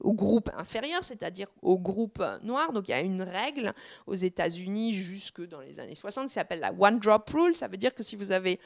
au 0.00 0.12
groupe 0.12 0.50
inférieur, 0.56 1.04
c'est-à-dire 1.04 1.48
au 1.62 1.78
groupe 1.78 2.22
noir. 2.42 2.72
Donc 2.72 2.88
il 2.88 2.92
y 2.92 2.94
a 2.94 3.00
une 3.00 3.22
règle 3.22 3.72
aux 4.06 4.14
États-Unis 4.14 4.94
jusque 4.94 5.46
dans 5.46 5.60
les 5.60 5.80
années 5.80 5.94
60 5.94 6.28
qui 6.28 6.32
s'appelle 6.34 6.60
la 6.60 6.72
One 6.72 6.98
Drop 6.98 7.28
Rule. 7.30 7.56
Ça 7.56 7.68
veut 7.68 7.76
dire 7.76 7.94
que 7.94 8.02
si 8.02 8.16
vous 8.16 8.32
avez 8.32 8.58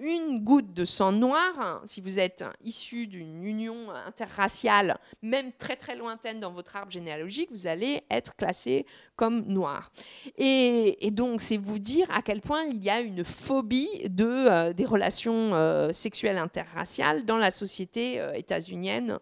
une 0.00 0.42
goutte 0.42 0.72
de 0.72 0.84
sang 0.84 1.12
noir, 1.12 1.82
si 1.86 2.00
vous 2.00 2.18
êtes 2.18 2.44
issu 2.64 3.06
d'une 3.06 3.44
union 3.44 3.90
interraciale, 4.06 4.98
même 5.22 5.52
très 5.52 5.76
très 5.76 5.94
lointaine 5.94 6.40
dans 6.40 6.52
votre 6.52 6.74
arbre 6.76 6.90
généalogique, 6.90 7.50
vous 7.52 7.66
allez 7.66 8.02
être 8.10 8.34
classé 8.34 8.86
comme 9.14 9.42
noir. 9.46 9.92
Et, 10.38 11.10
donc 11.12 11.40
c'est 11.40 11.58
vous 11.58 11.78
dire 11.78 12.06
à 12.10 12.22
quel 12.22 12.40
point 12.40 12.62
il 12.64 12.82
y 12.82 12.88
a 12.88 13.00
une 13.00 13.24
phobie 13.24 13.88
euh, 14.20 14.72
des 14.72 14.86
relations 14.86 15.54
euh, 15.54 15.92
sexuelles 15.92 16.38
interraciales 16.38 17.24
dans 17.26 17.36
la 17.36 17.50
société 17.50 18.20
euh, 18.20 18.32
états-unienne 18.32 19.18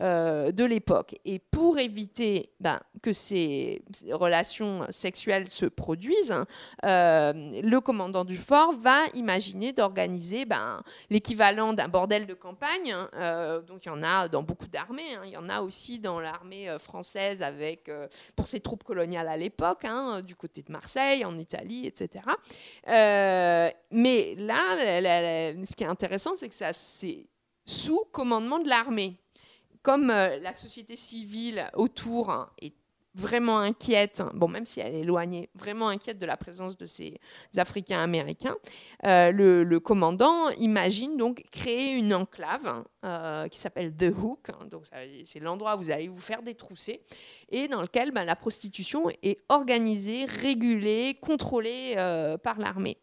euh, 0.00 0.52
de 0.52 0.64
l'époque. 0.64 1.16
Et 1.24 1.40
pour 1.40 1.76
éviter 1.76 2.50
ben, 2.60 2.78
que 3.02 3.12
ces 3.12 3.82
relations 4.12 4.86
sexuelles 4.90 5.48
se 5.50 5.66
produisent, 5.66 6.36
euh, 6.84 7.32
le 7.34 7.80
commandant 7.80 8.24
du 8.24 8.36
fort 8.36 8.74
va 8.76 9.06
imaginer 9.14 9.72
d'organiser 9.72 10.44
ben, 10.44 10.84
l'équivalent 11.10 11.72
d'un 11.72 11.88
bordel 11.88 12.26
de 12.26 12.34
campagne. 12.34 12.94
Euh, 13.14 13.60
donc 13.60 13.86
il 13.86 13.88
y 13.88 13.90
en 13.90 14.04
a 14.04 14.28
dans 14.28 14.44
beaucoup 14.44 14.68
d'armées. 14.68 15.14
Hein. 15.16 15.22
Il 15.24 15.32
y 15.32 15.36
en 15.36 15.48
a 15.48 15.62
aussi 15.62 15.98
dans 15.98 16.20
l'armée 16.20 16.76
française 16.78 17.42
avec, 17.42 17.90
pour 18.36 18.46
ses 18.46 18.60
troupes 18.60 18.84
coloniales 18.84 19.26
à 19.26 19.36
l'époque, 19.36 19.84
hein, 19.84 20.22
du 20.22 20.36
côté 20.36 20.62
de 20.62 20.70
Marseille, 20.70 21.24
en 21.24 21.36
Italie, 21.36 21.88
etc. 21.88 22.24
mais 22.86 24.34
là, 24.36 24.76
ce 25.64 25.74
qui 25.74 25.82
est 25.82 25.88
intéressant, 25.88 26.36
c'est 26.36 26.48
que 26.48 26.54
c'est 26.54 27.26
sous 27.66 28.04
commandement 28.12 28.60
de 28.60 28.68
l'armée 28.68 29.18
comme 29.88 30.10
euh, 30.10 30.38
la 30.40 30.52
société 30.52 30.96
civile 30.96 31.70
autour 31.72 32.50
est 32.60 32.74
vraiment 33.14 33.58
inquiète, 33.58 34.22
bon, 34.34 34.46
même 34.46 34.66
si 34.66 34.80
elle 34.80 34.94
est 34.94 35.00
éloignée, 35.00 35.48
vraiment 35.54 35.88
inquiète 35.88 36.18
de 36.18 36.26
la 36.26 36.36
présence 36.36 36.76
de 36.76 36.84
ces 36.84 37.18
Africains 37.56 38.02
américains, 38.02 38.56
euh, 39.06 39.32
le, 39.32 39.80
commandant 39.80 40.50
imagine 40.58 41.16
donc 41.16 41.42
créer 41.50 41.92
une 41.92 42.12
enclave 42.12 42.84
euh, 43.02 43.48
qui 43.48 43.58
s'appelle 43.58 43.96
The 43.96 44.12
Hook, 44.14 44.50
hein, 44.50 44.66
donc 44.70 44.84
c'est 45.24 45.40
l'endroit 45.40 45.76
où 45.76 45.78
vous 45.78 45.90
allez 45.90 46.08
vous 46.08 46.18
faire 46.18 46.42
détrousser, 46.42 47.00
et 47.48 47.66
dans 47.66 47.80
lequel 47.80 48.10
ben, 48.10 48.24
la 48.24 48.36
prostitution 48.36 49.08
est 49.22 49.38
organisée, 49.48 50.26
régulée, 50.26 51.16
contrôlée 51.18 51.94
par 52.44 52.58
l'armée. 52.58 52.98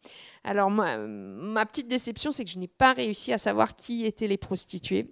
Alors, 0.45 0.69
ma 0.69 1.65
petite 1.65 1.87
déception, 1.87 2.29
c'est 2.29 2.45
que 2.45 2.51
je 2.51 2.59
n'ai 2.59 2.67
pas 2.67 2.93
réussi 2.93 3.33
à 3.33 3.39
savoir 3.39 3.75
qui 3.75 4.05
étaient 4.05 4.27
les 4.27 4.37
prostituées. 4.37 5.09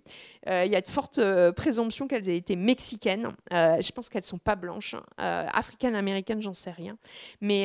Euh, 0.48 0.63
il 0.65 0.72
y 0.72 0.76
a 0.76 0.82
de 0.82 0.89
fortes 0.89 1.19
euh, 1.19 1.52
présomptions 1.52 2.08
qu'elles 2.08 2.30
aient 2.30 2.38
été 2.38 2.56
mexicaines. 2.56 3.30
Euh, 3.54 3.78
je 3.82 3.91
pense 3.91 4.10
qu'elles 4.10 4.24
ne 4.24 4.28
sont 4.28 4.38
pas 4.38 4.56
blanches. 4.56 4.96
africaines, 5.17 5.96
américaines, 5.96 6.41
j'en 6.41 6.54
sais 6.54 6.72
rien. 6.72 6.98
Mais 7.41 7.63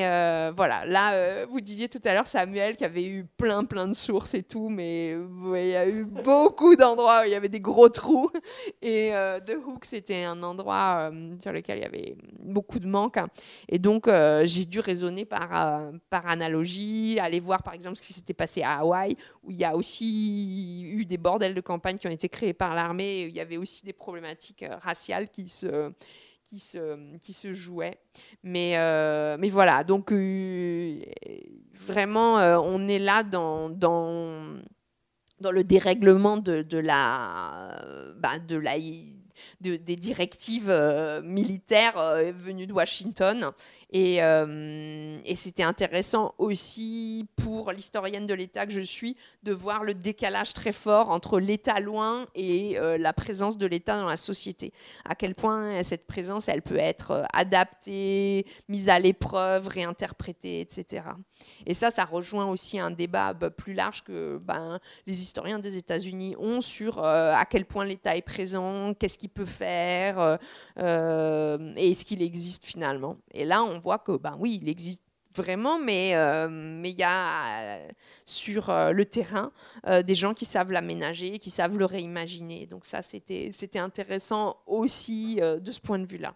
voilà, 0.57 0.87
là, 0.87 1.45
vous 1.47 1.61
disiez 1.61 1.89
tout 1.89 2.01
à 2.05 2.15
l'heure, 2.15 2.27
Samuel, 2.27 2.77
qui 2.77 2.85
avait 2.85 3.05
eu 3.05 3.27
plein, 3.37 3.65
plein 3.65 3.87
de 3.87 3.95
sources 3.95 4.35
et 4.35 4.43
tout, 4.43 4.69
mais 4.69 5.11
il 5.11 5.69
y 5.69 5.77
a 5.77 5.89
eu 5.89 6.05
beaucoup 6.25 6.75
d'endroits 6.75 7.23
où 7.23 7.25
il 7.25 7.31
y 7.31 7.35
avait 7.35 7.49
des 7.49 7.61
gros 7.61 7.89
trous. 7.89 8.31
Et 8.81 9.11
The 9.47 9.57
Hook, 9.67 9.85
c'était 9.85 10.25
un 10.25 10.43
endroit 10.43 11.11
sur 11.43 11.53
lequel 11.53 11.79
il 11.79 11.83
y 11.83 11.87
avait 11.87 12.17
beaucoup 12.39 12.79
de 12.79 12.87
manques. 12.87 13.19
Et 13.69 13.79
donc, 13.79 14.09
j'ai 14.45 14.65
dû 14.65 14.81
raisonner 14.81 15.25
par, 15.25 15.91
par 16.11 16.27
analogie, 16.27 17.19
aller 17.21 17.41
voir 17.41 17.58
par 17.63 17.75
exemple 17.75 17.97
ce 17.97 18.03
qui 18.03 18.13
s'était 18.13 18.35
passé 18.35 18.63
à 18.63 18.79
Hawaï, 18.79 19.17
où 19.43 19.51
il 19.51 19.57
y 19.57 19.65
a 19.65 19.77
aussi 19.77 20.83
eu 20.85 21.05
des 21.05 21.19
bordels 21.19 21.55
de 21.55 21.61
campagne 21.61 21.99
qui 21.99 22.07
ont 22.07 22.11
été 22.11 22.29
créés 22.29 22.53
par 22.53 22.75
l'armée, 22.75 23.23
il 23.23 23.35
y 23.35 23.41
avait 23.41 23.57
aussi 23.57 23.85
des 23.85 23.93
problématiques 23.93 24.63
euh, 24.63 24.77
raciales 24.77 25.29
qui 25.29 25.49
se, 25.49 25.93
jouaient. 27.53 27.99
Mais, 28.43 28.79
euh, 28.79 29.37
voilà, 29.51 29.85
donc 29.85 30.13
euh, 30.13 30.99
vraiment, 31.75 32.37
on 32.65 32.89
est 32.89 32.99
là 32.99 33.23
dans, 33.23 33.69
le 33.69 35.63
dérèglement 35.63 36.39
bah, 36.39 38.39
des 39.61 39.97
directives 39.97 40.73
militaires 41.23 42.33
venues 42.35 42.67
de 42.67 42.73
Washington 42.73 43.53
euh, 43.95 45.19
et, 45.25 45.35
c'était 45.35 45.63
intéressant 45.63 46.35
aussi 46.37 47.27
pour 47.37 47.73
l'historienne 47.73 48.27
de 48.27 48.35
l'État 48.35 48.67
que 48.67 48.73
je 48.73 48.83
suis 48.83 49.17
de 49.45 49.53
voir 49.53 49.83
le 49.83 49.95
décalage 49.95 50.53
très 50.53 50.73
fort 50.73 51.11
entre 51.11 51.41
l'État 51.41 51.81
loin 51.81 52.27
et 52.35 52.79
euh, 52.79 52.99
la 52.99 53.15
présence 53.15 53.57
de 53.57 53.67
l'État 53.67 53.99
dans 53.99 54.07
la 54.07 54.17
société. 54.17 54.73
À 55.07 55.15
quel 55.15 55.35
point 55.35 55.83
cette 55.85 56.07
présence, 56.07 56.49
elle 56.49 56.61
peut 56.61 56.77
être 56.77 57.13
euh, 57.13 57.23
adaptée, 57.33 58.45
mise 58.69 58.91
à 58.91 58.99
l'épreuve, 58.99 59.69
réinterprétée, 59.69 60.61
etc. 60.61 61.05
Et 61.65 61.73
ça, 61.73 61.91
ça 61.91 62.05
rejoint 62.05 62.47
aussi 62.47 62.79
un 62.79 62.91
débat 62.91 63.33
bah, 63.33 63.49
plus 63.49 63.73
large 63.73 64.03
que 64.03 64.39
ben, 64.39 64.81
les 65.07 65.23
historiens 65.23 65.61
des 65.61 65.79
États-Unis 65.79 66.37
ont 66.39 66.61
sur 66.61 66.99
à 66.99 67.45
quel 67.47 67.65
point 67.65 67.85
l'État 67.85 68.17
est 68.17 68.23
présent, 68.23 68.93
qu'est-ce 68.95 69.17
qu'il 69.17 69.29
peut 69.31 69.45
faire, 69.45 70.39
et 70.77 71.91
est-ce 71.91 72.05
qu'il 72.05 72.23
existe 72.23 72.65
finalement. 72.67 73.17
Et 73.33 73.45
là, 73.45 73.63
voit 73.79 73.99
que, 73.99 74.17
ben 74.17 74.37
oui, 74.39 74.59
il 74.63 74.69
existe 74.69 75.03
vraiment, 75.35 75.79
mais 75.79 76.15
mais 76.49 76.91
il 76.91 76.99
y 76.99 77.05
a 77.05 77.81
sur 78.25 78.71
le 78.71 79.05
terrain 79.05 79.53
des 79.87 80.15
gens 80.15 80.35
qui 80.35 80.45
savent 80.45 80.73
l'aménager, 80.73 81.39
qui 81.39 81.51
savent 81.51 81.79
le 81.79 81.85
réimaginer. 81.85 82.67
Donc 82.67 82.85
ça, 82.85 83.03
c'était 83.03 83.51
c'était 83.53 83.79
intéressant 83.79 84.57
aussi 84.67 85.37
de 85.37 85.71
ce 85.71 85.81
point 85.81 85.99
de 85.99 86.07
vue-là. 86.07 86.35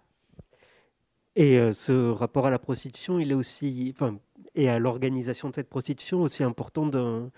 Et 1.34 1.72
ce 1.72 2.10
rapport 2.10 2.46
à 2.46 2.50
la 2.50 2.58
prostitution, 2.58 3.18
il 3.18 3.30
est 3.30 3.34
aussi, 3.34 3.92
enfin, 3.96 4.18
et 4.54 4.68
à 4.68 4.78
l'organisation 4.78 5.48
de 5.48 5.54
cette 5.54 5.70
prostitution 5.70 6.20
aussi 6.20 6.44
important 6.44 6.86
d'un 6.86 7.30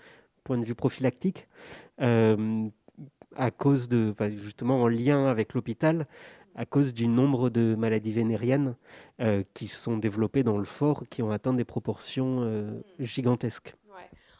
point 0.43 0.57
de 0.57 0.65
vue 0.65 0.75
prophylactique, 0.75 1.47
à 1.97 3.51
cause 3.51 3.87
de, 3.87 4.13
justement 4.37 4.81
en 4.81 4.87
lien 4.87 5.27
avec 5.27 5.53
l'hôpital, 5.53 6.07
à 6.55 6.65
cause 6.65 6.93
du 6.93 7.07
nombre 7.07 7.49
de 7.49 7.75
maladies 7.75 8.11
vénériennes 8.11 8.75
euh, 9.21 9.43
qui 9.53 9.67
sont 9.67 9.97
développées 9.97 10.43
dans 10.43 10.57
le 10.57 10.65
fort, 10.65 11.03
qui 11.09 11.21
ont 11.21 11.31
atteint 11.31 11.53
des 11.53 11.65
proportions 11.65 12.41
euh, 12.43 12.81
gigantesques. 12.99 13.75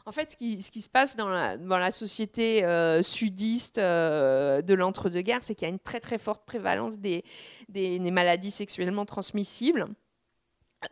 En 0.08 0.12
fait, 0.12 0.30
ce 0.30 0.38
qui, 0.38 0.62
ce 0.62 0.70
qui, 0.70 0.84
se 0.84 0.90
passe 0.90 1.16
dans 1.16 1.30
la, 1.30 1.58
dans 1.58 1.80
la 1.80 1.90
société 1.90 2.64
euh, 2.64 3.02
sudiste 3.02 3.78
de 3.78 4.74
l'entre-deux-guerres, 4.76 5.44
c'est 5.44 5.56
qu'il 5.56 5.68
y 5.68 5.72
a 5.72 5.74
une 5.74 5.80
très 5.80 6.00
très 6.00 6.20
forte 6.20 6.46
prévalence 6.46 7.00
des, 7.00 7.24
des 7.70 8.00
maladies 8.12 8.52
sexuellement 8.52 9.06
transmissibles 9.06 9.88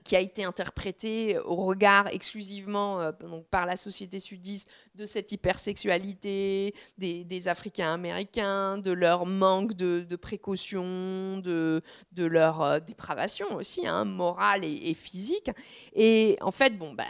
qui 0.04 0.16
a 0.16 0.20
été 0.20 0.44
interprété 0.44 1.38
au 1.40 1.56
regard 1.56 2.08
exclusivement 2.08 3.00
euh, 3.00 3.12
donc, 3.22 3.46
par 3.48 3.66
la 3.66 3.76
société 3.76 4.20
sudiste 4.20 4.70
de 4.96 5.06
cette 5.06 5.32
hypersexualité 5.32 6.74
des, 6.98 7.24
des 7.24 7.48
Africains 7.48 7.94
américains, 7.94 8.78
de 8.78 8.92
leur 8.92 9.26
manque 9.26 9.74
de, 9.74 10.06
de 10.08 10.16
précaution, 10.16 11.38
de, 11.38 11.82
leur 12.16 12.62
euh, 12.62 12.80
dépravation 12.80 13.56
aussi, 13.56 13.88
hein, 13.88 14.06
morale 14.06 14.64
et, 14.64 14.94
physique. 14.94 15.50
Et 15.96 16.38
en 16.42 16.52
fait, 16.52 16.78
bon, 16.78 16.94
ben, 16.94 17.08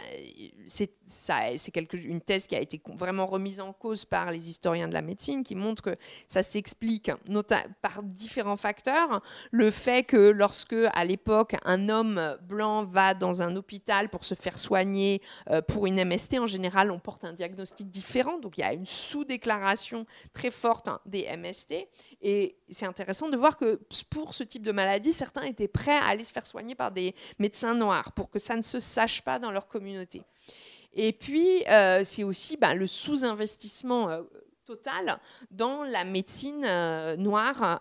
c'est 0.66 0.90
une 1.92 2.20
thèse 2.20 2.46
qui 2.46 2.56
a 2.56 2.60
été 2.60 2.80
vraiment 2.96 3.26
remise 3.26 3.60
en 3.60 3.72
cause 3.72 4.04
par 4.04 4.30
les 4.30 4.48
historiens 4.48 4.88
de 4.88 4.94
la 4.94 5.02
médecine, 5.02 5.44
qui 5.44 5.54
montre 5.54 5.82
que 5.82 5.96
ça 6.26 6.42
s'explique 6.42 7.10
par 7.82 8.02
différents 8.02 8.56
facteurs. 8.56 9.22
Le 9.50 9.70
fait 9.70 10.04
que 10.04 10.30
lorsque, 10.30 10.76
à 10.92 11.04
l'époque, 11.04 11.54
un 11.64 11.88
homme 11.88 12.36
blanc 12.42 12.84
va 12.84 13.14
dans 13.14 13.42
un 13.42 13.54
hôpital 13.56 14.08
pour 14.08 14.24
se 14.24 14.34
faire 14.34 14.58
soigner 14.58 15.20
euh, 15.50 15.60
pour 15.60 15.86
une 15.86 16.02
MST, 16.02 16.38
en 16.38 16.46
général, 16.46 16.90
on 16.90 16.98
porte 16.98 17.24
un 17.24 17.32
diagnostic 17.32 17.73
différent. 17.82 18.38
Donc 18.38 18.58
il 18.58 18.60
y 18.60 18.64
a 18.64 18.72
une 18.72 18.86
sous-déclaration 18.86 20.06
très 20.32 20.50
forte 20.50 20.88
hein, 20.88 21.00
des 21.06 21.26
MST. 21.36 21.88
Et 22.22 22.56
c'est 22.70 22.86
intéressant 22.86 23.28
de 23.28 23.36
voir 23.36 23.56
que 23.56 23.80
pour 24.10 24.34
ce 24.34 24.44
type 24.44 24.62
de 24.62 24.72
maladie, 24.72 25.12
certains 25.12 25.42
étaient 25.42 25.68
prêts 25.68 25.96
à 25.96 26.04
aller 26.04 26.24
se 26.24 26.32
faire 26.32 26.46
soigner 26.46 26.74
par 26.74 26.92
des 26.92 27.14
médecins 27.38 27.74
noirs 27.74 28.12
pour 28.12 28.30
que 28.30 28.38
ça 28.38 28.54
ne 28.56 28.62
se 28.62 28.78
sache 28.78 29.22
pas 29.22 29.38
dans 29.38 29.50
leur 29.50 29.66
communauté. 29.66 30.22
Et 30.94 31.12
puis, 31.12 31.64
euh, 31.68 32.02
c'est 32.04 32.22
aussi 32.22 32.56
ben, 32.56 32.74
le 32.74 32.86
sous-investissement 32.86 34.10
euh, 34.10 34.22
total 34.64 35.18
dans 35.50 35.82
la 35.82 36.04
médecine 36.04 36.64
euh, 36.64 37.16
noire 37.16 37.80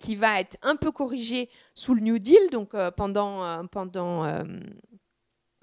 qui 0.00 0.16
va 0.16 0.40
être 0.40 0.56
un 0.62 0.76
peu 0.76 0.90
corrigée 0.90 1.48
sous 1.74 1.94
le 1.94 2.00
New 2.00 2.18
Deal, 2.18 2.50
donc 2.50 2.74
pendant, 2.96 3.66
pendant 3.68 4.24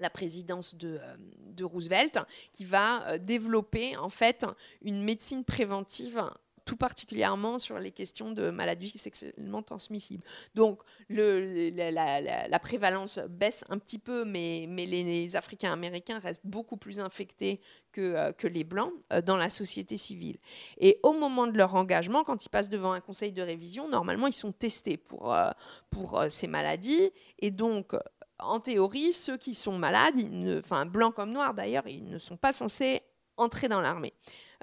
la 0.00 0.10
présidence 0.10 0.74
de, 0.74 1.00
de, 1.46 1.64
Roosevelt, 1.64 2.18
qui 2.52 2.64
va 2.64 3.18
développer 3.18 3.96
en 3.96 4.08
fait 4.10 4.46
une 4.82 5.02
médecine 5.02 5.44
préventive 5.44 6.22
tout 6.68 6.76
particulièrement 6.76 7.58
sur 7.58 7.78
les 7.78 7.90
questions 7.90 8.30
de 8.30 8.50
maladies 8.50 8.90
sexuellement 8.98 9.62
transmissibles. 9.62 10.22
Donc 10.54 10.82
la, 11.08 12.58
prévalence 12.60 13.18
baisse 13.30 13.64
un 13.70 13.78
petit 13.78 13.98
peu, 13.98 14.26
mais, 14.26 14.66
les, 14.66 15.34
Africains 15.34 15.72
américains 15.72 16.18
restent 16.18 16.46
beaucoup 16.46 16.76
plus 16.76 17.00
infectés 17.00 17.62
que, 17.90 18.00
euh, 18.00 18.48
les 18.50 18.64
Blancs 18.64 18.92
euh, 19.14 19.22
dans 19.22 19.38
la 19.38 19.48
société 19.48 19.96
civile. 19.96 20.36
Et 20.78 21.00
au 21.02 21.14
moment 21.14 21.46
de 21.46 21.56
leur 21.56 21.74
engagement, 21.74 22.22
quand 22.22 22.44
ils 22.44 22.50
passent 22.50 22.68
devant 22.68 22.92
un 22.92 23.00
conseil 23.00 23.32
de 23.32 23.40
révision, 23.40 23.88
normalement, 23.88 24.26
ils 24.26 24.34
sont 24.34 24.52
testés 24.52 24.98
pour, 24.98 25.32
euh, 25.32 25.50
pour 25.88 26.22
ces 26.28 26.48
maladies. 26.48 27.10
Et 27.38 27.50
donc, 27.50 27.94
en 28.38 28.60
théorie, 28.60 29.12
ceux 29.12 29.36
qui 29.36 29.54
sont 29.54 29.78
malades, 29.78 30.16
enfin 30.58 30.86
blancs 30.86 31.14
comme 31.14 31.32
noirs 31.32 31.54
d'ailleurs, 31.54 31.86
ils 31.86 32.08
ne 32.08 32.18
sont 32.18 32.36
pas 32.36 32.52
censés 32.52 33.02
entrer 33.38 33.68
dans 33.68 33.80
l'armée. 33.80 34.12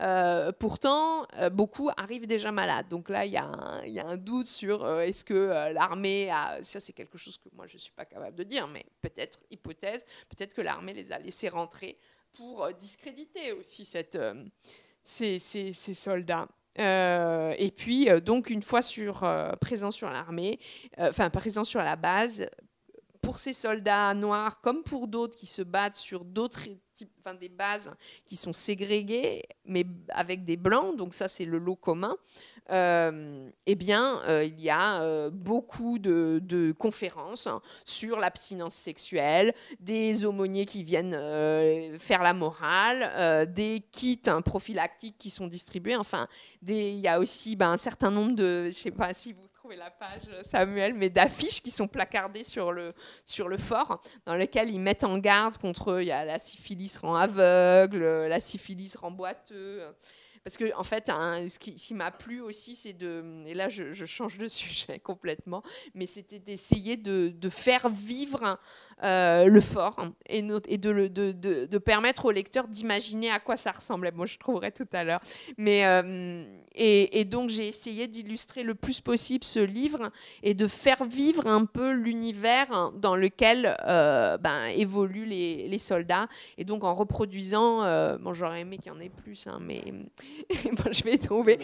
Euh, 0.02 0.52
pourtant, 0.52 1.26
euh, 1.38 1.50
beaucoup 1.50 1.90
arrivent 1.96 2.28
déjà 2.28 2.52
malades. 2.52 2.90
Donc 2.90 3.10
là, 3.10 3.26
il 3.26 3.32
y, 3.32 3.38
a 3.38 4.06
un 4.06 4.18
doute 4.18 4.48
sur 4.48 4.84
euh, 4.84 5.02
est-ce 5.02 5.24
que 5.24 5.72
l'armée 5.74 6.30
a... 6.30 6.62
Ça, 6.64 6.80
c'est 6.80 6.94
quelque 6.94 7.18
chose 7.18 7.38
que 7.38 7.50
moi, 7.54 7.66
je 7.68 7.76
ne 7.76 7.80
suis 7.80 7.94
pas 7.94 8.06
capable 8.06 8.36
de 8.36 8.44
dire, 8.44 8.68
mais 8.68 8.86
peut-être, 9.02 9.40
hypothèse, 9.50 10.06
peut-être 10.30 10.54
que 10.54 10.62
l'armée 10.62 10.94
les 10.94 11.12
a 11.12 11.18
laissés 11.18 11.50
rentrer 11.50 11.98
pour 12.34 12.70
discréditer 12.74 13.54
aussi 13.54 13.86
ces, 13.86 15.40
ces, 15.40 15.94
soldats. 15.94 16.50
et 16.78 17.74
puis, 17.76 18.10
donc, 18.22 18.50
une 18.50 18.62
fois 18.62 18.82
sur, 18.82 19.26
présent 19.62 19.92
sur 19.92 20.10
l'armée, 20.10 20.60
enfin, 20.98 21.30
présent 21.30 21.64
sur 21.64 21.82
la 21.82 21.96
base, 21.96 22.46
pour 23.26 23.40
ces 23.40 23.54
soldats 23.54 24.14
noirs, 24.14 24.62
comme 24.62 24.84
pour 24.84 25.08
d'autres 25.08 25.36
qui 25.36 25.48
se 25.48 25.64
battent 25.64 25.96
sur 25.96 26.24
d'autres 26.24 26.62
enfin, 27.20 27.34
des 27.34 27.50
bases 27.50 27.90
qui 28.26 28.36
sont 28.36 28.54
ségrégées, 28.54 29.44
mais 29.66 29.84
avec 30.10 30.46
des 30.46 30.58
blancs, 30.58 30.96
donc 30.96 31.16
ça 31.16 31.28
c'est 31.28 31.46
le 31.46 31.58
lot 31.58 31.76
commun, 31.76 32.16
euh, 32.72 33.48
eh 33.68 33.76
bien, 33.76 34.22
euh, 34.28 34.44
il 34.44 34.60
y 34.60 34.70
a 34.70 35.02
euh, 35.02 35.30
beaucoup 35.30 36.00
de, 36.00 36.74
conférences 36.78 37.48
sur 37.84 38.20
l'abstinence 38.20 38.74
sexuelle, 38.74 39.54
des 39.80 40.26
aumôniers 40.26 40.66
qui 40.66 40.84
viennent 40.84 41.18
faire 42.00 42.24
la 42.24 42.34
morale, 42.34 43.52
des 43.52 43.84
kits 43.92 44.22
hein, 44.28 44.42
prophylactiques 44.42 45.18
qui 45.18 45.30
sont 45.30 45.48
distribués. 45.48 45.96
Enfin, 45.96 46.28
il 46.68 47.00
y 47.00 47.08
a 47.08 47.20
aussi 47.20 47.56
ben, 47.56 47.72
un 47.72 47.78
certain 47.78 48.12
nombre 48.12 48.36
de, 48.36 48.68
je 48.68 48.74
sais 48.74 48.92
pas 48.92 49.14
si 49.14 49.34
vous 49.34 49.45
la 49.74 49.90
page, 49.90 50.30
Samuel, 50.44 50.94
mais 50.94 51.10
d'affiches 51.10 51.62
qui 51.62 51.72
sont 51.72 51.88
placardées 51.88 52.44
sur 52.44 52.72
le, 52.72 52.94
sur 53.26 53.48
le 53.48 53.58
fort, 53.58 54.02
dans 54.26 54.36
lesquelles 54.36 54.70
ils 54.70 54.80
mettent 54.80 55.04
en 55.04 55.18
garde 55.18 55.58
contre 55.58 56.02
il 56.02 56.08
y 56.08 56.12
a 56.12 56.26
la 56.26 56.40
syphilis 56.40 56.98
rend 56.98 57.16
aveugle, 57.16 58.04
la 58.04 58.40
syphilis 58.40 58.96
rend 58.96 59.12
boiteux. 59.12 59.82
Parce 60.46 60.58
que, 60.58 60.76
en 60.76 60.84
fait, 60.84 61.08
ce 61.08 61.58
qui, 61.58 61.94
m'a 61.96 62.12
plu 62.12 62.40
aussi, 62.40 62.76
c'est 62.76 62.94
de. 62.94 63.44
Et 63.48 63.56
là, 63.56 63.68
je, 63.68 64.06
change 64.06 64.38
de 64.38 64.48
sujet 64.50 65.00
complètement, 65.00 65.64
mais 65.96 66.06
c'était 66.06 66.38
d'essayer 66.38 66.98
de, 66.98 67.30
de, 67.30 67.50
faire 67.50 67.90
vivre 67.90 68.60
euh, 69.04 69.48
le 69.48 69.60
fort 69.60 69.98
et, 70.26 70.38
et 70.68 70.78
de, 70.78 71.78
permettre 71.78 72.26
au 72.26 72.32
lecteur 72.32 72.68
d'imaginer 72.70 73.30
à 73.30 73.40
quoi 73.40 73.58
ça 73.58 73.72
ressemblait. 73.72 74.12
Moi, 74.12 74.26
je 74.26 74.38
trouverai 74.38 74.72
tout 74.72 74.88
à 74.94 75.04
l'heure. 75.04 75.20
Mais 75.58 75.86
euh, 75.86 76.46
et, 76.76 77.26
donc 77.26 77.50
j'ai 77.50 77.68
essayé 77.68 78.08
d'illustrer 78.08 78.64
le 78.64 78.74
plus 78.74 79.02
possible 79.02 79.44
ce 79.44 79.60
livre 79.60 80.12
et 80.44 80.54
de 80.54 80.68
faire 80.68 81.04
vivre 81.04 81.46
un 81.46 81.66
peu 81.66 81.92
l'univers 81.92 82.94
dans 82.96 83.18
lequel 83.18 83.76
euh, 83.86 84.38
ben, 84.38 84.66
évoluent 84.68 85.26
les, 85.26 85.68
les, 85.68 85.78
soldats. 85.78 86.28
Et 86.58 86.64
donc 86.64 86.86
en 86.86 86.96
reproduisant, 86.96 87.80
bon, 88.20 88.34
j'aurais 88.34 88.62
aimé 88.62 88.78
qu'il 88.78 88.94
y 88.94 88.96
en 88.96 89.00
ait 89.02 89.10
plus, 89.10 89.46
hein, 89.48 89.60
mais 89.62 89.84
bon, 90.72 90.92
je 90.92 91.04
vais 91.04 91.18
trouver. 91.18 91.60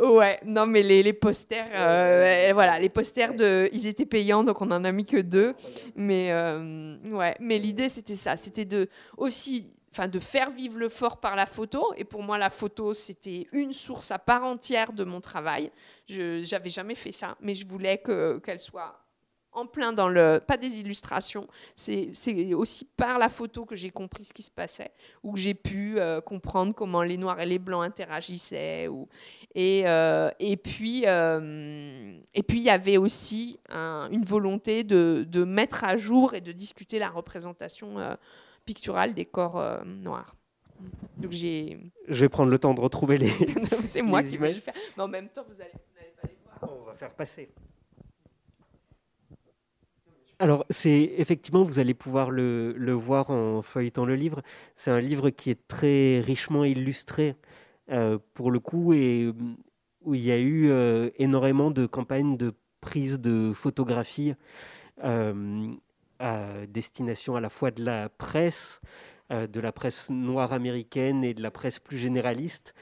Ouais, 0.00 0.38
non, 0.44 0.66
mais 0.66 0.82
les, 0.82 1.02
les 1.02 1.12
posters, 1.12 1.68
euh, 1.74 2.50
voilà, 2.52 2.78
les 2.78 2.88
posters 2.88 3.34
de, 3.34 3.68
ils 3.72 3.86
étaient 3.86 4.06
payants, 4.06 4.44
donc 4.44 4.60
on 4.60 4.70
en 4.70 4.84
a 4.84 4.92
mis 4.92 5.04
que 5.04 5.20
deux. 5.20 5.52
Mais 5.96 6.30
euh, 6.30 6.96
ouais, 7.10 7.36
mais 7.40 7.58
l'idée 7.58 7.88
c'était 7.88 8.14
ça, 8.16 8.36
c'était 8.36 8.64
de 8.64 8.88
aussi, 9.16 9.72
de 10.12 10.20
faire 10.20 10.50
vivre 10.50 10.78
le 10.78 10.88
fort 10.88 11.18
par 11.18 11.34
la 11.34 11.46
photo. 11.46 11.92
Et 11.96 12.04
pour 12.04 12.22
moi, 12.22 12.38
la 12.38 12.50
photo 12.50 12.94
c'était 12.94 13.48
une 13.52 13.72
source 13.72 14.10
à 14.10 14.18
part 14.18 14.44
entière 14.44 14.92
de 14.92 15.02
mon 15.04 15.20
travail. 15.20 15.70
Je, 16.08 16.42
j'avais 16.44 16.70
jamais 16.70 16.94
fait 16.94 17.12
ça, 17.12 17.36
mais 17.40 17.54
je 17.54 17.66
voulais 17.66 17.98
que 17.98 18.38
qu'elle 18.38 18.60
soit 18.60 18.96
en 19.58 19.66
plein 19.66 19.92
dans 19.92 20.08
le 20.08 20.40
pas 20.44 20.56
des 20.56 20.78
illustrations 20.78 21.46
c'est 21.74 22.10
aussi 22.54 22.84
par 22.96 23.18
la 23.18 23.28
photo 23.28 23.64
que 23.64 23.74
j'ai 23.74 23.90
compris 23.90 24.24
ce 24.24 24.32
qui 24.32 24.42
se 24.42 24.50
passait 24.50 24.92
ou 25.22 25.32
que 25.32 25.38
j'ai 25.38 25.54
pu 25.54 25.98
euh, 25.98 26.20
comprendre 26.20 26.74
comment 26.74 27.02
les 27.02 27.16
noirs 27.16 27.40
et 27.40 27.46
les 27.46 27.58
blancs 27.58 27.84
interagissaient 27.84 28.88
ou 28.88 29.08
et, 29.54 29.82
euh, 29.86 30.30
et 30.38 30.56
puis 30.56 31.06
euh, 31.06 32.16
et 32.34 32.42
puis 32.42 32.58
il 32.58 32.64
y 32.64 32.70
avait 32.70 32.96
aussi 32.98 33.58
une 33.68 34.24
volonté 34.24 34.84
de, 34.84 35.26
de, 35.28 35.44
mettre 35.44 35.84
à 35.84 35.96
jour 35.96 36.34
et 36.34 36.40
de 36.40 36.52
discuter 36.52 36.98
la 36.98 37.08
représentation 37.08 37.96
picturale 38.64 39.14
des 39.14 39.24
corps 39.24 39.84
noirs. 39.84 40.36
Donc 41.16 41.32
j'ai 41.32 41.78
je 42.06 42.20
vais 42.20 42.28
prendre 42.28 42.50
le 42.50 42.58
temps 42.58 42.74
de 42.74 42.80
retrouver 42.80 43.18
les 43.18 43.32
c'est 43.84 44.02
moi 44.02 44.22
qui 44.22 44.36
vais 44.36 44.54
le 44.54 44.60
faire. 44.60 44.74
Mais 44.96 45.02
en 45.02 45.08
même 45.08 45.28
temps 45.28 45.44
vous 45.48 45.60
allez, 45.60 45.72
vous 45.72 45.98
allez 45.98 46.12
pas 46.20 46.28
les 46.28 46.36
voir. 46.44 46.78
On 46.80 46.84
va 46.84 46.94
faire 46.94 47.10
passer 47.10 47.50
alors, 50.40 50.64
c'est 50.70 51.14
effectivement, 51.16 51.64
vous 51.64 51.80
allez 51.80 51.94
pouvoir 51.94 52.30
le, 52.30 52.92
voir 52.92 53.30
en 53.30 53.60
feuilletant 53.62 54.04
le 54.04 54.14
livre. 54.14 54.42
C'est 54.76 54.90
un 54.90 55.00
livre 55.00 55.30
qui 55.30 55.50
est 55.50 55.66
très 55.66 56.20
richement 56.20 56.64
illustré 56.64 57.34
euh, 57.90 58.18
pour 58.34 58.52
le 58.52 58.60
coup 58.60 58.92
et 58.92 59.32
où 60.02 60.14
il 60.14 60.20
y 60.20 60.30
a 60.30 60.38
eu 60.38 60.70
euh, 60.70 61.10
énormément 61.16 61.72
de 61.72 61.86
campagnes 61.86 62.36
de 62.36 62.54
prise 62.80 63.18
de 63.20 63.52
photographies. 63.52 64.34
Euh, 65.04 65.72
à 66.20 66.66
destination 66.66 67.36
à 67.36 67.40
la 67.40 67.48
fois 67.48 67.70
de 67.70 67.84
la 67.84 68.08
presse, 68.08 68.80
de 69.30 69.60
la 69.60 69.70
presse 69.70 70.10
noire 70.10 70.52
américaine 70.52 71.22
et 71.22 71.32
de 71.32 71.40
la 71.40 71.52
presse 71.52 71.78
plus 71.78 71.96
généraliste, 71.96 72.74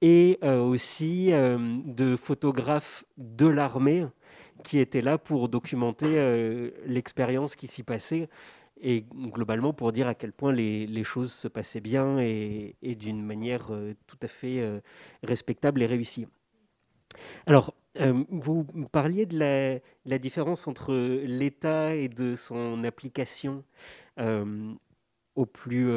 et 0.00 0.38
aussi 0.44 1.32
de 1.32 2.14
photographes 2.14 3.04
de 3.16 3.48
l'armée 3.48 4.06
qui 4.62 4.78
étaient 4.78 5.02
là 5.02 5.18
pour 5.18 5.48
documenter 5.48 6.70
l'expérience 6.86 7.56
qui 7.56 7.66
s'y 7.66 7.82
passait 7.82 8.28
et 8.80 9.06
globalement 9.12 9.72
pour 9.72 9.92
dire 9.92 10.06
à 10.06 10.14
quel 10.14 10.32
point 10.32 10.52
les, 10.52 11.04
choses 11.04 11.32
se 11.32 11.48
passaient 11.48 11.80
bien 11.80 12.18
et, 12.18 12.76
d'une 12.82 13.24
manière 13.24 13.68
euh, 13.70 13.94
tout 14.06 14.18
à 14.22 14.28
fait 14.28 14.60
euh, 14.60 14.80
respectable 15.22 15.82
et 15.82 15.86
réussie. 15.86 16.26
Alors, 17.46 17.74
euh, 18.00 18.24
vous 18.28 18.64
parliez 18.90 19.26
de 19.26 19.38
la, 20.04 20.18
différence 20.18 20.66
entre 20.66 20.94
l'État 20.94 21.94
et 21.94 22.08
de 22.08 22.34
son 22.34 22.84
application 22.84 23.64
au, 25.36 25.46
plus, 25.46 25.90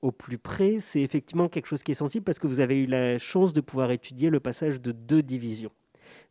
au 0.00 0.12
plus 0.12 0.38
près. 0.38 0.78
C'est 0.80 1.00
effectivement 1.00 1.48
quelque 1.48 1.66
chose 1.66 1.82
qui 1.82 1.90
est 1.90 1.94
sensible 1.94 2.24
parce 2.24 2.38
que 2.38 2.46
vous 2.46 2.60
avez 2.60 2.78
eu 2.78 2.86
la 2.86 3.18
chance 3.18 3.52
de 3.52 3.60
pouvoir 3.60 3.90
étudier 3.90 4.30
le 4.30 4.40
passage 4.40 4.80
de 4.80 4.92
deux 4.92 5.22
divisions 5.22 5.72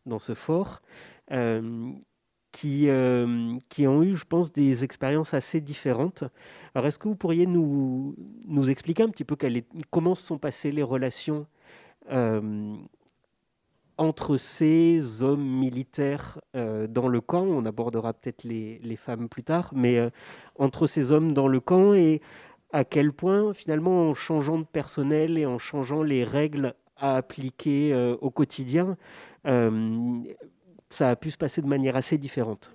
dans 0.06 0.20
ce 0.20 0.34
fort 0.34 0.82
qui, 2.52 2.90
euh, 2.90 3.58
qui 3.70 3.88
ont 3.88 4.04
eu, 4.04 4.16
je 4.16 4.26
pense, 4.26 4.52
des 4.52 4.84
expériences 4.84 5.34
assez 5.34 5.62
différentes. 5.62 6.24
Alors, 6.74 6.88
est-ce 6.88 7.00
que 7.00 7.08
vous 7.08 7.16
pourriez 7.16 7.46
nous, 7.46 8.16
nous 8.46 8.70
expliquer 8.70 9.04
un 9.04 9.10
petit 9.10 9.24
peu 9.24 9.38
comment 9.92 10.16
se 10.16 10.26
sont 10.26 10.38
passées 10.38 10.72
les 10.72 10.84
relations 10.84 11.46
euh, 12.12 12.76
entre 13.98 14.38
ces 14.38 15.22
hommes 15.22 15.46
militaires 15.46 16.40
euh, 16.56 16.88
dans 16.88 17.08
le 17.08 17.22
camp? 17.22 17.44
On 17.44 17.66
abordera 17.66 18.14
peut-être 18.14 18.44
les, 18.44 18.80
les, 18.80 18.96
femmes 18.96 19.30
plus 19.30 19.44
tard, 19.44 19.72
mais 19.76 20.00
entre 20.58 20.88
ces 20.88 21.12
hommes 21.12 21.34
dans 21.34 21.48
le 21.48 21.60
camp 21.60 21.94
et 21.94 22.22
à 22.72 22.84
quel 22.84 23.12
point, 23.14 23.54
finalement, 23.54 24.10
en 24.10 24.14
changeant 24.14 24.60
de 24.60 24.64
personnel 24.64 25.38
et 25.38 25.46
en 25.46 25.58
changeant 25.58 26.04
les 26.04 26.24
règles 26.24 26.76
à 26.98 27.16
appliquer 27.16 27.96
au 28.22 28.30
quotidien, 28.30 28.98
ça 30.90 31.10
a 31.10 31.16
pu 31.16 31.32
se 31.32 31.38
passer 31.38 31.62
de 31.62 31.68
manière 31.68 31.96
assez 31.96 32.18
différente. 32.18 32.74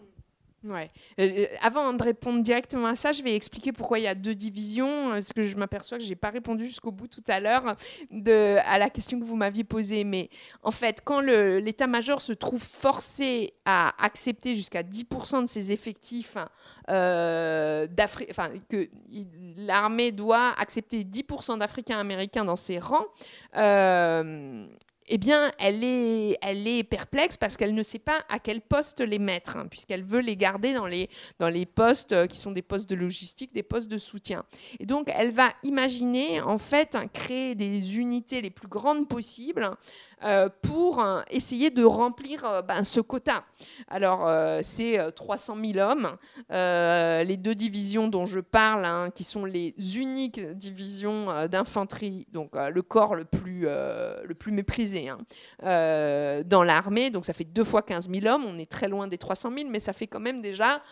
Ouais. 0.65 0.91
Euh, 1.21 1.29
euh, 1.41 1.47
avant 1.61 1.93
de 1.93 2.03
répondre 2.03 2.43
directement 2.43 2.87
à 2.87 2.97
ça, 2.97 3.13
je 3.13 3.23
vais 3.23 3.37
expliquer 3.37 3.71
pourquoi 3.71 3.99
il 3.99 4.05
y 4.05 4.07
a 4.07 4.15
deux 4.15 4.35
divisions, 4.35 5.11
parce 5.11 5.33
que 5.33 5.43
je 5.43 5.57
m'aperçois 5.57 5.99
que 5.99 6.05
je 6.05 6.09
n'ai 6.09 6.17
pas 6.17 6.31
répondu 6.31 6.65
jusqu'au 6.65 6.91
bout 6.91 7.07
tout 7.07 7.23
à 7.29 7.39
l'heure 7.39 7.65
à 7.67 8.79
la 8.79 8.91
question 8.91 9.21
que 9.21 9.25
vous 9.25 9.37
m'aviez 9.37 9.65
posée. 9.65 10.05
Mais 10.05 10.31
en 10.63 10.71
fait, 10.71 11.03
quand 11.05 11.21
l'état-major 11.21 12.21
se 12.21 12.33
trouve 12.33 12.63
forcé 12.63 13.53
à 13.67 13.93
accepter 14.03 14.55
jusqu'à 14.55 14.83
10% 14.83 15.43
de 15.43 15.47
ses 15.47 15.71
effectifs, 15.71 16.37
euh, 16.89 17.87
que 18.71 18.89
l'armée 19.57 20.13
doit 20.13 20.55
accepter 20.59 21.05
10% 21.05 21.59
d'Africains 21.59 21.99
américains 21.99 22.45
dans 22.45 22.57
ses 22.57 22.79
rangs, 22.79 23.07
euh, 23.57 24.67
eh 25.07 25.19
bien, 25.19 25.53
elle 25.59 25.85
est, 25.85 26.89
perplexe 26.89 27.37
parce 27.37 27.57
qu'elle 27.57 27.75
ne 27.75 27.83
sait 27.83 27.99
pas 27.99 28.25
à 28.29 28.39
quel 28.39 28.61
poste 28.61 29.01
les 29.01 29.19
mettre, 29.19 29.57
hein, 29.57 29.67
puisqu'elle 29.69 30.03
veut 30.03 30.21
les 30.21 30.37
garder 30.37 30.73
dans 30.73 30.87
les, 30.87 31.11
dans 31.39 31.49
les 31.49 31.67
postes 31.67 32.13
euh, 32.13 32.27
qui 32.27 32.39
sont 32.39 32.53
des 32.53 32.63
postes 32.63 32.89
de 32.89 32.95
logistique, 32.95 33.53
des 33.53 33.63
postes 33.63 33.89
de 33.89 33.99
soutien. 33.99 34.45
Et 34.81 34.87
donc, 34.87 35.11
elle 35.15 35.31
va 35.31 35.51
imaginer, 35.63 36.41
en 36.41 36.59
fait, 36.59 36.97
créer 37.13 37.55
des 37.55 37.99
unités 37.99 38.41
les 38.41 38.51
plus 38.51 38.69
grandes 38.69 39.09
possibles 39.09 39.71
pour 40.63 41.01
euh, 41.01 41.21
essayer 41.31 41.71
de 41.71 41.85
remplir 41.85 42.45
euh, 42.45 42.63
ben, 42.63 42.83
ce 42.83 43.01
quota. 43.01 43.45
Alors, 43.89 44.29
c'est 44.63 44.99
300 45.15 45.57
000 45.73 45.79
hommes. 45.79 46.17
les 46.51 47.37
deux 47.37 47.55
divisions 47.55 48.09
dont 48.09 48.27
je 48.27 48.41
parle, 48.41 48.85
hein, 48.85 49.11
qui 49.15 49.25
sont 49.25 49.45
les 49.45 49.75
uniques 49.97 50.41
divisions 50.41 51.47
d'infanterie, 51.49 52.27
donc 52.33 52.53
le 52.55 52.83
corps 52.83 53.15
le 53.15 53.25
plus, 53.25 53.63
le 53.63 54.35
plus 54.35 54.53
méprisé 54.53 55.09
hein, 55.09 55.19
dans 56.45 56.65
l'armée, 56.65 57.11
donc 57.11 57.25
ça 57.25 57.33
fait 57.33 57.45
deux 57.45 57.65
fois 57.65 57.83
15 57.83 58.09
000 58.11 58.27
hommes. 58.27 58.45
On 58.47 58.59
est 58.59 58.71
très 58.71 58.89
loin 58.89 59.07
des 59.07 59.19
300 59.19 59.53
000, 59.55 59.69
mais 59.71 59.81
ça 59.81 59.93
fait 59.93 60.07
quand 60.07 60.21
même 60.21 60.41
déjà 60.41 60.83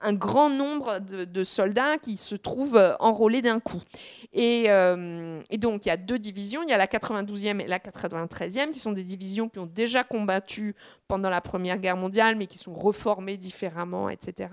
un 0.00 0.12
grand 0.12 0.50
nombre 0.50 0.98
de, 0.98 1.44
soldats 1.44 1.98
qui 1.98 2.16
se 2.16 2.34
trouvent 2.34 2.76
euh, 2.76 2.94
enrôlés 3.00 3.42
d'un 3.42 3.60
coup. 3.60 3.80
Euh, 4.36 5.40
et, 5.50 5.58
donc, 5.58 5.86
il 5.86 5.88
y 5.88 5.92
a 5.92 5.96
deux 5.96 6.18
divisions. 6.18 6.62
Il 6.62 6.68
y 6.68 6.72
a 6.72 6.76
la 6.76 6.86
92e 6.86 7.60
et 7.60 7.66
la 7.66 7.78
93e, 7.78 8.70
qui 8.70 8.80
sont 8.80 8.92
des 8.92 9.04
divisions 9.04 9.48
qui 9.48 9.58
ont 9.58 9.66
déjà 9.66 10.04
combattu 10.04 10.74
pendant 11.08 11.30
la 11.30 11.40
Première 11.40 11.78
Guerre 11.78 11.96
mondiale, 11.96 12.36
mais 12.36 12.46
qui 12.46 12.58
sont 12.58 12.74
reformées 12.74 13.36
différemment, 13.36 14.10
etc. 14.10 14.50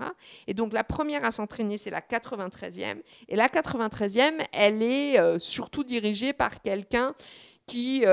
Et 0.47 0.53
donc, 0.53 0.73
la 0.73 0.83
première 0.83 1.25
à 1.25 1.31
s'entraîner, 1.31 1.77
c'est 1.77 1.89
la 1.89 2.01
93e. 2.01 3.01
Et 3.27 3.35
la 3.35 3.47
93e, 3.47 4.45
elle 4.53 4.81
est 4.81 5.19
euh, 5.19 5.39
surtout 5.39 5.83
dirigée 5.83 6.33
par 6.33 6.61
quelqu'un 6.61 7.13
qui 7.65 8.05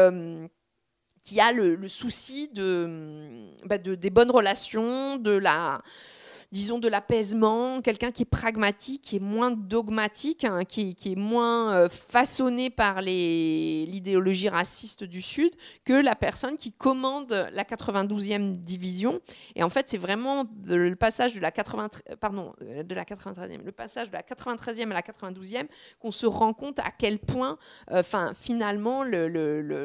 qui 1.23 1.41
a 1.41 1.53
le, 1.53 1.89
souci 1.89 2.49
bah, 2.55 3.77
de, 3.77 3.95
des 3.95 4.09
bonnes 4.09 4.31
relations, 4.31 5.17
de 5.17 5.33
la, 5.33 5.83
disons, 6.51 6.79
de 6.79 6.89
l'apaisement, 6.89 7.83
quelqu'un 7.83 8.11
qui 8.11 8.23
est 8.23 8.31
pragmatique, 8.31 9.03
qui 9.03 9.17
est 9.17 9.23
moins 9.23 9.51
dogmatique, 9.51 10.45
hein, 10.45 10.65
qui, 10.65 10.97
est 11.05 11.15
moins 11.15 11.75
euh, 11.75 11.89
façonné 11.91 12.71
par 12.71 13.03
l'idéologie 13.03 14.49
raciste 14.49 15.05
du 15.05 15.21
Sud 15.21 15.53
que 15.85 15.93
la 15.93 16.15
personne 16.17 16.57
qui 16.57 16.73
commande 16.73 17.51
la 17.53 17.65
92e 17.65 18.63
division. 18.63 19.21
Et 19.57 19.63
en 19.63 19.69
fait, 19.69 19.91
c'est 19.91 19.99
vraiment 19.99 20.45
le 20.65 20.95
passage 20.95 21.35
de 21.35 21.41
la, 21.41 21.51
80, 21.51 21.91
pardon, 22.19 22.55
euh, 22.63 22.83
de 22.83 22.95
la 22.95 23.05
93e, 23.05 23.63
le 23.63 23.73
passage 23.73 24.09
de 24.09 24.15
la 24.15 24.23
93e 24.23 24.91
à 24.91 24.95
la 24.95 25.03
92e 25.03 25.67
qu'on 25.99 26.11
se 26.11 26.25
rend 26.25 26.55
compte 26.55 26.79
à 26.79 26.91
quel 26.97 27.19
point, 27.19 27.59
euh, 27.91 28.01
enfin, 28.01 28.33
finalement, 28.41 29.05
le, 29.05 29.29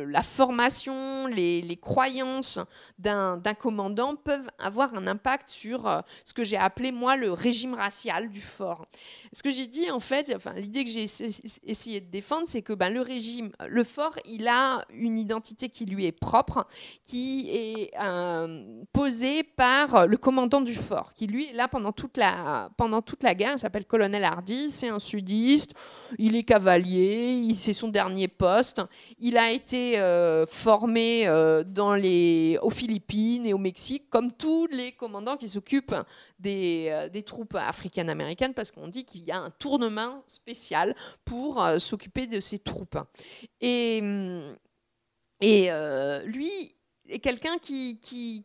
la 0.05 0.21
formation, 0.21 1.27
les, 1.27 1.61
les 1.61 1.77
croyances 1.77 2.59
d'un 2.99 3.41
commandant 3.59 4.15
peuvent 4.15 4.49
avoir 4.59 4.93
un 4.95 5.07
impact 5.07 5.49
sur 5.49 6.03
ce 6.23 6.33
que 6.33 6.43
j'ai 6.43 6.52
j'ai 6.53 6.59
appelé 6.59 6.91
moi 6.91 7.15
le 7.15 7.31
régime 7.31 7.73
racial 7.73 8.29
du 8.29 8.41
fort. 8.41 8.85
Ce 9.31 9.41
que 9.41 9.49
j'ai 9.49 9.65
dit 9.65 9.89
en 9.89 9.99
fait, 9.99 10.31
enfin 10.35 10.53
l'idée 10.53 10.83
que 10.83 10.89
j'ai 10.91 11.05
essayé 11.63 11.99
de 11.99 12.11
défendre, 12.11 12.43
c'est 12.45 12.61
que 12.61 12.73
ben, 12.73 12.93
le 12.93 13.01
régime, 13.01 13.51
le 13.67 13.83
fort, 13.83 14.15
il 14.25 14.47
a 14.47 14.85
une 14.91 15.17
identité 15.17 15.69
qui 15.69 15.85
lui 15.85 16.05
est 16.05 16.11
propre, 16.11 16.67
qui 17.05 17.49
est 17.49 17.91
euh, 17.99 18.83
posée 18.93 19.41
par 19.41 20.05
le 20.05 20.15
commandant 20.15 20.61
du 20.61 20.75
fort, 20.75 21.15
qui 21.15 21.25
lui 21.25 21.49
est 21.49 21.53
là 21.53 21.67
pendant 21.67 21.91
toute 21.91 22.17
la 22.17 22.69
pendant 22.77 23.01
toute 23.01 23.23
la 23.23 23.33
guerre. 23.33 23.53
Il 23.53 23.59
s'appelle 23.59 23.85
colonel 23.85 24.23
Hardy, 24.23 24.69
c'est 24.69 24.89
un 24.89 24.99
sudiste, 24.99 25.73
il 26.19 26.35
est 26.35 26.43
cavalier, 26.43 27.51
c'est 27.55 27.73
son 27.73 27.87
dernier 27.87 28.27
poste. 28.27 28.79
Il 29.17 29.37
a 29.37 29.51
été 29.51 29.97
euh, 29.97 30.45
formé 30.45 31.27
euh, 31.27 31.63
dans 31.63 31.95
les 31.95 32.59
aux 32.61 32.69
Philippines 32.69 33.47
et 33.47 33.53
au 33.53 33.57
Mexique, 33.57 34.11
comme 34.11 34.31
tous 34.31 34.67
les 34.67 34.91
commandants 34.91 35.35
qui 35.35 35.47
s'occupent 35.47 35.95
euh, 36.45 37.09
des, 37.09 37.23
troupes 37.23 37.55
africaines-américaines 37.55 38.53
parce 38.53 38.71
qu'on 38.71 38.87
dit 38.87 39.05
qu'il 39.05 39.23
y 39.23 39.31
a 39.31 39.39
un 39.39 39.49
tournement 39.51 40.23
spécial 40.27 40.95
pour 41.25 41.63
euh, 41.63 41.79
s'occuper 41.79 42.27
de 42.27 42.39
ces 42.39 42.59
troupes. 42.59 42.97
Et, 43.61 43.99
hum, 44.01 44.55
euh, 45.43 46.23
lui, 46.23 46.75
est 47.13 47.19
quelqu'un 47.19 47.57
qui, 47.57 47.99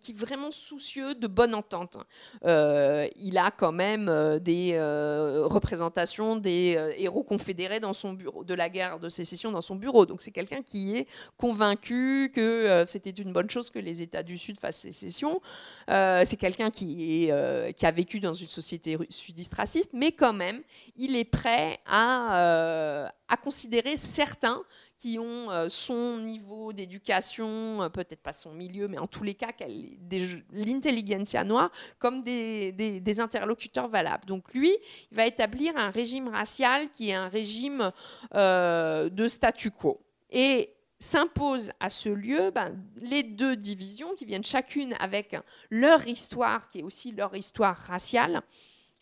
est 0.08 0.16
vraiment 0.16 0.50
soucieux 0.50 1.14
de 1.14 1.26
bonne 1.26 1.54
entente. 1.54 1.98
Euh, 2.44 3.08
il 3.16 3.38
a 3.38 3.50
quand 3.50 3.72
même 3.72 4.08
euh, 4.08 4.38
des 4.38 4.72
euh, 4.74 5.42
représentations 5.46 6.36
des 6.36 6.94
héros 6.98 7.22
confédérés 7.22 7.80
de 7.80 8.54
la 8.54 8.68
guerre 8.68 8.98
de 8.98 9.08
sécession 9.08 9.52
dans 9.52 9.62
son 9.62 9.76
bureau. 9.76 10.06
Donc 10.06 10.22
c'est 10.22 10.30
quelqu'un 10.30 10.62
qui 10.62 10.96
est 10.96 11.06
convaincu 11.36 12.30
que 12.34 12.84
c'était 12.86 13.10
une 13.10 13.32
bonne 13.32 13.50
chose 13.50 13.70
que 13.70 13.78
les 13.78 14.02
États 14.02 14.22
du 14.22 14.38
Sud 14.38 14.58
fassent 14.58 14.78
sécession. 14.78 15.40
c'est 15.88 16.38
quelqu'un 16.38 16.70
qui, 16.70 17.30
a 17.30 17.90
vécu 17.90 18.20
dans 18.20 18.34
une 18.34 18.48
société 18.48 18.98
sudiste 19.08 19.54
raciste, 19.54 19.90
mais 19.92 20.12
quand 20.12 20.32
même, 20.32 20.62
il 20.96 21.16
est 21.16 21.24
prêt 21.24 21.78
à 21.86 23.12
considérer 23.42 23.96
certains 23.96 24.62
qui 24.98 25.18
ont 25.18 25.50
euh, 25.50 25.68
son 25.68 26.18
niveau 26.18 26.72
d'éducation, 26.72 27.82
euh, 27.82 27.88
peut-être 27.88 28.20
pas 28.20 28.32
son 28.32 28.52
milieu, 28.52 28.88
mais 28.88 28.98
en 28.98 29.06
tous 29.06 29.22
les 29.22 29.34
cas, 29.34 29.48
l'intelligentsia 30.52 31.44
noire, 31.44 31.70
comme 31.98 32.22
des, 32.22 33.20
interlocuteurs 33.20 33.88
valables. 33.88 34.26
Donc 34.26 34.52
lui, 34.54 34.76
il 35.10 35.16
va 35.16 35.26
établir 35.26 35.76
un 35.76 35.90
régime 35.90 36.28
racial 36.28 36.90
qui 36.92 37.10
est 37.10 37.14
un 37.14 37.28
régime 37.28 37.92
euh, 38.34 39.08
de 39.08 39.28
statu 39.28 39.70
quo. 39.70 39.98
Et 40.30 40.74
s'impose 41.00 41.70
à 41.80 41.90
ce 41.90 42.08
lieu 42.08 42.50
ben, 42.50 42.76
les 42.96 43.22
deux 43.22 43.56
divisions 43.56 44.14
qui 44.14 44.24
viennent 44.24 44.44
chacune 44.44 44.94
avec 44.98 45.36
leur 45.70 46.06
histoire, 46.06 46.70
qui 46.70 46.80
est 46.80 46.82
aussi 46.82 47.12
leur 47.12 47.34
histoire 47.36 47.76
raciale, 47.76 48.42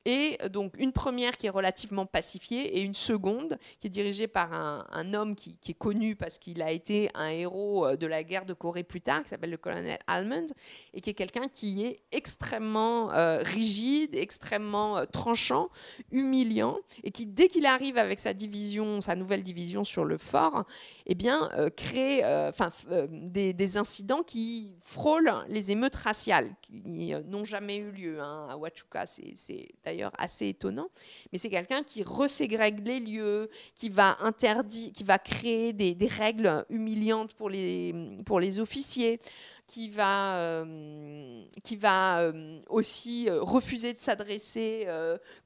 et 0.06 0.38
donc 0.50 0.74
une 0.78 0.92
première 0.92 1.36
qui 1.36 1.48
est 1.48 1.50
relativement 1.50 2.06
pacifiée 2.06 2.78
et 2.78 2.82
une 2.82 2.94
seconde 2.94 3.58
qui 3.80 3.88
est 3.88 3.90
dirigée 3.90 4.28
par 4.28 4.52
un, 4.52 5.14
homme 5.14 5.34
qui, 5.34 5.58
est 5.68 5.74
connu 5.74 6.14
parce 6.14 6.38
qu'il 6.38 6.62
a 6.62 6.70
été 6.70 7.10
un 7.14 7.28
héros 7.28 7.84
euh, 7.84 7.96
de 7.96 8.06
la 8.06 8.22
guerre 8.22 8.44
de 8.44 8.54
Corée 8.54 8.84
plus 8.84 9.00
tard, 9.00 9.24
qui 9.24 9.30
s'appelle 9.30 9.50
le 9.50 9.56
colonel 9.56 9.98
Almond, 10.06 10.46
et 10.94 11.00
qui 11.00 11.10
est 11.10 11.14
quelqu'un 11.14 11.48
qui 11.48 11.84
est 11.84 12.02
extrêmement 12.12 13.12
euh, 13.12 13.38
rigide, 13.42 14.14
extrêmement 14.14 14.96
euh, 14.96 15.06
tranchant, 15.06 15.70
humiliant, 16.12 16.78
et 17.02 17.10
qui 17.10 17.26
dès 17.26 17.48
qu'il 17.48 17.66
arrive 17.66 17.98
avec 17.98 18.20
sa 18.20 18.32
division, 18.32 19.00
sa 19.00 19.16
nouvelle 19.16 19.42
division 19.42 19.82
sur 19.82 20.04
le 20.04 20.18
fort, 20.18 20.64
eh 21.06 21.14
bien 21.16 21.48
crée 21.76 22.22
enfin 22.48 22.70
des, 23.10 23.76
incidents 23.76 24.22
qui 24.22 24.76
frôlent 24.84 25.32
les 25.48 25.72
émeutes 25.72 25.96
raciales, 25.96 26.54
qui 26.62 26.82
n'ont 27.26 27.44
jamais 27.44 27.76
eu 27.76 27.90
lieu. 27.90 28.20
Hein. 28.20 28.46
À 28.50 28.56
Huachuca, 28.56 29.04
c'est 29.06 29.68
d'ailleurs 29.84 29.95
assez 30.18 30.48
étonnant, 30.48 30.88
mais 31.32 31.38
c'est 31.38 31.50
quelqu'un 31.50 31.82
qui 31.82 32.02
reségrègue 32.02 32.86
les 32.86 33.00
lieux, 33.00 33.50
qui 33.74 33.88
va 33.88 34.16
interdire, 34.20 34.92
qui 34.92 35.04
va 35.04 35.18
créer 35.18 35.72
des, 35.72 35.96
règles 36.06 36.64
humiliantes 36.70 37.34
pour 37.34 37.50
les, 37.50 37.94
pour 38.24 38.40
les 38.40 38.58
officiers 38.60 39.20
qui 39.66 39.88
va, 39.88 40.36
euh, 40.38 41.44
qui 41.64 41.76
va 41.76 42.20
euh, 42.20 42.60
aussi 42.68 43.28
euh, 43.28 43.42
refuser 43.42 43.92
de 43.92 43.98
s'adresser 43.98 44.86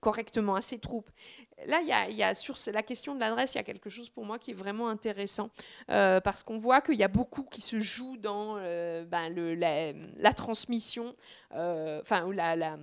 correctement 0.01 0.55
à 0.55 0.62
ses 0.62 0.78
troupes. 0.78 1.11
Là, 1.66 1.82
y 1.82 1.92
a, 1.92 2.09
y 2.09 2.22
a, 2.22 2.34
sur 2.34 2.55
la 2.72 2.82
question 2.82 3.14
de 3.14 3.20
l'adresse, 3.20 3.55
il 3.55 3.59
y 3.59 3.61
a 3.61 3.64
quelque 3.64 3.90
chose 3.90 4.09
pour 4.09 4.24
moi 4.24 4.38
qui 4.38 4.53
est 4.53 4.55
vraiment 4.55 4.88
intéressant, 4.88 5.51
parce 5.88 6.42
qu'on 6.42 6.59
voit 6.59 6.80
qu'il 6.80 6.94
y 6.94 7.03
a 7.03 7.09
beaucoup 7.09 7.42
qui 7.42 7.61
se 7.61 7.80
joue 7.80 8.16
dans 8.16 8.55
ben, 8.55 9.28
la, 10.16 10.34
transmission, 10.34 11.14
enfin, 11.51 12.32
la, 12.32 12.57
la 12.57 12.78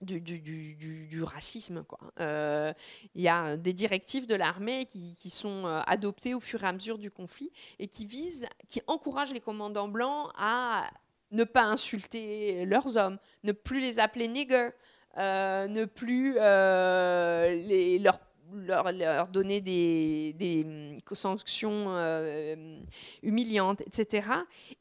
du, 0.00 1.22
racisme. 1.22 1.84
Euh, 2.20 2.72
il 3.14 3.22
y 3.22 3.28
a 3.28 3.56
des 3.56 3.72
directives 3.72 4.26
de 4.26 4.34
l'armée 4.34 4.86
qui, 4.86 5.30
sont 5.30 5.66
euh, 5.66 5.80
adoptées 5.86 6.34
au 6.34 6.40
fur 6.40 6.62
et 6.64 6.66
à 6.66 6.72
mesure 6.72 6.98
du 6.98 7.10
conflit 7.10 7.50
et 7.78 7.88
qui 7.88 8.06
visent, 8.06 8.46
qui 8.68 8.80
encouragent 8.86 9.32
les 9.32 9.40
commandants 9.40 9.88
blancs 9.88 10.30
à 10.36 10.90
ne 11.30 11.44
pas 11.44 11.64
insulter 11.64 12.64
leurs 12.64 12.96
hommes, 12.96 13.18
ne 13.44 13.52
plus 13.52 13.80
les 13.80 13.98
appeler 13.98 14.28
nigger, 14.28 14.70
euh, 15.18 15.66
ne 15.68 15.84
plus 15.84 16.34
les, 16.34 17.98
leur 17.98 18.18
leur, 18.54 19.28
donner 19.28 19.60
des, 19.60 20.34
des 20.38 20.64
hum, 20.64 20.98
sanctions 21.12 21.86
euh, 21.88 22.78
humiliantes, 23.22 23.82
etc. 23.82 24.28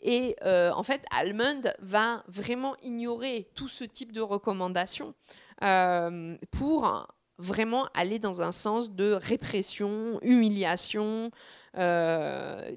Et 0.02 0.36
euh, 0.44 0.72
en 0.72 0.84
fait, 0.84 1.04
Almond 1.12 1.62
va 1.80 2.24
vraiment 2.28 2.76
ignorer 2.84 3.50
tout 3.56 3.68
ce 3.68 3.84
type 3.84 4.12
de 4.12 4.22
recommandations 4.22 5.14
euh, 5.64 6.38
pour 6.52 7.08
vraiment 7.38 7.88
aller 7.94 8.20
dans 8.20 8.42
un 8.42 8.52
sens 8.52 8.92
de 8.92 9.12
répression, 9.12 10.20
humiliation, 10.22 11.32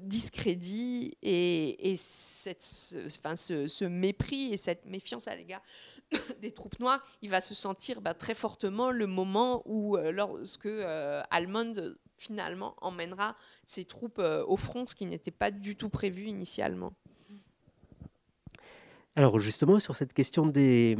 discrédit 0.01 1.17
et, 1.23 1.95
cette, 1.95 2.63
enfin, 3.07 3.35
ce, 3.35 3.67
ce, 3.67 3.85
mépris 3.85 4.53
et 4.53 4.57
cette 4.57 4.85
méfiance 4.85 5.27
à 5.27 5.35
l'égard 5.35 5.61
des 6.41 6.51
troupes 6.51 6.79
noires, 6.79 7.05
il 7.21 7.29
va 7.29 7.41
se 7.41 7.53
sentir 7.53 8.01
bah, 8.01 8.13
très 8.13 8.33
fortement 8.33 8.91
le 8.91 9.07
moment 9.07 9.61
où, 9.65 9.97
euh, 9.97 10.11
lorsque 10.11 10.65
euh, 10.65 11.21
Almond 11.29 11.73
finalement 12.17 12.75
emmènera 12.81 13.35
ses 13.65 13.85
troupes 13.85 14.19
euh, 14.19 14.43
au 14.45 14.57
front, 14.57 14.85
ce 14.85 14.95
qui 14.95 15.05
n'était 15.05 15.31
pas 15.31 15.51
du 15.51 15.75
tout 15.75 15.89
prévu 15.89 16.25
initialement. 16.25 16.93
Alors 19.15 19.39
justement, 19.39 19.79
sur 19.79 19.95
cette 19.95 20.13
question 20.13 20.45
des, 20.45 20.97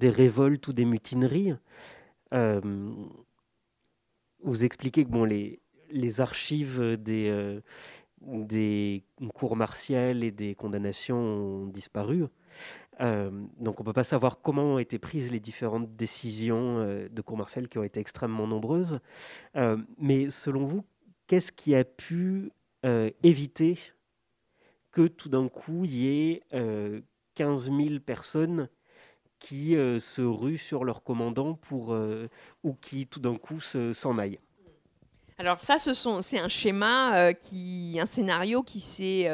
révoltes 0.00 0.68
ou 0.68 0.72
des 0.72 0.86
mutineries, 0.86 1.52
vous 2.30 3.04
expliquez 4.64 5.04
que 5.04 5.10
bon, 5.10 5.24
les, 5.24 5.60
les 5.90 6.22
archives 6.22 6.96
des, 6.96 7.60
des 8.22 9.04
cours 9.34 9.54
martiales 9.54 10.24
et 10.24 10.30
des 10.30 10.54
condamnations 10.54 11.18
ont 11.18 11.66
disparu. 11.66 12.24
Euh, 13.02 13.30
donc 13.58 13.80
on 13.80 13.82
ne 13.82 13.86
peut 13.86 13.92
pas 13.92 14.04
savoir 14.04 14.40
comment 14.40 14.74
ont 14.74 14.78
été 14.78 14.98
prises 14.98 15.30
les 15.32 15.40
différentes 15.40 15.96
décisions 15.96 16.78
euh, 16.78 17.08
de 17.08 17.20
cour 17.20 17.36
martiale 17.36 17.68
qui 17.68 17.78
ont 17.78 17.82
été 17.82 18.00
extrêmement 18.00 18.46
nombreuses. 18.46 19.00
Euh, 19.56 19.76
mais 19.98 20.30
selon 20.30 20.64
vous, 20.64 20.84
qu'est-ce 21.26 21.52
qui 21.52 21.74
a 21.74 21.84
pu 21.84 22.50
éviter 23.22 23.78
que 24.90 25.06
tout 25.06 25.28
d'un 25.28 25.46
coup 25.46 25.84
il 25.84 25.94
y 25.94 26.32
ait 26.32 26.42
15 27.36 27.66
000 27.66 28.00
personnes 28.04 28.68
qui 29.38 29.74
se 29.74 30.20
ruent 30.20 30.58
sur 30.58 30.82
leur 30.82 31.04
commandant 31.04 31.54
pour, 31.54 31.96
ou 32.64 32.74
qui 32.74 33.06
tout 33.06 33.20
d'un 33.20 33.36
coup 33.36 33.60
s'en 33.60 34.18
aillent? 34.18 34.40
Alors 35.38 35.60
ça, 35.60 35.76
c'est 35.78 36.38
un 36.40 36.48
schéma, 36.48 37.32
qui, 37.34 37.98
un 38.00 38.06
scénario 38.06 38.64
qui 38.64 38.80
s'est 38.80 39.28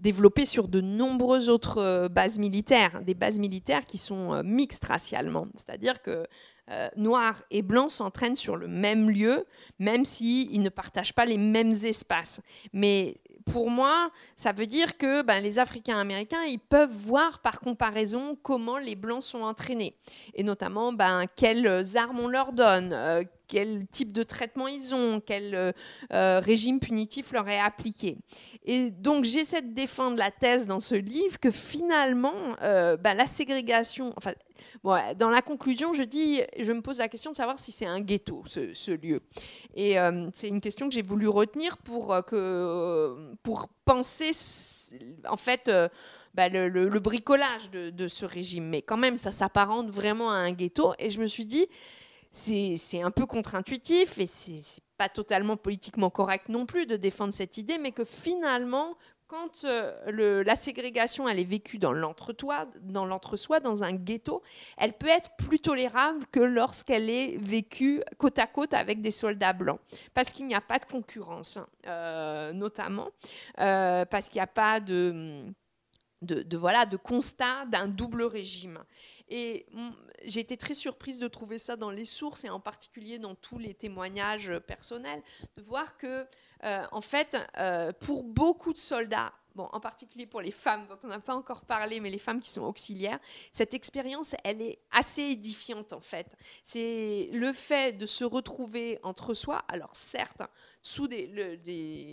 développé 0.00 0.46
sur 0.46 0.68
de 0.68 0.80
nombreuses 0.80 1.48
autres 1.48 1.78
euh, 1.78 2.08
bases 2.08 2.38
militaires, 2.38 3.02
des 3.02 3.14
bases 3.14 3.38
militaires 3.38 3.86
qui 3.86 3.98
sont 3.98 4.32
euh, 4.32 4.42
mixtes 4.42 4.84
racialement. 4.84 5.46
C'est-à-dire 5.54 6.02
que 6.02 6.26
euh, 6.70 6.88
noirs 6.96 7.42
et 7.50 7.62
blancs 7.62 7.90
s'entraînent 7.90 8.36
sur 8.36 8.56
le 8.56 8.68
même 8.68 9.10
lieu, 9.10 9.44
même 9.78 10.04
s'ils 10.04 10.62
ne 10.62 10.68
partagent 10.68 11.14
pas 11.14 11.24
les 11.24 11.36
mêmes 11.36 11.72
espaces. 11.84 12.40
Mais 12.72 13.16
pour 13.50 13.70
moi, 13.70 14.10
ça 14.36 14.52
veut 14.52 14.66
dire 14.66 14.96
que 14.96 15.22
ben, 15.22 15.40
les 15.40 15.58
Africains 15.58 15.98
américains, 15.98 16.44
ils 16.44 16.60
peuvent 16.60 16.96
voir 16.96 17.40
par 17.40 17.60
comparaison 17.60 18.38
comment 18.42 18.78
les 18.78 18.94
Blancs 18.94 19.22
sont 19.22 19.42
entraînés. 19.42 19.96
Et 20.34 20.44
notamment, 20.44 20.92
ben, 20.92 21.24
quelles 21.36 21.96
armes 21.96 22.20
on 22.20 22.28
leur 22.28 22.52
donne, 22.52 22.94
quel 23.50 23.86
type 23.88 24.12
de 24.12 24.22
traitement 24.22 24.68
ils 24.68 24.94
ont, 24.94 25.20
quel 25.20 25.74
régime 26.10 26.80
punitif 26.80 27.32
leur 27.32 27.48
est 27.48 27.60
appliqué. 27.60 28.16
Et 28.64 28.90
donc 28.90 29.24
j'essaie 29.24 29.62
de 29.62 29.72
défendre 29.72 30.16
la 30.16 30.30
thèse 30.30 30.66
dans 30.66 30.80
ce 30.80 30.94
livre 30.94 31.40
que 31.40 31.50
finalement, 31.50 32.34
euh, 32.62 32.96
bah, 32.96 33.14
la 33.14 33.26
ségrégation, 33.26 34.12
enfin, 34.16 34.32
dans 34.84 35.30
la 35.30 35.40
conclusion, 35.40 35.92
je 35.92 36.02
dis, 36.02 36.42
je 36.58 36.72
me 36.72 36.82
pose 36.82 36.98
la 36.98 37.08
question 37.08 37.30
de 37.30 37.36
savoir 37.36 37.58
si 37.58 37.72
c'est 37.72 37.86
un 37.86 38.00
ghetto, 38.00 38.44
ce, 38.46 38.90
lieu. 38.90 39.22
Et 39.74 39.98
euh, 39.98 40.28
c'est 40.34 40.48
une 40.48 40.60
question 40.60 40.88
que 40.88 40.94
j'ai 40.94 41.02
voulu 41.02 41.28
retenir 41.28 41.78
pour, 41.78 42.12
euh, 42.12 42.22
que, 42.22 43.34
pour 43.42 43.68
penser, 43.84 44.32
en 45.26 45.38
fait, 45.38 45.70
bah, 46.34 46.48
le, 46.48 46.98
bricolage 46.98 47.70
de, 47.70 48.08
ce 48.08 48.26
régime. 48.26 48.68
Mais 48.68 48.82
quand 48.82 48.98
même, 48.98 49.16
ça 49.16 49.32
s'apparente 49.32 49.90
vraiment 49.90 50.30
à 50.30 50.36
un 50.36 50.52
ghetto. 50.52 50.92
Et 50.98 51.10
je 51.10 51.20
me 51.20 51.26
suis 51.26 51.46
dit, 51.46 51.66
c'est 52.32 53.02
un 53.02 53.10
peu 53.10 53.26
contre-intuitif 53.26 54.18
et 54.18 54.26
c'est 54.26 54.62
pas 54.96 55.08
totalement 55.08 55.56
politiquement 55.56 56.10
correct 56.10 56.48
non 56.48 56.66
plus 56.66 56.86
de 56.86 56.96
défendre 56.96 57.32
cette 57.32 57.56
idée, 57.58 57.78
mais 57.78 57.92
que 57.92 58.04
finalement, 58.04 58.96
quand 59.30 59.64
euh, 59.64 60.42
la 60.44 60.56
ségrégation 60.56 61.28
elle 61.28 61.38
est 61.38 61.44
vécue 61.44 61.78
dans 61.78 61.92
l'entre-soi, 61.92 63.60
dans 63.60 63.84
un 63.84 63.92
ghetto, 63.92 64.42
elle 64.76 64.92
peut 64.92 65.08
être 65.08 65.30
plus 65.38 65.60
tolérable 65.60 66.26
que 66.32 66.40
lorsqu'elle 66.40 67.08
est 67.08 67.38
vécue 67.38 68.02
côte 68.18 68.40
à 68.40 68.48
côte 68.48 68.74
avec 68.74 69.00
des 69.00 69.12
soldats 69.12 69.52
blancs, 69.52 69.78
parce 70.14 70.32
qu'il 70.32 70.46
n'y 70.48 70.54
a 70.54 70.60
pas 70.60 70.80
de 70.80 70.84
concurrence, 70.84 71.58
euh, 71.86 72.52
notamment 72.52 73.08
euh, 73.60 74.04
parce 74.04 74.28
qu'il 74.28 74.38
n'y 74.38 74.44
a 74.44 74.48
pas 74.48 74.80
de, 74.80 75.44
voilà 76.52 76.84
de 76.84 76.96
constat 76.96 77.66
d'un 77.66 77.86
double 77.86 78.24
régime. 78.24 78.80
Et 79.30 79.66
j'ai 80.24 80.40
été 80.40 80.56
très 80.56 80.74
surprise 80.74 81.20
de 81.20 81.28
trouver 81.28 81.58
ça 81.58 81.76
dans 81.76 81.90
les 81.90 82.04
sources 82.04 82.44
et 82.44 82.50
en 82.50 82.60
particulier 82.60 83.18
dans 83.18 83.36
tous 83.36 83.58
les 83.58 83.74
témoignages 83.74 84.52
personnels, 84.66 85.22
de 85.56 85.62
voir 85.62 85.96
que, 85.96 86.26
euh, 86.64 86.84
en 86.90 87.00
fait, 87.00 87.36
euh, 87.56 87.92
pour 87.92 88.24
beaucoup 88.24 88.72
de 88.72 88.78
soldats, 88.78 89.32
en 89.72 89.80
particulier 89.80 90.26
pour 90.26 90.40
les 90.40 90.50
femmes 90.50 90.86
dont 90.88 90.98
on 91.04 91.08
n'a 91.08 91.20
pas 91.20 91.34
encore 91.34 91.64
parlé, 91.64 92.00
mais 92.00 92.10
les 92.10 92.18
femmes 92.18 92.40
qui 92.40 92.50
sont 92.50 92.62
auxiliaires, 92.62 93.18
cette 93.52 93.74
expérience, 93.74 94.34
elle 94.44 94.62
est 94.62 94.78
assez 94.90 95.22
édifiante 95.22 95.92
en 95.92 96.00
fait. 96.00 96.26
C'est 96.64 97.28
le 97.32 97.52
fait 97.52 97.96
de 97.96 98.06
se 98.06 98.24
retrouver 98.24 98.98
entre 99.02 99.34
soi, 99.34 99.64
alors 99.68 99.94
certes, 99.94 100.42
sous 100.82 101.08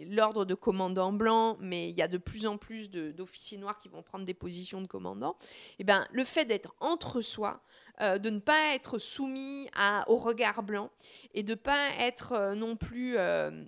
l'ordre 0.09 0.45
de 0.45 0.53
commandants 0.53 1.13
blancs, 1.13 1.57
mais 1.61 1.89
il 1.89 1.97
y 1.97 2.01
a 2.01 2.07
de 2.07 2.17
plus 2.17 2.45
en 2.47 2.57
plus 2.57 2.89
d'officiers 2.89 3.57
noirs 3.57 3.79
qui 3.79 3.87
vont 3.87 4.03
prendre 4.03 4.25
des 4.25 4.33
positions 4.33 4.81
de 4.81 4.87
commandants, 4.87 5.37
et 5.41 5.75
eh 5.79 5.83
ben, 5.83 6.05
le 6.11 6.23
fait 6.23 6.45
d'être 6.45 6.75
entre 6.81 7.21
soi, 7.21 7.61
euh, 7.99 8.19
de 8.19 8.29
ne 8.29 8.39
pas 8.39 8.75
être 8.75 8.99
soumis 8.99 9.69
au 10.07 10.17
regard 10.17 10.61
blanc 10.61 10.91
et 11.33 11.41
de 11.41 11.51
ne 11.51 11.55
pas 11.55 11.89
être 11.97 12.33
euh, 12.33 12.53
non 12.53 12.75
plus 12.75 13.17
euh, 13.17 13.65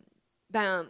ben, 0.52 0.88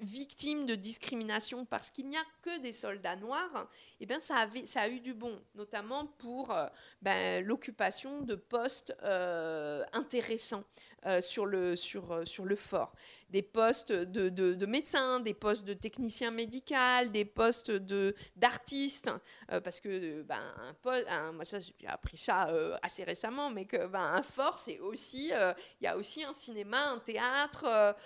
victime 0.00 0.66
de 0.66 0.74
discrimination 0.74 1.64
parce 1.64 1.90
qu'il 1.90 2.08
n'y 2.08 2.16
a 2.16 2.24
que 2.42 2.58
des 2.60 2.72
soldats 2.72 3.16
noirs, 3.16 3.68
eh 4.00 4.06
bien, 4.06 4.20
ça, 4.20 4.36
avait, 4.36 4.66
ça 4.66 4.82
a 4.82 4.88
eu 4.88 5.00
du 5.00 5.14
bon, 5.14 5.40
notamment 5.54 6.06
pour 6.18 6.50
euh, 6.50 6.66
ben, 7.00 7.44
l'occupation 7.44 8.22
de 8.22 8.34
postes 8.34 8.94
euh, 9.02 9.84
intéressants 9.92 10.64
euh, 11.06 11.22
sur, 11.22 11.46
le, 11.46 11.76
sur, 11.76 12.26
sur 12.26 12.44
le 12.44 12.56
fort 12.56 12.92
des 13.30 13.42
postes 13.42 13.90
de, 13.90 14.28
de, 14.28 14.66
médecins, 14.66 15.18
des 15.18 15.34
postes 15.34 15.64
de 15.64 15.74
techniciens 15.74 16.30
médicaux, 16.30 17.08
des 17.10 17.24
postes 17.24 17.72
d'artistes, 18.36 19.10
parce 19.48 19.80
que 19.80 20.22
ben, 20.22 20.40
moi 21.32 21.44
ça 21.44 21.58
j'ai 21.58 21.74
appris 21.88 22.16
ça 22.16 22.48
assez 22.82 23.02
récemment, 23.02 23.50
mais 23.50 23.64
que 23.64 23.88
ben, 23.88 24.22
fort 24.22 24.60
c'est 24.60 24.78
aussi, 24.78 25.32
il 25.32 25.84
y 25.84 25.86
a 25.88 25.96
aussi 25.96 26.22
un 26.22 26.32
cinéma, 26.32 26.90
un 26.90 26.98
théâtre, 27.00 27.96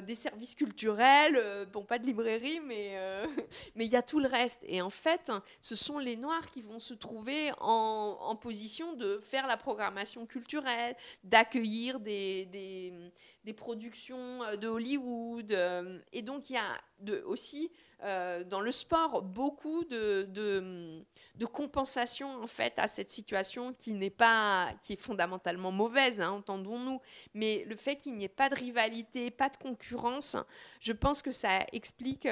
des 0.00 0.14
services 0.14 0.54
culturels, 0.54 1.68
bon 1.70 1.84
pas 1.84 1.98
de 1.98 2.06
librairie, 2.06 2.60
mais 2.60 2.96
mais 3.76 3.84
il 3.84 3.92
y 3.92 3.96
a 3.96 4.02
tout 4.02 4.20
le 4.20 4.28
reste. 4.28 4.60
Et 4.62 4.80
en 4.80 4.90
fait, 4.90 5.30
ce 5.60 5.76
sont 5.76 5.98
les 5.98 6.16
Noirs 6.16 6.50
qui 6.50 6.62
vont 6.62 6.80
se 6.80 6.94
trouver 6.94 7.52
en, 7.58 8.36
position 8.40 8.94
de 8.94 9.20
faire 9.22 9.46
la 9.46 9.56
programmation 9.56 10.26
culturelle, 10.26 10.96
d'accueillir 11.22 12.00
des, 12.00 13.12
productions 13.56 14.42
euh, 14.42 14.56
de 14.56 14.68
Hollywood. 14.68 15.52
Euh, 15.52 15.98
et 16.12 16.22
donc, 16.22 16.50
il 16.50 16.54
y 16.54 16.56
a 16.56 17.22
aussi 17.26 17.70
euh, 18.04 18.42
dans 18.42 18.60
le 18.60 18.72
sport 18.72 19.22
beaucoup 19.22 19.84
de, 19.84 20.26
de, 20.32 21.46
compensation 21.46 22.42
en 22.42 22.46
fait 22.46 22.72
à 22.76 22.88
cette 22.88 23.10
situation 23.10 23.74
qui 23.74 23.92
n'est 23.92 24.10
pas 24.10 24.72
qui 24.80 24.94
est 24.94 25.00
fondamentalement 25.00 25.72
mauvaise 25.72 26.20
hein, 26.20 26.30
entendons-nous 26.30 27.00
mais 27.34 27.64
le 27.68 27.76
fait 27.76 27.96
qu'il 27.96 28.16
n'y 28.16 28.24
ait 28.24 28.28
pas 28.28 28.48
de 28.48 28.54
rivalité 28.54 29.30
pas 29.30 29.48
de 29.48 29.56
concurrence 29.56 30.36
je 30.80 30.92
pense 30.92 31.20
que 31.20 31.32
ça 31.32 31.66
explique 31.72 32.26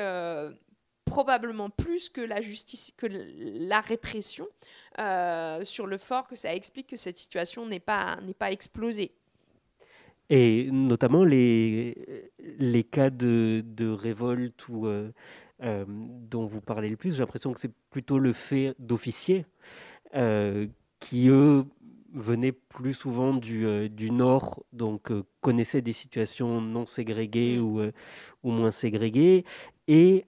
probablement 1.11 1.70
plus 1.70 2.08
que 2.08 2.20
la 2.20 2.40
justice 2.40 2.92
que 2.96 3.06
la 3.08 3.80
répression 3.80 4.46
sur 5.64 5.86
le 5.86 5.98
fort 5.98 6.28
que 6.28 6.36
ça 6.36 6.54
explique 6.54 6.86
que 6.86 6.96
cette 6.96 7.18
situation 7.18 7.66
n'est 7.66 7.80
pas 7.80 8.18
n'est 8.22 8.34
pas 8.34 8.52
explosée 8.52 9.12
et 10.30 10.68
notamment 10.70 11.24
les, 11.24 12.30
les 12.58 12.84
cas 12.84 13.11
de, 13.11 13.64
de 13.66 13.88
révolte 13.88 14.68
ou, 14.68 14.86
euh, 14.86 15.11
euh, 15.62 15.84
dont 15.88 16.46
vous 16.46 16.61
parlez 16.61 16.88
le 16.88 16.96
plus, 16.96 17.14
j'ai 17.14 17.18
l'impression 17.18 17.52
que 17.52 17.58
c'est 17.58 17.74
plutôt 17.90 18.18
le 18.18 18.32
fait 18.32 18.74
d'officiers 18.78 19.44
euh, 20.14 20.68
qui, 21.00 21.28
eux, 21.28 21.64
venaient 22.14 22.52
plus 22.52 22.94
souvent 22.94 23.34
du, 23.34 23.88
du 23.90 24.11
Nord, 24.11 24.64
donc 24.72 25.12
connaissaient 25.40 25.82
des 25.82 25.92
situations 25.92 26.61
non 26.61 26.86
ségrégées 26.86 27.58
mmh. 27.58 27.62
ou, 27.62 27.80
ou 28.42 28.50
moins 28.50 28.70
ségrégées, 28.70 29.44
et 29.86 30.26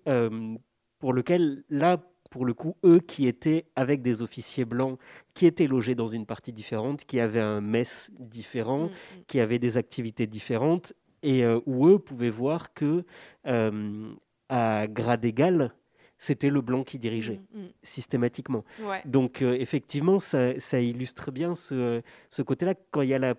pour 1.03 1.13
lequel, 1.13 1.65
là, 1.69 2.01
pour 2.31 2.47
le 2.47 2.55
coup, 2.55 2.77
eux 2.85 3.01
qui 3.01 3.27
étaient 3.27 3.65
avec 3.75 4.03
des 4.03 4.23
officiers 4.23 4.65
blancs, 4.65 5.01
qui 5.35 5.47
étaient 5.47 5.67
logés 5.67 5.97
dans 5.97 6.07
une 6.07 6.27
partie 6.27 6.53
différente, 6.53 7.05
qui 7.07 7.19
avaient 7.19 7.41
un 7.41 7.61
mess 7.61 8.13
différent, 8.21 8.85
mm, 8.85 8.91
mm. 8.91 9.25
qui 9.27 9.41
avaient 9.41 9.59
des 9.59 9.77
activités 9.77 10.29
différentes, 10.29 10.93
et 11.25 11.45
euh, 11.45 11.59
où 11.67 11.89
eux 11.89 11.99
pouvaient 11.99 12.31
voir 12.31 12.73
que 12.73 13.05
euh, 13.49 14.15
à 14.49 14.87
grade 14.87 15.25
égal, 15.25 15.75
c'était 16.19 16.51
le 16.51 16.61
blanc 16.61 16.85
qui 16.85 17.01
dirigeait 17.01 17.41
mm, 17.53 17.65
systématiquement. 17.83 18.65
Donc 19.05 19.43
euh, 19.43 19.55
effectivement, 19.59 20.21
ça, 20.21 20.81
illustre 20.81 21.33
bien 21.33 21.55
ce, 21.55 22.01
ce 22.31 22.43
côté-là, 22.43 22.75
quand 22.93 23.03
il 23.03 23.09
y 23.09 23.15
a 23.15 23.19
la, 23.19 23.35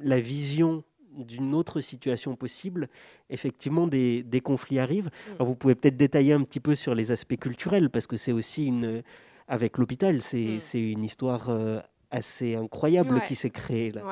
la 0.00 0.18
vision 0.18 0.82
d'une 1.16 1.54
autre 1.54 1.80
situation 1.80 2.36
possible, 2.36 2.88
effectivement, 3.30 3.86
des, 3.86 4.40
conflits 4.42 4.78
arrivent. 4.78 5.06
Mm. 5.06 5.32
Alors, 5.34 5.48
vous 5.48 5.54
pouvez 5.54 5.74
peut-être 5.74 5.96
détailler 5.96 6.32
un 6.32 6.42
petit 6.42 6.60
peu 6.60 6.74
sur 6.74 6.94
les 6.94 7.12
aspects 7.12 7.36
culturels, 7.36 7.90
parce 7.90 8.06
que 8.06 8.16
c'est 8.16 8.32
aussi 8.32 8.66
une. 8.66 9.02
Avec 9.48 9.76
l'hôpital, 9.76 10.22
c'est 10.22 10.60
mm. 10.74 10.78
une 10.78 11.04
histoire 11.04 11.50
euh, 11.50 11.80
assez 12.10 12.54
incroyable 12.54 13.20
qui 13.26 13.34
s'est 13.34 13.50
créée 13.50 13.90
là. 13.90 14.02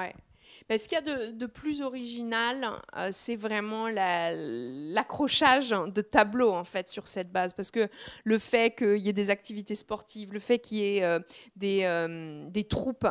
Ce 0.68 0.88
qu'il 0.88 0.92
y 0.92 1.10
a 1.10 1.32
de, 1.32 1.46
plus 1.46 1.82
original, 1.82 2.70
euh, 2.96 3.10
c'est 3.12 3.36
vraiment 3.36 3.88
l'accrochage 3.88 5.70
de 5.70 6.00
tableaux 6.00 6.52
en 6.52 6.64
fait 6.64 6.88
sur 6.88 7.06
cette 7.06 7.32
base, 7.32 7.52
parce 7.52 7.70
que 7.70 7.88
le 8.24 8.38
fait 8.38 8.76
qu'il 8.76 8.98
y 8.98 9.08
ait 9.08 9.14
des 9.14 9.30
activités 9.30 9.74
sportives, 9.74 10.32
le 10.32 10.40
fait 10.40 10.58
qu'il 10.58 10.78
y 10.78 10.98
ait 10.98 11.04
euh, 11.04 11.18
des, 11.56 11.84
euh, 11.84 12.48
des, 12.48 12.64
troupes, 12.64 13.06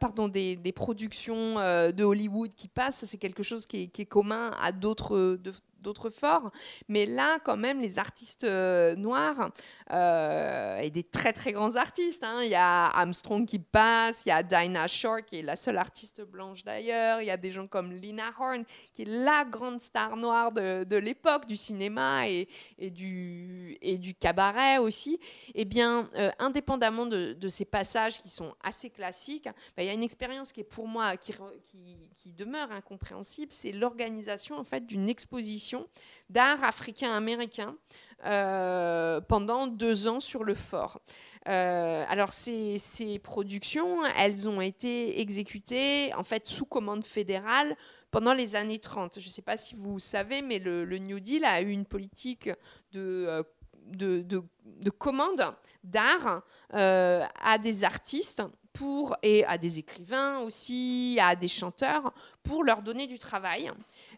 pardon, 0.00 0.28
des, 0.28 0.72
productions 0.74 1.56
de 1.56 2.04
Hollywood 2.04 2.52
qui 2.56 2.68
passent, 2.68 3.04
c'est 3.04 3.18
quelque 3.18 3.42
chose 3.42 3.66
qui 3.66 3.90
est 3.96 4.06
commun 4.06 4.52
à 4.60 4.72
d'autres 4.72 5.38
d'autres 5.84 6.10
forts. 6.10 6.50
Mais 6.88 7.06
là, 7.06 7.38
quand 7.44 7.56
même, 7.56 7.80
les 7.80 7.98
artistes 7.98 8.42
euh, 8.42 8.96
noirs, 8.96 9.50
euh, 9.92 10.78
et 10.78 10.90
des 10.90 11.04
très 11.04 11.32
très 11.32 11.52
grands 11.52 11.76
artistes, 11.76 12.24
hein. 12.24 12.40
il 12.42 12.48
y 12.48 12.54
a 12.54 12.86
Armstrong 12.86 13.46
qui 13.46 13.58
passe, 13.58 14.24
il 14.24 14.30
y 14.30 14.32
a 14.32 14.42
Dinah 14.42 14.86
Shore 14.86 15.24
qui 15.26 15.38
est 15.38 15.42
la 15.42 15.56
seule 15.56 15.76
artiste 15.76 16.22
blanche 16.22 16.64
d'ailleurs, 16.64 17.20
il 17.20 17.26
y 17.26 17.30
a 17.30 17.36
des 17.36 17.52
gens 17.52 17.66
comme 17.66 17.92
Lina 17.92 18.32
Horne 18.40 18.64
qui 18.94 19.02
est 19.02 19.08
la 19.08 19.44
grande 19.44 19.82
star 19.82 20.16
noire 20.16 20.52
de, 20.52 20.96
l'époque 20.96 21.46
du 21.46 21.56
cinéma 21.56 22.28
et, 22.28 22.48
et, 22.78 22.90
du, 22.90 23.76
et 23.82 23.98
du 23.98 24.14
cabaret 24.14 24.78
aussi. 24.78 25.20
Eh 25.54 25.66
bien, 25.66 26.08
euh, 26.16 26.30
indépendamment 26.38 27.04
de, 27.04 27.48
ces 27.48 27.66
passages 27.66 28.22
qui 28.22 28.30
sont 28.30 28.54
assez 28.62 28.88
classiques, 28.88 29.48
bah, 29.76 29.82
il 29.82 29.86
y 29.86 29.90
a 29.90 29.92
une 29.92 30.02
expérience 30.02 30.50
qui 30.50 30.60
est 30.60 30.64
pour 30.64 30.88
moi, 30.88 31.18
qui, 31.18 31.34
qui, 31.66 32.10
qui 32.16 32.32
demeure 32.32 32.72
incompréhensible, 32.72 33.52
c'est 33.52 33.72
l'organisation 33.72 34.56
en 34.56 34.64
fait 34.64 34.86
d'une 34.86 35.08
exposition 35.10 35.73
d'art 36.30 36.62
africain-américain 36.64 37.76
euh, 38.24 39.20
pendant 39.20 39.66
deux 39.66 40.08
ans 40.08 40.20
sur 40.20 40.44
le 40.44 40.54
fort. 40.54 41.00
Euh, 41.46 42.04
alors 42.08 42.32
ces, 42.32 42.80
productions, 43.22 44.04
elles 44.16 44.48
ont 44.48 44.62
été 44.62 45.20
exécutées 45.20 46.14
en 46.14 46.22
fait 46.22 46.46
sous 46.46 46.64
commande 46.64 47.06
fédérale 47.06 47.76
pendant 48.10 48.32
les 48.32 48.54
années 48.54 48.78
30. 48.78 49.20
Je 49.20 49.26
ne 49.26 49.30
sais 49.30 49.42
pas 49.42 49.58
si 49.58 49.74
vous 49.74 49.98
savez, 49.98 50.40
mais 50.40 50.58
le, 50.58 50.86
New 50.98 51.20
Deal 51.20 51.44
a 51.44 51.60
eu 51.60 51.70
une 51.70 51.84
politique 51.84 52.48
de, 52.92 53.26
euh, 53.28 53.42
de, 53.88 54.22
de, 54.22 54.90
commande 54.90 55.54
d'art 55.82 56.42
à 56.70 57.58
des 57.58 57.84
artistes 57.84 58.42
pour, 58.74 59.16
et 59.22 59.44
à 59.44 59.56
des 59.56 59.78
écrivains 59.78 60.40
aussi, 60.40 61.18
à 61.20 61.36
des 61.36 61.48
chanteurs, 61.48 62.12
pour 62.42 62.64
leur 62.64 62.82
donner 62.82 63.06
du 63.06 63.18
travail. 63.18 63.70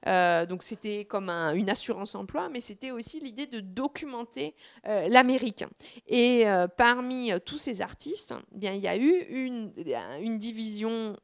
Euh, 0.06 0.46
donc 0.46 0.62
c'était 0.62 1.04
comme 1.04 1.28
une 1.30 1.70
assurance 1.70 2.14
emploi, 2.14 2.48
mais 2.48 2.60
c'était 2.60 2.90
aussi 2.90 3.20
l'idée 3.20 3.46
de 3.46 3.60
documenter 3.60 4.54
euh, 4.86 5.08
l'Amérique. 5.08 5.64
Et 6.06 6.48
euh, 6.48 6.68
parmi 6.68 7.32
tous 7.44 7.58
ces 7.58 7.82
artistes, 7.82 8.34
eh 8.54 8.58
bien, 8.58 8.72
il 8.72 8.80
y 8.80 8.88
a 8.88 8.96
eu 8.96 9.12
une, 9.30 9.72
division 10.38 11.16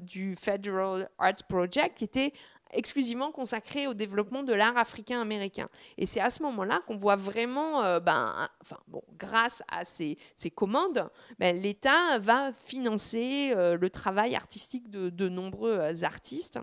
du 0.00 0.36
Federal 0.36 1.08
Arts 1.18 1.44
Project 1.48 1.98
qui 1.98 2.04
était 2.04 2.32
exclusivement 2.72 3.30
consacrée 3.30 3.86
au 3.86 3.94
développement 3.94 4.42
de 4.42 4.52
l'art 4.52 4.76
africain-américain. 4.76 5.68
Et 5.96 6.06
c'est 6.06 6.20
à 6.20 6.30
ce 6.30 6.42
moment-là 6.42 6.80
qu'on 6.86 6.96
voit 6.96 7.16
vraiment, 7.16 7.82
ben, 8.00 8.48
enfin, 8.62 8.78
bon, 8.88 9.02
grâce 9.18 9.62
à 9.70 9.84
ces, 9.84 10.18
commandes, 10.54 11.08
ben, 11.38 11.60
l'État 11.60 12.18
va 12.18 12.52
financer 12.64 13.54
le 13.54 13.88
travail 13.90 14.34
artistique 14.34 14.90
de 14.90 15.28
nombreux 15.28 16.04
artistes. 16.04 16.58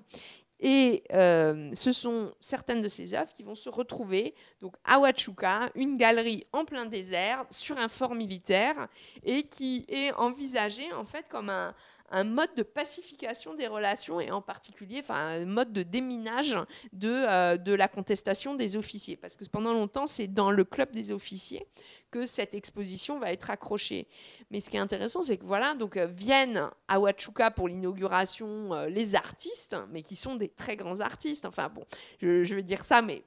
Et 0.65 1.03
euh, 1.11 1.71
ce 1.73 1.91
sont 1.91 2.33
certaines 2.39 2.81
de 2.81 2.87
ces 2.87 3.13
œuvres 3.13 3.33
qui 3.33 3.43
vont 3.43 3.53
se 3.53 3.69
retrouver 3.69 4.33
donc, 4.61 4.75
à 4.85 4.97
Huachuca, 4.97 5.69
une 5.75 5.97
galerie 5.97 6.47
en 6.53 6.63
plein 6.63 6.85
désert, 6.85 7.45
sur 7.49 7.77
un 7.77 7.89
fort 7.89 8.15
militaire, 8.15 8.87
et 9.25 9.43
qui 9.43 9.85
est 9.89 10.13
envisagée 10.13 10.91
en 10.93 11.03
fait 11.03 11.25
comme 11.27 11.49
un, 11.49 11.75
un 12.13 12.23
mode 12.23 12.53
de 12.55 12.63
pacification 12.63 13.55
des 13.55 13.67
relations 13.67 14.21
et 14.21 14.31
en 14.31 14.41
particulier 14.41 14.99
enfin, 15.01 15.15
un 15.15 15.45
mode 15.45 15.73
de 15.73 15.81
déminage 15.81 16.57
de, 16.93 17.09
euh, 17.09 17.57
de 17.57 17.73
la 17.73 17.87
contestation 17.87 18.53
des 18.53 18.77
officiers. 18.77 19.17
Parce 19.17 19.35
que 19.35 19.43
pendant 19.45 19.73
longtemps, 19.73 20.05
c'est 20.05 20.27
dans 20.27 20.51
le 20.51 20.63
club 20.63 20.91
des 20.91 21.11
officiers 21.11 21.65
que 22.11 22.27
cette 22.27 22.53
exposition 22.53 23.19
va 23.19 23.33
être 23.33 23.49
accrochée. 23.49 24.07
Mais 24.51 24.61
ce 24.61 24.69
qui 24.69 24.77
est 24.77 24.79
intéressant, 24.79 25.23
c'est 25.23 25.37
que 25.37 25.45
voilà, 25.45 25.73
donc 25.73 25.97
euh, 25.97 26.05
viennent 26.05 26.69
à 26.87 26.99
Huachuca 26.99 27.49
pour 27.49 27.67
l'inauguration 27.67 28.73
euh, 28.73 28.87
les 28.87 29.15
artistes, 29.15 29.75
mais 29.89 30.03
qui 30.03 30.15
sont 30.15 30.35
des 30.35 30.49
très 30.49 30.75
grands 30.77 30.99
artistes. 30.99 31.45
Enfin 31.45 31.69
bon, 31.69 31.83
je, 32.21 32.43
je 32.43 32.53
veux 32.53 32.63
dire 32.63 32.85
ça, 32.85 33.01
mais 33.01 33.23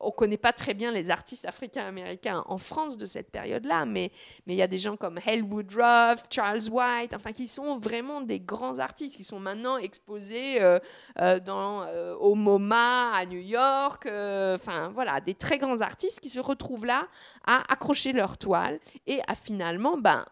on 0.00 0.10
connaît 0.10 0.36
pas 0.36 0.52
très 0.52 0.74
bien 0.74 0.92
les 0.92 1.10
artistes 1.10 1.44
africains-américains 1.46 2.44
en 2.46 2.58
France 2.58 2.96
de 2.96 3.06
cette 3.06 3.30
période-là, 3.30 3.86
mais 3.86 4.10
il 4.46 4.54
y 4.54 4.62
a 4.62 4.66
des 4.66 4.78
gens 4.78 4.96
comme 4.96 5.18
Hale 5.24 5.42
Woodruff, 5.42 6.24
Charles 6.30 6.68
White, 6.70 7.14
enfin 7.14 7.32
qui 7.32 7.46
sont 7.46 7.78
vraiment 7.78 8.20
des 8.20 8.40
grands 8.40 8.78
artistes 8.78 9.16
qui 9.16 9.24
sont 9.24 9.40
maintenant 9.40 9.78
exposés 9.78 10.60
euh, 10.62 10.78
euh, 11.20 11.40
dans, 11.40 11.82
euh, 11.82 12.14
au 12.14 12.34
MoMA 12.34 13.12
à 13.12 13.24
New 13.26 13.40
York, 13.40 14.06
enfin 14.06 14.90
voilà, 14.94 15.20
des 15.20 15.34
très 15.34 15.58
grands 15.58 15.80
artistes 15.80 16.20
qui 16.20 16.28
se 16.28 16.40
retrouvent 16.40 16.86
là 16.86 17.06
à 17.46 17.62
accrocher 17.72 18.12
leur 18.12 18.38
toile 18.38 18.78
et 19.06 19.20
à 19.28 19.34
finalement 19.34 19.96
ben 19.96 20.24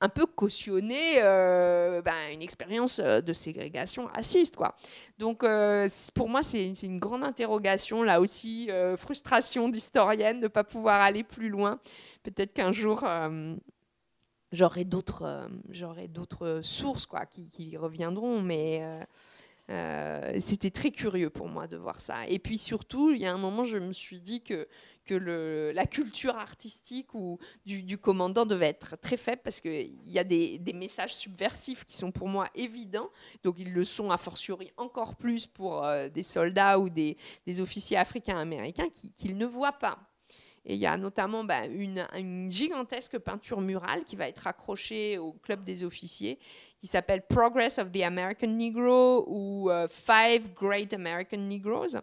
un 0.00 0.08
peu 0.08 0.26
cautionner 0.26 1.22
euh, 1.22 2.02
ben, 2.02 2.32
une 2.32 2.42
expérience 2.42 2.98
euh, 2.98 3.20
de 3.20 3.32
ségrégation 3.32 4.06
raciste. 4.06 4.56
Quoi. 4.56 4.76
Donc 5.18 5.42
euh, 5.42 5.88
pour 6.14 6.28
moi, 6.28 6.42
c'est 6.42 6.70
une 6.82 6.98
grande 6.98 7.24
interrogation, 7.24 8.02
là 8.02 8.20
aussi, 8.20 8.70
frustration 8.98 9.68
d'historienne 9.68 10.38
de 10.38 10.44
ne 10.44 10.48
pas 10.48 10.64
pouvoir 10.64 11.00
aller 11.00 11.24
plus 11.24 11.48
loin. 11.48 11.80
Peut-être 12.22 12.52
qu'un 12.52 12.72
jour, 12.72 13.04
j'aurai 14.52 14.84
d'autres 14.84 16.60
sources 16.62 17.06
quoi, 17.06 17.24
qui, 17.26 17.76
reviendront, 17.76 18.42
mais 18.42 18.82
c'était 20.40 20.70
très 20.70 20.90
curieux 20.90 21.30
pour 21.30 21.48
moi 21.48 21.66
de 21.66 21.76
voir 21.76 22.00
ça. 22.00 22.26
Et 22.28 22.38
puis 22.38 22.58
surtout, 22.58 23.10
il 23.10 23.18
y 23.18 23.26
a 23.26 23.32
un 23.32 23.38
moment, 23.38 23.64
je 23.64 23.78
me 23.78 23.92
suis 23.92 24.20
dit 24.20 24.42
que, 24.42 24.66
que 25.06 25.72
la 25.74 25.86
culture 25.86 26.36
artistique 26.36 27.14
ou 27.14 27.38
du, 27.64 27.98
commandant 27.98 28.44
devait 28.44 28.68
être 28.68 28.96
très 28.96 29.16
faible 29.16 29.40
parce 29.42 29.60
qu'il 29.60 29.94
y 30.06 30.18
a 30.18 30.24
des, 30.24 30.60
messages 30.74 31.14
subversifs 31.14 31.84
qui 31.84 31.96
sont 31.96 32.10
pour 32.10 32.28
moi 32.28 32.48
évidents. 32.54 33.08
Donc 33.42 33.56
ils 33.58 33.72
le 33.72 33.84
sont 33.84 34.10
a 34.10 34.18
fortiori 34.18 34.70
encore 34.76 35.16
plus 35.16 35.46
pour 35.46 35.84
euh, 35.84 36.08
des 36.08 36.22
soldats 36.22 36.78
ou 36.78 36.90
des, 36.90 37.16
officiers 37.60 37.96
africains-américains 37.96 38.88
qu'ils 39.14 39.38
ne 39.38 39.46
voient 39.46 39.72
pas. 39.72 39.98
Et 40.68 40.74
il 40.74 40.80
y 40.80 40.86
a 40.86 40.96
notamment 40.96 41.44
bah, 41.44 41.66
une, 41.66 42.04
une, 42.16 42.50
gigantesque 42.50 43.18
peinture 43.18 43.60
murale 43.60 44.04
qui 44.04 44.16
va 44.16 44.28
être 44.28 44.48
accrochée 44.48 45.16
au 45.16 45.32
club 45.32 45.62
des 45.62 45.84
officiers 45.84 46.40
qui 46.80 46.86
s'appelle 46.86 47.22
Progress 47.22 47.78
of 47.78 47.90
the 47.90 48.02
American 48.02 48.48
Negro 48.48 49.24
ou 49.28 49.70
euh, 49.70 49.88
Five 49.88 50.52
Great 50.54 50.92
American 50.92 51.38
Negroes, 51.38 51.96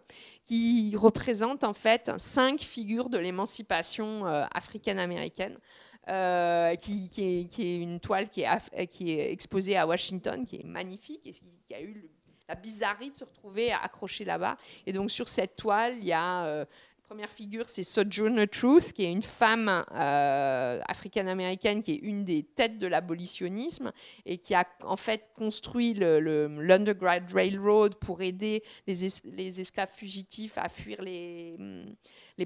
qui 0.46 0.94
représente 0.96 1.64
en 1.64 1.72
fait 1.72 2.10
cinq 2.16 2.60
figures 2.60 3.08
de 3.08 3.18
l'émancipation 3.18 4.26
euh, 4.26 4.44
africaine-américaine. 4.52 5.58
Euh, 6.06 6.74
qui, 6.76 7.10
est, 7.16 7.80
une 7.80 7.98
toile 7.98 8.26
est, 8.36 8.86
qui 8.88 9.12
est, 9.12 9.32
exposée 9.32 9.78
à 9.78 9.86
Washington, 9.86 10.44
qui 10.44 10.56
est 10.56 10.64
magnifique 10.64 11.22
et 11.24 11.32
qui, 11.32 11.74
a 11.74 11.80
eu 11.80 12.10
la 12.46 12.56
bizarrerie 12.56 13.10
de 13.10 13.16
se 13.16 13.24
retrouver 13.24 13.72
accrochée 13.72 14.26
là-bas. 14.26 14.58
Et 14.84 14.92
donc 14.92 15.10
sur 15.10 15.28
cette 15.28 15.56
toile, 15.56 15.96
il 15.96 16.04
y 16.04 16.12
a 16.12 16.66
première 17.14 17.30
figure, 17.30 17.68
c'est 17.68 17.84
Sojourner 17.84 18.48
Truth, 18.48 18.92
qui 18.92 19.04
est 19.04 19.12
une 19.12 19.22
femme 19.22 19.68
euh, 19.68 20.80
africaine-américaine 20.88 21.80
qui 21.80 21.92
est 21.92 22.00
une 22.02 22.24
des 22.24 22.42
têtes 22.42 22.80
de 22.80 22.88
l'abolitionnisme 22.88 23.92
et 24.26 24.38
qui 24.38 24.52
a 24.52 24.66
en 24.82 24.96
fait 24.96 25.28
construit 25.36 25.94
l'Underground 25.94 27.30
Railroad 27.32 27.94
pour 27.94 28.20
aider 28.20 28.64
les, 28.88 29.60
esclaves 29.60 29.92
fugitifs 29.94 30.58
à 30.58 30.68
fuir 30.68 31.02
les, 31.02 31.56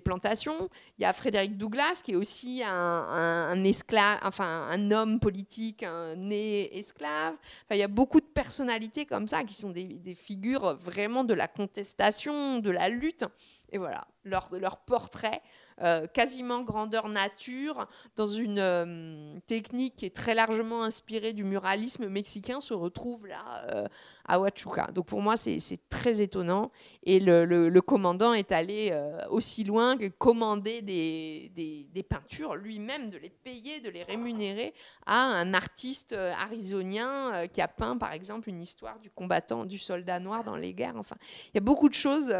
plantations. 0.04 0.68
Il 0.98 1.02
y 1.02 1.06
a 1.06 1.14
Frédéric 1.14 1.56
Douglas, 1.56 2.02
qui 2.04 2.12
est 2.12 2.16
aussi 2.16 2.62
un, 2.62 3.64
esclave, 3.64 4.18
enfin 4.22 4.68
un 4.70 4.90
homme 4.90 5.18
politique 5.18 5.82
né 6.14 6.76
esclave. 6.76 7.36
Il 7.70 7.78
y 7.78 7.82
a 7.82 7.88
beaucoup 7.88 8.20
de 8.20 8.26
personnalités 8.26 9.06
comme 9.06 9.28
ça 9.28 9.44
qui 9.44 9.54
sont 9.54 9.70
des 9.70 10.14
figures 10.14 10.74
vraiment 10.74 11.24
de 11.24 11.32
la 11.32 11.48
contestation, 11.48 12.58
de 12.58 12.68
la 12.68 12.90
lutte. 12.90 13.24
Et 13.70 13.78
voilà, 13.78 14.06
leur, 14.24 14.48
leur 14.52 14.78
portrait, 14.78 15.42
euh, 15.80 16.06
quasiment 16.08 16.62
grandeur 16.62 17.08
nature, 17.08 17.86
dans 18.16 18.26
une 18.26 18.58
euh, 18.58 19.38
technique 19.46 19.96
qui 19.96 20.06
est 20.06 20.14
très 20.14 20.34
largement 20.34 20.82
inspirée 20.82 21.32
du 21.32 21.44
muralisme 21.44 22.08
mexicain, 22.08 22.60
se 22.60 22.74
retrouve 22.74 23.28
là 23.28 23.64
euh, 23.70 23.86
à 24.26 24.38
Huachuca. 24.38 24.88
Donc 24.92 25.06
pour 25.06 25.22
moi, 25.22 25.36
c'est 25.36 25.78
très 25.88 26.20
étonnant. 26.20 26.72
Et 27.04 27.20
le, 27.20 27.80
commandant 27.80 28.34
est 28.34 28.50
allé 28.50 28.92
aussi 29.30 29.64
loin 29.64 29.96
que 29.96 30.08
commander 30.08 30.82
des 30.82 32.06
peintures 32.08 32.56
lui-même, 32.56 33.08
de 33.08 33.18
les 33.18 33.30
payer, 33.30 33.80
de 33.80 33.88
les 33.88 34.02
rémunérer 34.02 34.74
à 35.06 35.22
un 35.22 35.54
artiste 35.54 36.12
arizonien 36.12 37.46
qui 37.48 37.62
a 37.62 37.68
peint, 37.68 37.96
par 37.96 38.12
exemple, 38.12 38.48
une 38.48 38.60
histoire 38.60 38.98
du 38.98 39.10
combattant, 39.10 39.64
du 39.64 39.78
soldat 39.78 40.18
noir 40.18 40.44
dans 40.44 40.56
les 40.56 40.74
guerres. 40.74 40.96
Enfin, 40.96 41.16
il 41.46 41.54
y 41.54 41.58
a 41.58 41.62
beaucoup 41.62 41.88
de 41.88 41.94
choses 41.94 42.34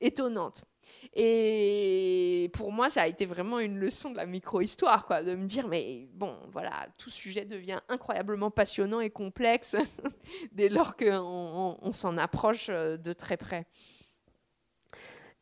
étonnante. 0.00 0.64
Et 1.14 2.50
pour 2.52 2.72
moi, 2.72 2.88
ça 2.88 3.02
a 3.02 3.06
été 3.08 3.26
vraiment 3.26 3.58
une 3.58 3.78
leçon 3.78 4.10
de 4.10 4.16
la 4.16 4.26
micro-histoire, 4.26 5.06
quoi, 5.06 5.22
de 5.22 5.34
me 5.34 5.46
dire, 5.46 5.66
mais 5.66 6.08
bon, 6.14 6.36
voilà, 6.52 6.88
tout 6.98 7.10
sujet 7.10 7.44
devient 7.44 7.80
incroyablement 7.88 8.50
passionnant 8.50 9.00
et 9.00 9.10
complexe 9.10 9.76
dès 10.52 10.68
lors 10.68 10.96
qu'on 10.96 11.78
on, 11.82 11.92
s'en 11.92 12.16
approche 12.16 12.68
euh, 12.70 12.96
de 12.96 13.12
très 13.12 13.36
près. 13.36 13.66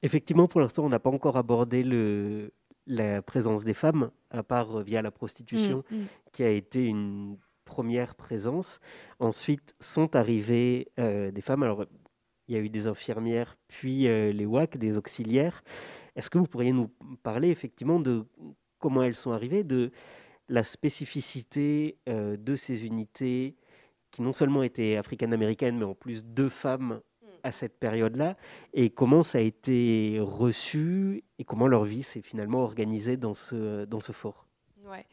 Effectivement, 0.02 0.48
pour 0.48 0.60
l'instant, 0.60 0.84
on 0.84 0.88
n'a 0.88 1.00
pas 1.00 1.10
encore 1.10 1.36
abordé 1.36 1.82
le, 1.82 2.52
la 2.86 3.20
présence 3.20 3.64
des 3.64 3.74
femmes, 3.74 4.10
à 4.30 4.42
part 4.42 4.80
via 4.80 5.02
la 5.02 5.10
prostitution, 5.10 5.84
mm, 5.90 5.96
mm. 5.96 6.06
qui 6.32 6.44
a 6.44 6.50
été 6.50 6.84
une 6.84 7.36
première 7.64 8.14
présence. 8.14 8.80
Ensuite 9.18 9.74
sont 9.80 10.16
arrivées 10.16 10.88
euh, 10.98 11.30
des 11.30 11.42
femmes. 11.42 11.62
Alors, 11.62 11.84
il 12.48 12.54
y 12.54 12.58
a 12.58 12.60
eu 12.60 12.68
des 12.68 12.86
infirmières, 12.86 13.56
puis 13.68 14.08
euh, 14.08 14.32
les 14.32 14.46
WAC, 14.46 14.76
des 14.76 14.96
auxiliaires. 14.96 15.62
Est-ce 16.16 16.30
que 16.30 16.38
vous 16.38 16.46
pourriez 16.46 16.72
nous 16.72 16.90
parler 17.22 17.50
effectivement 17.50 18.00
de 18.00 18.24
comment 18.78 19.02
elles 19.02 19.14
sont 19.14 19.32
arrivées, 19.32 19.64
de 19.64 19.90
la 20.48 20.64
spécificité 20.64 21.98
euh, 22.08 22.36
de 22.36 22.54
ces 22.54 22.86
unités 22.86 23.56
qui 24.10 24.22
non 24.22 24.32
seulement 24.32 24.62
étaient 24.62 24.96
africaines-américaines, 24.96 25.76
mais 25.76 25.84
en 25.84 25.94
plus 25.94 26.24
deux 26.24 26.48
femmes 26.48 27.00
hmm. 27.22 27.26
à 27.42 27.52
cette 27.52 27.78
période-là, 27.78 28.36
et 28.72 28.90
comment 28.90 29.22
ça 29.22 29.38
a 29.38 29.42
été 29.42 30.18
reçu 30.20 31.24
et 31.38 31.44
comment 31.44 31.66
leur 31.66 31.84
vie 31.84 32.02
s'est 32.02 32.22
finalement 32.22 32.62
organisée 32.62 33.16
dans 33.16 33.34
ce, 33.34 33.84
dans 33.84 34.00
ce 34.00 34.12
fort? 34.12 34.46
Ouais 34.86 35.04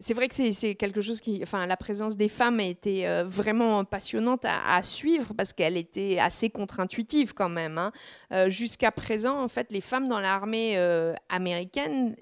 c'est 0.00 0.14
vrai 0.14 0.28
que 0.28 0.34
c'est 0.34 0.74
quelque 0.74 1.00
chose 1.00 1.20
qui, 1.20 1.40
enfin, 1.42 1.66
la 1.66 1.76
présence 1.76 2.16
des 2.16 2.28
femmes 2.28 2.60
a 2.60 2.64
été 2.64 3.08
euh, 3.08 3.24
vraiment 3.24 3.84
passionnante 3.84 4.44
à, 4.44 4.82
suivre 4.82 5.34
parce 5.36 5.52
qu'elle 5.52 5.76
était 5.76 6.18
assez 6.18 6.50
contre-intuitive 6.50 7.34
quand 7.34 7.48
même. 7.48 7.78
Hein. 7.78 7.92
Euh, 8.32 8.48
jusqu'à 8.48 8.92
présent, 8.92 9.40
en 9.42 9.48
fait, 9.48 9.70
les 9.70 9.80
femmes 9.80 10.08
dans 10.08 10.20
l'armée 10.20 10.76
euh, 10.76 11.14
américaine, 11.28 12.14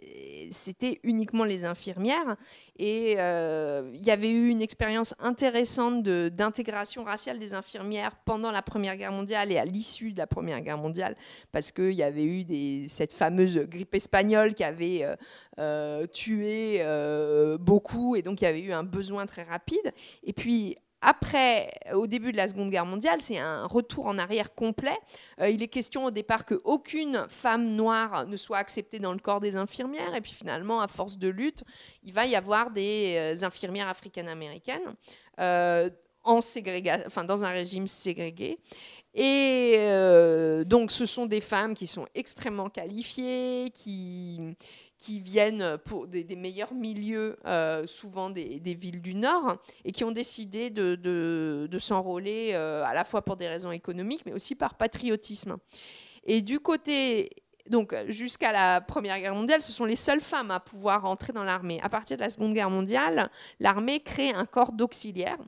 c'était 0.50 1.00
uniquement 1.02 1.44
les 1.44 1.64
infirmières 1.64 2.36
et 2.78 3.12
il 3.12 4.04
y 4.04 4.10
avait 4.10 4.30
eu 4.30 4.48
une 4.48 4.62
expérience 4.62 5.14
intéressante 5.18 6.02
d'intégration 6.02 7.04
raciale 7.04 7.38
des 7.38 7.54
infirmières 7.54 8.16
pendant 8.24 8.50
la 8.50 8.62
Première 8.62 8.96
Guerre 8.96 9.12
mondiale 9.12 9.50
et 9.52 9.58
à 9.58 9.64
l'issue 9.64 10.12
de 10.12 10.18
la 10.18 10.26
Première 10.26 10.60
Guerre 10.60 10.78
mondiale 10.78 11.16
parce 11.52 11.72
qu'il 11.72 11.92
y 11.92 12.02
avait 12.02 12.24
eu 12.24 12.88
cette 12.88 13.12
fameuse 13.12 13.58
grippe 13.58 13.94
espagnole 13.94 14.54
qui 14.54 14.64
avait 14.64 15.04
tué 16.12 16.82
beaucoup, 17.60 18.16
et 18.16 18.22
donc 18.22 18.40
il 18.40 18.44
y 18.44 18.48
avait 18.48 18.60
eu 18.60 18.72
un 18.72 18.84
besoin 18.84 19.26
très 19.26 19.42
rapide. 19.42 19.92
Et 20.22 20.32
puis 20.32 20.76
après, 21.02 21.72
au 21.92 22.06
début 22.06 22.32
de 22.32 22.36
la 22.36 22.48
Seconde 22.48 22.70
Guerre 22.70 22.86
mondiale, 22.86 23.20
c'est 23.20 23.38
un 23.38 23.66
retour 23.66 24.06
en 24.06 24.18
arrière 24.18 24.54
complet. 24.54 24.96
Euh, 25.40 25.50
il 25.50 25.62
est 25.62 25.68
question 25.68 26.06
au 26.06 26.10
départ 26.10 26.46
qu'aucune 26.46 27.26
femme 27.28 27.74
noire 27.74 28.26
ne 28.26 28.36
soit 28.36 28.58
acceptée 28.58 28.98
dans 28.98 29.12
le 29.12 29.18
corps 29.18 29.40
des 29.40 29.56
infirmières. 29.56 30.14
Et 30.14 30.20
puis 30.20 30.32
finalement, 30.32 30.80
à 30.80 30.88
force 30.88 31.18
de 31.18 31.28
lutte, 31.28 31.64
il 32.02 32.12
va 32.12 32.26
y 32.26 32.34
avoir 32.34 32.70
des 32.70 33.34
euh, 33.36 33.44
infirmières 33.44 33.88
africaines-américaines 33.88 34.94
euh, 35.38 35.90
en 36.24 36.38
enfin, 37.06 37.24
dans 37.24 37.44
un 37.44 37.50
régime 37.50 37.86
ségrégué. 37.86 38.58
Et 39.14 39.78
donc, 40.66 40.92
ce 40.92 41.06
sont 41.06 41.24
des 41.24 41.40
femmes 41.40 41.72
qui 41.72 41.86
sont 41.86 42.06
extrêmement 42.14 42.68
qualifiées, 42.68 43.70
qui, 43.72 44.54
qui 44.98 45.20
viennent 45.20 45.78
pour 45.84 46.06
des, 46.06 46.24
meilleurs 46.36 46.72
milieux, 46.74 47.36
euh, 47.46 47.86
souvent 47.86 48.30
des, 48.30 48.60
villes 48.80 49.02
du 49.02 49.14
Nord, 49.14 49.56
et 49.84 49.92
qui 49.92 50.04
ont 50.04 50.12
décidé 50.12 50.70
de, 50.70 51.78
s'enrôler 51.78 52.50
euh, 52.54 52.84
à 52.84 52.94
la 52.94 53.04
fois 53.04 53.22
pour 53.22 53.36
des 53.36 53.48
raisons 53.48 53.72
économiques, 53.72 54.22
mais 54.26 54.32
aussi 54.32 54.54
par 54.54 54.74
patriotisme. 54.74 55.56
Et 56.24 56.42
du 56.42 56.60
côté 56.60 57.30
donc 57.68 57.96
jusqu'à 58.06 58.52
la 58.52 58.80
Première 58.80 59.18
Guerre 59.18 59.34
mondiale, 59.34 59.60
ce 59.60 59.72
sont 59.72 59.84
les 59.84 59.96
seules 59.96 60.20
femmes 60.20 60.52
à 60.52 60.60
pouvoir 60.60 61.04
entrer 61.04 61.32
dans 61.32 61.42
l'armée. 61.42 61.80
À 61.82 61.88
partir 61.88 62.16
de 62.16 62.22
la 62.22 62.30
Seconde 62.30 62.54
Guerre 62.54 62.70
mondiale, 62.70 63.28
l'armée 63.58 63.98
crée 63.98 64.30
un 64.30 64.46
corps 64.46 64.70
d'auxiliaires 64.72 65.38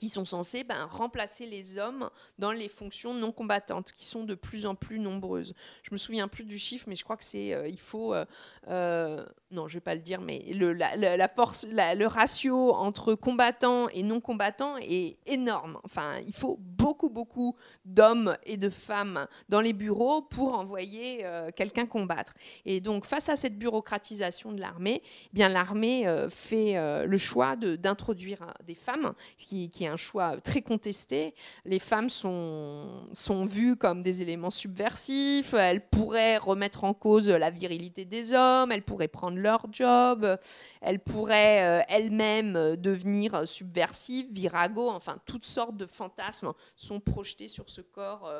qui 0.00 0.08
sont 0.08 0.24
censés 0.24 0.64
ben, 0.64 0.86
remplacer 0.86 1.44
les 1.44 1.76
hommes 1.76 2.08
dans 2.38 2.52
les 2.52 2.68
fonctions 2.68 3.12
non 3.12 3.32
combattantes, 3.32 3.92
qui 3.92 4.06
sont 4.06 4.24
de 4.24 4.34
plus 4.34 4.64
en 4.64 4.74
plus 4.74 4.98
nombreuses. 4.98 5.52
Je 5.82 5.90
me 5.92 5.98
souviens 5.98 6.26
plus 6.26 6.44
du 6.44 6.58
chiffre, 6.58 6.86
mais 6.88 6.96
je 6.96 7.04
crois 7.04 7.18
que 7.18 7.24
c'est, 7.24 7.52
euh, 7.52 7.68
il 7.68 7.78
faut, 7.78 8.14
euh, 8.14 8.24
euh, 8.68 9.22
non, 9.50 9.68
je 9.68 9.74
vais 9.74 9.82
pas 9.82 9.94
le 9.94 10.00
dire, 10.00 10.22
mais 10.22 10.42
le, 10.54 10.72
la, 10.72 10.96
le 10.96 12.06
ratio 12.06 12.72
entre 12.72 13.14
combattants 13.14 13.90
et 13.90 14.02
non 14.02 14.20
combattants 14.20 14.78
est 14.78 15.18
énorme. 15.26 15.78
Enfin, 15.84 16.16
il 16.26 16.34
faut 16.34 16.56
beaucoup 16.58 17.10
beaucoup, 17.10 17.54
d'hommes 17.84 18.36
et 18.44 18.56
de 18.56 18.70
femmes 18.70 19.26
dans 19.50 19.60
les 19.60 19.74
bureaux 19.74 20.22
pour 20.22 20.58
envoyer 20.58 21.26
quelqu'un 21.56 21.86
combattre. 21.86 22.34
Et 22.64 22.80
donc, 22.80 23.04
face 23.04 23.28
à 23.28 23.36
cette 23.36 23.58
bureaucratisation 23.58 24.52
de 24.52 24.60
l'armée, 24.60 25.02
eh 25.04 25.28
bien 25.32 25.48
l'armée 25.48 26.06
fait 26.30 26.74
le 27.06 27.18
choix 27.18 27.56
d'introduire 27.56 28.54
des 28.66 28.74
femmes, 28.74 29.12
ce 29.36 29.46
qui, 29.46 29.70
qui, 29.70 29.84
est 29.84 29.89
un 29.90 29.96
choix 29.96 30.40
très 30.40 30.62
contesté. 30.62 31.34
Les 31.64 31.78
femmes 31.78 32.08
sont, 32.08 33.08
sont 33.12 33.44
vues 33.44 33.76
comme 33.76 34.02
des 34.02 34.22
éléments 34.22 34.50
subversifs, 34.50 35.54
elles 35.54 35.86
pourraient 35.86 36.38
remettre 36.38 36.84
en 36.84 36.94
cause 36.94 37.28
la 37.28 37.50
virilité 37.50 38.04
des 38.04 38.32
hommes, 38.32 38.72
elles 38.72 38.82
pourraient 38.82 39.08
prendre 39.08 39.38
leur 39.38 39.66
job, 39.70 40.38
elles 40.80 41.00
pourraient 41.00 41.84
elles-mêmes 41.88 42.76
devenir 42.76 43.46
subversives, 43.46 44.32
virago, 44.32 44.88
enfin 44.88 45.18
toutes 45.26 45.46
sortes 45.46 45.76
de 45.76 45.86
fantasmes 45.86 46.52
sont 46.76 47.00
projetés 47.00 47.48
sur 47.48 47.68
ce 47.68 47.80
corps 47.80 48.30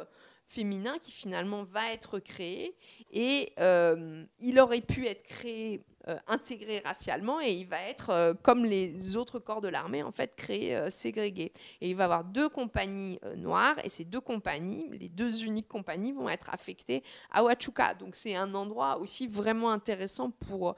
féminin 0.51 0.99
qui 0.99 1.13
finalement 1.13 1.63
va 1.63 1.93
être 1.93 2.19
créé. 2.19 2.77
Et 3.13 3.53
euh, 3.61 4.25
il 4.41 4.59
aurait 4.59 4.81
pu 4.81 5.07
être 5.07 5.23
créé 5.23 5.83
euh, 6.09 6.19
intégré 6.27 6.81
racialement 6.81 7.41
et 7.41 7.53
il 7.53 7.67
va 7.67 7.81
être 7.83 8.11
euh, 8.11 8.35
comme 8.43 8.65
les 8.65 9.17
autres 9.17 9.39
corps 9.39 9.61
de 9.61 9.69
l'armée 9.69 10.03
en 10.03 10.13
fait 10.13 10.35
créé 10.35 10.91
ségrégué 10.91 11.53
et 11.81 11.91
il 11.91 11.95
va 11.95 12.05
avoir 12.05 12.25
deux 12.25 12.49
compagnies 12.49 13.21
noires. 13.37 13.77
Et 13.85 13.89
ces 13.89 14.05
deux 14.05 14.21
compagnies 14.21 14.89
les 14.99 15.09
deux 15.09 15.45
uniques 15.45 15.69
compagnies 15.69 16.13
vont 16.13 16.29
être 16.29 16.51
affectées 16.51 17.05
à 17.31 17.43
Huachuca. 17.43 17.95
Donc 17.95 18.17
c'est 18.17 18.35
un 18.35 18.53
endroit 18.55 18.99
aussi 18.99 19.29
vraiment 19.29 19.71
intéressant 19.71 20.31
pour 20.31 20.75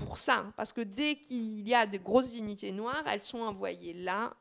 pour 0.00 0.18
ça, 0.18 0.44
parce 0.54 0.74
que 0.74 0.82
dès 0.82 1.16
qu'il 1.16 1.66
y 1.66 1.74
a 1.74 1.86
de 1.86 1.96
grosses 1.96 2.30
dignités 2.30 2.72
noires, 2.72 3.02
elles 3.06 3.22
sont 3.22 3.40
envoyées 3.40 3.94
là 3.94 4.34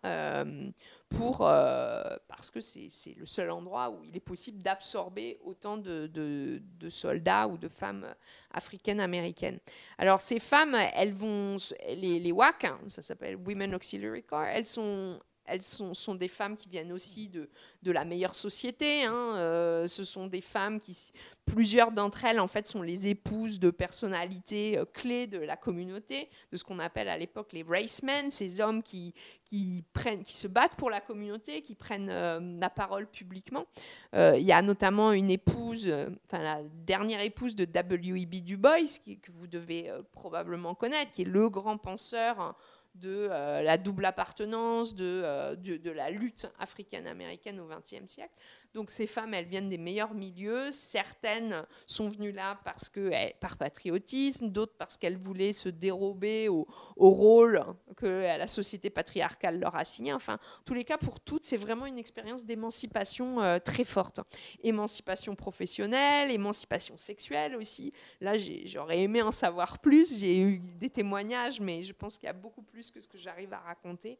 pour, 1.10 1.48
euh, 1.48 2.04
parce 2.28 2.52
que 2.52 2.60
c'est 2.62 2.90
le 3.18 3.26
seul 3.26 3.50
endroit 3.50 3.90
où 3.90 4.04
il 4.04 4.16
est 4.16 4.22
possible 4.22 4.62
d'absorber 4.62 5.40
autant 5.44 5.78
de, 5.78 6.08
de, 6.08 6.90
soldats 6.90 7.48
ou 7.48 7.58
de 7.58 7.68
femmes 7.68 8.14
africaines 8.52 9.00
américaines. 9.00 9.60
Alors 9.98 10.22
ces 10.22 10.40
femmes, 10.40 10.76
elles 10.76 11.14
vont, 11.14 11.58
les, 11.88 12.20
les 12.20 12.32
WAC, 12.32 12.66
hein, 12.66 12.80
ça 12.88 13.02
s'appelle 13.02 13.36
Women 13.36 13.76
Auxiliary 13.76 14.24
Corps, 14.24 14.44
elles 14.44 14.68
sont 14.68 15.20
elles 15.48 15.64
sont, 15.64 16.16
des 16.16 16.28
femmes 16.28 16.58
qui 16.58 16.70
viennent 16.70 16.92
aussi 16.92 17.30
de, 17.30 17.50
la 17.92 18.04
meilleure 18.04 18.36
société. 18.36 19.06
Hein. 19.06 19.36
Euh, 19.36 19.88
ce 19.88 20.04
sont 20.04 20.28
des 20.28 20.42
femmes 20.42 20.82
qui, 20.82 21.14
plusieurs 21.46 21.94
d'entre 21.94 22.26
elles, 22.26 22.42
en 22.42 22.48
fait, 22.48 22.68
sont 22.68 22.82
les 22.82 23.08
épouses 23.08 23.60
de 23.60 23.70
personnalités 23.70 24.78
euh, 24.78 24.84
clés 24.84 25.26
de 25.26 25.40
la 25.40 25.56
communauté, 25.56 26.30
de 26.52 26.58
ce 26.58 26.66
qu'on 26.66 26.80
appelle 26.80 27.08
à 27.08 27.18
l'époque 27.18 27.54
les 27.54 27.64
racemen, 27.64 28.30
ces 28.30 28.60
hommes 28.60 28.84
qui, 28.84 29.14
se 29.50 30.48
battent 30.48 30.76
pour 30.76 30.90
la 30.90 31.00
communauté, 31.00 31.62
qui 31.62 31.76
prennent 31.76 32.10
euh, 32.10 32.42
la 32.60 32.70
parole 32.70 33.08
publiquement. 33.08 33.66
Il 34.14 34.44
y 34.44 34.52
a 34.52 34.62
notamment 34.62 35.14
une 35.14 35.32
épouse, 35.32 35.90
enfin 36.26 36.44
la 36.44 36.62
dernière 36.86 37.22
épouse 37.22 37.56
de 37.56 37.64
W.E.B. 37.64 38.44
Du 38.44 38.58
Bois, 38.58 38.82
que 39.06 39.32
vous 39.32 39.48
devez 39.48 39.92
probablement 40.12 40.76
connaître, 40.76 41.14
qui 41.14 41.22
est 41.22 41.26
le 41.26 41.50
grand 41.50 41.78
penseur. 41.78 42.40
Hein, 42.42 42.56
de 43.00 43.30
euh, 43.32 43.62
la 43.62 43.78
double 43.78 44.06
appartenance, 44.06 44.96
de, 44.96 45.22
euh, 45.24 45.56
de, 45.56 45.92
la 45.92 46.10
lutte 46.10 46.48
africaine-américaine 46.60 47.60
au 47.60 47.68
XXe 47.68 48.06
siècle. 48.06 48.34
Donc 48.74 48.92
ces 48.92 49.08
femmes, 49.08 49.34
elles 49.34 49.46
viennent 49.46 49.70
des 49.70 49.78
meilleurs 49.78 50.14
milieux. 50.14 50.72
Certaines 50.72 51.66
sont 51.86 52.10
venues 52.10 52.32
là 52.32 52.60
parce 52.64 52.90
que, 52.90 53.12
eh, 53.14 53.36
par 53.40 53.58
patriotisme, 53.58 54.50
d'autres 54.50 54.76
parce 54.78 54.98
qu'elles 54.98 55.18
voulaient 55.18 55.54
se 55.54 55.70
dérober 55.70 56.50
au, 56.50 56.68
rôle 56.98 57.64
que 57.96 58.06
la 58.06 58.48
société 58.48 58.90
patriarcale 58.90 59.60
leur 59.60 59.76
a 59.76 59.86
signé. 59.86 60.14
Enfin, 60.14 60.36
en 60.36 60.64
tous 60.66 60.74
les 60.74 60.84
cas, 60.84 60.98
pour 60.98 61.20
toutes, 61.20 61.46
c'est 61.46 61.58
vraiment 61.58 61.86
une 61.86 61.98
expérience 61.98 62.46
d'émancipation 62.46 63.42
euh, 63.42 63.60
très 63.60 63.84
forte. 63.84 64.20
Émancipation 64.62 65.36
professionnelle, 65.36 66.32
émancipation 66.32 66.98
sexuelle 66.98 67.56
aussi. 67.56 67.94
Là, 68.22 68.34
j'aurais 68.66 69.00
aimé 69.00 69.22
en 69.22 69.32
savoir 69.32 69.80
plus. 69.80 70.18
J'ai 70.18 70.40
eu 70.40 70.60
des 70.60 70.90
témoignages, 70.90 71.60
mais 71.60 71.84
je 71.84 71.94
pense 71.94 72.18
qu'il 72.18 72.28
y 72.28 72.30
a 72.30 72.34
beaucoup 72.34 72.62
plus 72.62 72.92
que 72.92 73.00
ce 73.00 73.08
que 73.08 73.18
j'arrive 73.18 73.54
à 73.54 73.60
raconter. 73.60 74.20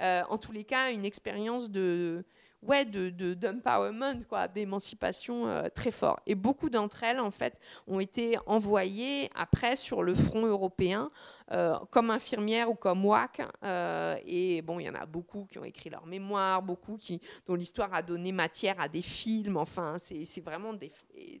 Euh, 0.00 0.22
en 0.28 0.38
tous 0.38 0.52
les 0.52 0.64
cas, 0.64 0.90
une 0.90 1.04
expérience 1.04 1.70
de 1.70 2.24
ouais, 2.62 2.84
de, 2.84 3.34
d'empowerment, 3.34 4.24
quoi, 4.28 4.48
d'émancipation 4.48 5.46
euh, 5.46 5.68
très 5.74 5.90
fort. 5.90 6.20
Et 6.26 6.34
beaucoup 6.34 6.70
d'entre 6.70 7.02
elles, 7.04 7.20
en 7.20 7.30
fait, 7.30 7.58
ont 7.86 8.00
été 8.00 8.38
envoyées 8.46 9.30
après 9.34 9.76
sur 9.76 10.02
le 10.02 10.14
front 10.14 10.46
européen 10.46 11.10
euh, 11.52 11.78
comme 11.90 12.10
infirmières 12.10 12.70
ou 12.70 12.74
comme 12.74 13.04
WAC. 13.04 13.42
Euh, 13.62 14.16
et 14.24 14.62
bon, 14.62 14.80
il 14.80 14.86
y 14.86 14.90
en 14.90 14.94
a 14.94 15.06
beaucoup 15.06 15.46
qui 15.50 15.58
ont 15.58 15.64
écrit 15.64 15.90
leurs 15.90 16.06
mémoires, 16.06 16.62
beaucoup 16.62 16.96
qui, 16.96 17.20
dont 17.46 17.54
l'histoire 17.54 17.94
a 17.94 18.02
donné 18.02 18.32
matière 18.32 18.80
à 18.80 18.88
des 18.88 19.02
films. 19.02 19.56
Enfin, 19.56 19.96
c'est, 19.98 20.40
vraiment 20.40 20.72
des, 20.72 20.92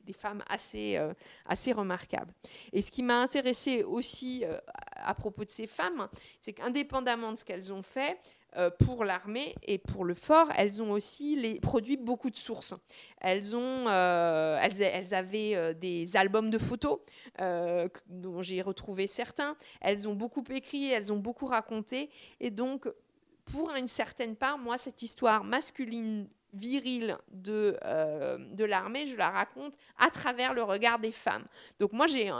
des, 0.04 0.12
femmes 0.12 0.42
assez, 0.48 0.98
assez 1.44 1.72
remarquables. 1.72 2.32
Et 2.72 2.82
ce 2.82 2.90
qui 2.90 3.02
m'a 3.02 3.20
intéressé 3.20 3.82
aussi 3.82 4.44
à 4.92 5.14
propos 5.14 5.44
de 5.44 5.50
ces 5.50 5.66
femmes, 5.66 6.08
c'est 6.40 6.52
qu'indépendamment 6.52 7.32
de 7.32 7.38
ce 7.38 7.44
qu'elles 7.44 7.72
ont 7.72 7.82
fait, 7.82 8.18
pour 8.78 9.04
l'armée 9.04 9.54
et 9.62 9.78
pour 9.78 10.04
le 10.04 10.14
fort, 10.14 10.48
elles 10.56 10.82
ont 10.82 10.92
aussi 10.92 11.58
produit 11.60 11.96
beaucoup 11.96 12.30
de 12.30 12.36
sources. 12.36 12.74
Elles, 13.20 13.54
ont, 13.54 13.88
euh, 13.88 14.58
elles, 14.62 15.14
avaient 15.14 15.54
euh, 15.54 15.74
des 15.74 16.16
albums 16.16 16.50
de 16.50 16.58
photos 16.58 17.00
dont 18.08 18.42
j'ai 18.42 18.62
retrouvé 18.62 19.06
certains. 19.06 19.56
Elles 19.80 20.08
ont 20.08 20.14
beaucoup 20.14 20.44
écrit, 20.50 20.90
elles 20.90 21.12
ont 21.12 21.18
beaucoup 21.18 21.46
raconté. 21.46 22.10
Et 22.40 22.50
donc, 22.50 22.88
pour 23.44 23.74
une 23.74 23.88
certaine 23.88 24.36
part, 24.36 24.58
moi, 24.58 24.78
cette 24.78 25.02
histoire 25.02 25.44
masculine 25.44 26.28
virile 26.54 27.18
de, 27.30 27.76
de 28.54 28.64
l'armée, 28.64 29.06
je 29.06 29.16
la 29.16 29.28
raconte 29.28 29.74
à 29.98 30.10
travers 30.10 30.54
le 30.54 30.62
regard 30.62 30.98
des 30.98 31.12
femmes. 31.12 31.44
Donc 31.78 31.92
moi, 31.92 32.06
j'ai 32.06 32.30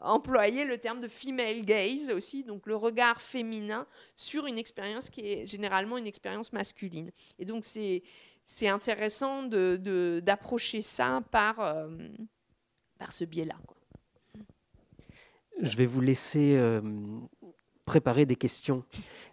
employer 0.00 0.64
le 0.64 0.78
terme 0.78 1.00
de 1.00 1.08
female 1.08 1.64
gaze 1.64 2.10
aussi, 2.10 2.44
donc 2.44 2.66
le 2.66 2.76
regard 2.76 3.20
féminin 3.20 3.86
sur 4.14 4.46
une 4.46 4.58
expérience 4.58 5.10
qui 5.10 5.20
est 5.20 5.46
généralement 5.46 5.98
une 5.98 6.06
expérience 6.06 6.52
masculine. 6.52 7.10
Et 7.38 7.44
donc 7.44 7.64
c'est 7.64 8.02
c'est 8.50 8.68
intéressant 8.68 9.42
d'approcher 9.42 10.78
de, 10.78 10.82
ça 10.82 11.22
par, 11.30 11.60
euh, 11.60 11.86
par 12.98 13.12
ce 13.12 13.26
biais-là. 13.26 13.56
Je 15.60 15.76
vais 15.76 15.84
vous 15.84 16.00
laisser 16.00 16.56
euh, 16.56 16.80
préparer 17.84 18.24
des 18.24 18.36
questions, 18.36 18.84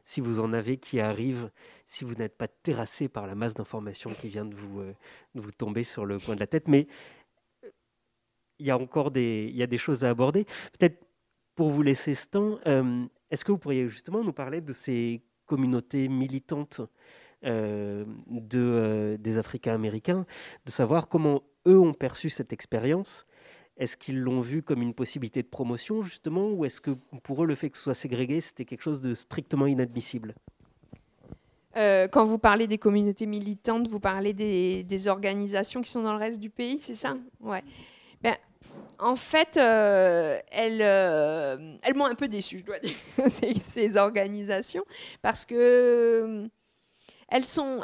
si 0.05 0.19
vous 0.19 0.41
en 0.41 0.51
avez, 0.51 0.75
qui 0.77 0.99
arrivent, 0.99 1.49
si 1.87 2.03
vous 2.03 2.15
n'êtes 2.15 2.37
pas 2.37 2.49
terrassé 2.49 3.07
par 3.07 3.25
la 3.25 3.35
masse 3.35 3.53
d'informations 3.53 4.11
qui 4.11 4.27
vient 4.27 4.43
de 4.43 4.53
vous, 4.53 4.81
euh, 4.81 4.93
vous 5.33 5.51
tomber 5.51 5.85
sur 5.85 6.05
le 6.05 6.19
coin 6.19 6.35
de 6.35 6.41
la 6.41 6.47
tête. 6.47 6.67
Mais 6.67 6.85
il 8.59 8.65
y 8.65 8.71
a 8.71 8.77
encore 8.77 9.11
des, 9.11 9.47
il 9.49 9.55
y 9.55 9.63
a 9.63 9.67
des 9.67 9.77
choses 9.77 10.03
à 10.03 10.09
aborder. 10.09 10.45
Peut-être 10.77 11.05
pour 11.55 11.69
vous 11.69 11.81
laisser 11.81 12.15
ce 12.15 12.27
temps, 12.27 12.59
euh, 12.67 13.05
est-ce 13.31 13.45
que 13.45 13.51
vous 13.51 13.57
pourriez 13.57 13.87
justement 13.87 14.23
nous 14.23 14.33
parler 14.33 14.61
de 14.61 14.73
ces 14.73 15.21
communautés 15.45 16.07
militantes 16.07 16.81
euh, 17.45 18.05
de, 18.27 18.59
euh, 18.59 19.17
des 19.17 19.37
Africains 19.37 19.73
américains, 19.73 20.25
de 20.65 20.71
savoir 20.71 21.07
comment 21.07 21.43
eux 21.67 21.79
ont 21.79 21.93
perçu 21.93 22.29
cette 22.29 22.53
expérience? 22.53 23.25
Est-ce 23.77 23.97
qu'ils 23.97 24.19
l'ont 24.19 24.41
vu 24.41 24.63
comme 24.63 24.81
une 24.81 24.93
possibilité 24.93 25.41
de 25.41 25.47
promotion 25.47 26.01
justement, 26.01 26.49
ou 26.49 26.65
est-ce 26.65 26.79
que 26.79 26.91
pour 27.23 27.43
eux 27.43 27.47
le 27.47 27.55
fait 27.55 27.69
que 27.69 27.77
ce 27.77 27.85
soit 27.85 27.93
ségrégué, 27.93 28.39
c'était 28.39 28.63
quelque 28.63 28.81
chose 28.81 29.01
de 29.01 29.13
strictement 29.13 29.67
inadmissible? 29.67 30.35
Quand 31.77 32.23
vous 32.23 32.37
parlez 32.39 32.67
des 32.67 32.77
communautés 32.77 33.25
militantes, 33.25 33.89
vous 33.89 33.99
parlez 33.99 34.31
des, 34.31 34.83
des, 34.83 35.07
organisations 35.09 35.81
qui 35.81 35.91
sont 35.91 36.03
dans 36.03 36.13
le 36.13 36.19
reste 36.19 36.39
du 36.39 36.49
pays, 36.49 36.79
c'est 36.79 36.93
ça? 36.95 37.17
Ouais. 37.41 37.61
En 38.99 39.15
fait, 39.15 39.57
euh, 39.57 40.39
euh, 40.53 41.77
elles, 41.81 41.95
m'ont 41.95 42.05
un 42.05 42.15
peu 42.15 42.27
déçue, 42.27 42.59
je 42.59 42.65
dois 42.65 42.79
dire, 42.79 42.95
ces, 43.63 43.97
organisations, 43.97 44.85
parce 45.21 45.45
que 45.45 46.47
elles 47.27 47.45
sont, 47.45 47.81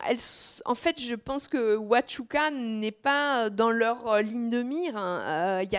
en 0.65 0.75
fait, 0.75 1.01
je 1.01 1.15
pense 1.15 1.47
que 1.47 1.75
Huachuca 1.75 2.51
n'est 2.51 2.91
pas 2.91 3.49
dans 3.49 3.71
leur 3.71 4.07
euh, 4.07 4.21
ligne 4.21 4.49
de 4.49 4.61
mire. 4.61 4.95
Hein. 4.95 5.59
Euh, 5.59 5.63
il 5.63 5.71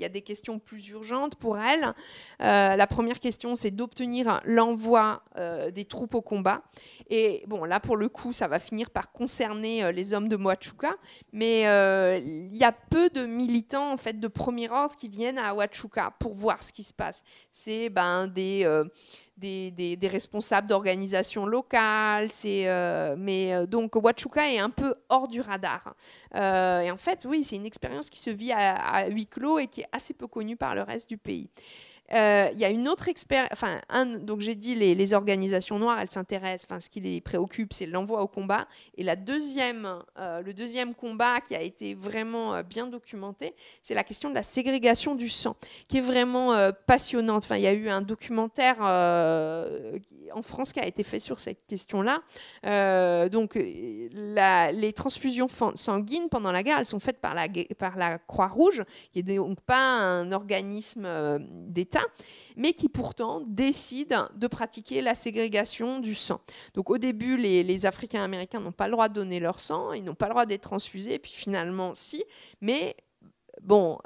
y, 0.00 0.04
a, 0.04 0.08
des 0.08 0.22
questions 0.22 0.58
plus 0.58 0.88
urgentes 0.88 1.34
pour 1.34 1.58
elles. 1.58 1.92
Euh, 2.40 2.76
la 2.76 2.86
première 2.86 3.20
question, 3.20 3.54
c'est 3.54 3.70
d'obtenir 3.70 4.40
l'envoi 4.44 5.22
des 5.72 5.84
troupes 5.84 6.14
au 6.14 6.22
combat. 6.22 6.62
Et 7.08 7.44
bon, 7.46 7.64
là, 7.64 7.80
pour 7.80 7.96
le 7.96 8.08
coup, 8.08 8.32
ça 8.32 8.48
va 8.48 8.58
finir 8.58 8.90
par 8.90 9.12
concerner 9.12 9.90
les 9.92 10.12
hommes 10.12 10.28
de 10.28 10.36
Huachuca. 10.36 10.96
Mais 11.32 11.60
il 12.20 12.56
y 12.56 12.64
a 12.64 12.72
peu 12.72 13.10
de 13.10 13.24
militants, 13.26 13.92
en 13.92 13.96
fait, 13.96 14.18
de 14.18 14.28
premier 14.28 14.70
ordre 14.70 14.96
qui 14.96 15.08
viennent 15.08 15.38
à 15.38 15.54
Huachuca 15.54 16.14
pour 16.18 16.34
voir 16.34 16.62
ce 16.62 16.72
qui 16.72 16.82
se 16.82 16.94
passe. 16.94 17.22
C'est 17.52 17.88
ben, 17.90 18.26
des 18.26 18.66
des, 19.40 20.08
responsables 20.10 20.66
d'organisations 20.66 21.46
locales. 21.46 22.28
Euh, 22.44 23.14
mais 23.18 23.54
euh, 23.54 23.66
donc 23.66 23.94
Huachuca 23.94 24.50
est 24.50 24.58
un 24.58 24.70
peu 24.70 24.94
hors 25.08 25.28
du 25.28 25.40
radar. 25.40 25.94
Euh, 26.34 26.80
et 26.80 26.90
en 26.90 26.96
fait, 26.96 27.26
oui, 27.28 27.42
c'est 27.42 27.56
une 27.56 27.66
expérience 27.66 28.10
qui 28.10 28.20
se 28.20 28.30
vit 28.30 28.52
à, 28.52 29.08
huis 29.08 29.26
clos 29.26 29.58
et 29.58 29.66
qui 29.66 29.82
est 29.82 29.88
assez 29.92 30.14
peu 30.14 30.26
connue 30.26 30.56
par 30.56 30.74
le 30.74 30.82
reste 30.82 31.08
du 31.08 31.18
pays. 31.18 31.48
Euh, 32.12 32.48
il 32.52 32.58
y 32.58 32.64
a 32.64 32.70
une 32.70 32.88
autre 32.88 33.08
expérience, 33.08 33.50
enfin, 33.52 33.80
donc 34.18 34.40
j'ai 34.40 34.56
dit 34.56 34.74
les, 34.74 35.14
organisations 35.14 35.78
noires, 35.78 35.98
elles 36.00 36.10
s'intéressent, 36.10 36.84
ce 36.84 36.90
qui 36.90 37.00
les 37.00 37.20
préoccupe, 37.20 37.72
c'est 37.72 37.86
l'envoi 37.86 38.22
au 38.22 38.26
combat. 38.26 38.66
Et 38.96 39.02
la 39.02 39.16
deuxième, 39.16 39.88
euh, 40.18 40.40
le 40.42 40.54
deuxième 40.54 40.94
combat 40.94 41.40
qui 41.40 41.54
a 41.54 41.62
été 41.62 41.94
vraiment 41.94 42.54
euh, 42.54 42.62
bien 42.62 42.86
documenté, 42.86 43.54
c'est 43.82 43.94
la 43.94 44.04
question 44.04 44.28
de 44.28 44.34
la 44.34 44.42
ségrégation 44.42 45.14
du 45.14 45.28
sang, 45.28 45.56
qui 45.88 45.98
est 45.98 46.02
vraiment 46.02 46.70
passionnante. 46.86 47.46
Il 47.50 47.60
y 47.60 47.66
a 47.66 47.72
eu 47.72 47.88
un 47.88 48.02
documentaire 48.02 48.78
en 48.80 50.42
France 50.42 50.72
qui 50.72 50.80
a 50.80 50.86
été 50.86 51.02
fait 51.02 51.18
sur 51.18 51.38
cette 51.38 51.66
question-là. 51.66 52.22
donc, 53.28 53.54
les 53.54 54.92
transfusions 54.94 55.48
sanguines 55.74 56.28
pendant 56.28 56.52
la 56.52 56.62
guerre, 56.62 56.78
elles 56.78 56.86
sont 56.86 57.00
faites 57.00 57.20
par 57.20 57.34
la, 57.34 57.46
par 57.78 57.96
la 57.96 58.18
Croix-Rouge, 58.18 58.84
qui 59.12 59.22
n'est 59.22 59.36
donc 59.36 59.60
pas 59.60 59.78
un 59.78 60.32
organisme 60.32 61.08
d'État 61.68 61.99
mais 62.56 62.72
qui 62.72 62.88
pourtant 62.88 63.40
décident 63.46 64.28
de 64.34 64.46
pratiquer 64.46 65.00
la 65.00 65.14
ségrégation 65.14 65.98
du 65.98 66.14
sang. 66.14 66.40
Donc 66.74 66.90
au 66.90 66.98
début, 66.98 67.36
les, 67.36 67.86
Africains 67.86 68.22
américains 68.22 68.60
n'ont 68.60 68.72
pas 68.72 68.86
le 68.86 68.92
droit 68.92 69.08
de 69.08 69.14
donner 69.14 69.40
leur 69.40 69.60
sang, 69.60 69.92
ils 69.92 70.04
n'ont 70.04 70.14
pas 70.14 70.26
le 70.26 70.32
droit 70.32 70.44
d'être 70.44 70.62
transfusés, 70.62 71.18
puis 71.18 71.32
finalement, 71.32 71.94
si. 71.94 72.24
Mais 72.60 72.96
bon, 73.62 73.98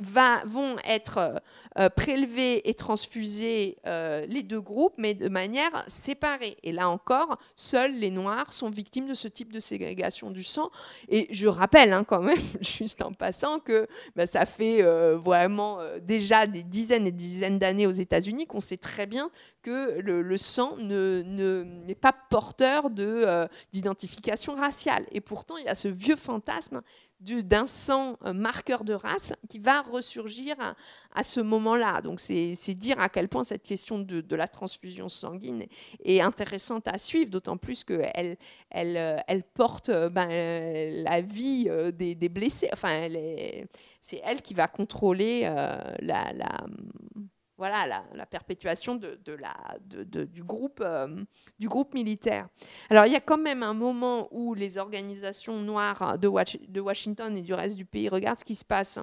va, 0.00 0.42
vont 0.44 0.76
être 0.84 1.18
euh, 1.18 1.34
euh, 1.78 1.88
prélevés 1.88 2.68
et 2.68 2.74
transfusés 2.74 3.76
euh, 3.86 4.26
les 4.26 4.42
deux 4.42 4.60
groupes, 4.60 4.94
mais 4.98 5.14
de 5.14 5.28
manière 5.28 5.84
séparée. 5.86 6.56
Et 6.62 6.72
là 6.72 6.88
encore, 6.88 7.38
seuls 7.54 7.94
les 7.94 8.10
Noirs 8.10 8.52
sont 8.52 8.70
victimes 8.70 9.08
de 9.08 9.14
ce 9.14 9.28
type 9.28 9.52
de 9.52 9.60
ségrégation 9.60 10.30
du 10.30 10.42
sang. 10.42 10.70
Et 11.08 11.28
je 11.30 11.46
rappelle 11.46 11.92
hein, 11.92 12.04
quand 12.04 12.22
même, 12.22 12.38
juste 12.60 13.02
en 13.02 13.12
passant, 13.12 13.60
que 13.60 13.86
bah, 14.16 14.26
ça 14.26 14.46
fait 14.46 14.82
vraiment 15.16 15.78
déjà 16.00 16.46
des 16.46 16.62
dizaines 16.62 17.06
et 17.06 17.12
des 17.12 17.18
dizaines 17.18 17.58
d'années 17.58 17.86
aux 17.86 17.90
États-Unis 17.90 18.46
qu'on 18.46 18.60
sait 18.60 18.76
très 18.76 19.06
bien 19.06 19.30
que 19.62 20.00
le, 20.00 20.36
sang 20.36 20.76
n'est 20.76 21.22
ne, 21.22 21.94
pas 21.94 22.14
porteur 22.30 22.90
d'identification 22.90 24.54
raciale. 24.54 25.04
Et 25.12 25.20
pourtant, 25.20 25.56
il 25.58 25.64
y 25.64 25.68
a 25.68 25.74
ce 25.74 25.88
vieux 25.88 26.16
fantasme 26.16 26.80
d'un 27.20 27.66
sang 27.66 28.16
marqueur 28.34 28.84
de 28.84 28.94
race 28.94 29.32
qui 29.48 29.58
va 29.58 29.82
ressurgir 29.82 30.56
à, 31.14 31.22
ce 31.22 31.40
moment-là. 31.40 32.00
Donc 32.00 32.20
c'est 32.20 32.74
dire 32.74 32.98
à 32.98 33.08
quel 33.08 33.28
point 33.28 33.44
cette 33.44 33.62
question 33.62 33.98
de, 33.98 34.36
la 34.36 34.48
transfusion 34.48 35.08
sanguine 35.08 35.66
est 36.04 36.20
intéressante 36.20 36.88
à 36.88 36.98
suivre, 36.98 37.30
d'autant 37.30 37.56
plus 37.56 37.84
qu'elle 37.84 38.36
elle, 38.70 39.24
elle 39.26 39.42
porte 39.42 39.90
ben, 39.90 40.28
la 41.04 41.20
vie 41.20 41.66
euh, 41.68 41.90
des, 41.90 42.28
blessés. 42.28 42.68
Enfin, 42.72 43.08
c'est 44.02 44.20
elle 44.24 44.42
qui 44.42 44.54
va 44.54 44.68
contrôler 44.68 45.42
euh, 45.44 45.94
la 46.00 46.32
voilà 47.60 48.04
la, 48.14 48.24
perpétuation 48.24 48.98
euh, 49.04 50.26
du 51.58 51.68
groupe 51.68 51.92
militaire. 51.92 52.48
Alors 52.88 53.04
il 53.04 53.12
y 53.12 53.16
a 53.16 53.20
quand 53.20 53.36
même 53.36 53.62
un 53.62 53.74
moment 53.74 54.28
où 54.30 54.54
les 54.54 54.78
organisations 54.78 55.60
noires 55.60 56.18
de, 56.18 56.26
Washington 56.80 57.36
et 57.36 57.42
du 57.42 57.52
reste 57.52 57.76
du 57.76 57.84
pays 57.84 58.08
regardent 58.08 58.38
ce 58.38 58.46
qui 58.46 58.54
se 58.54 58.64
passe 58.64 58.98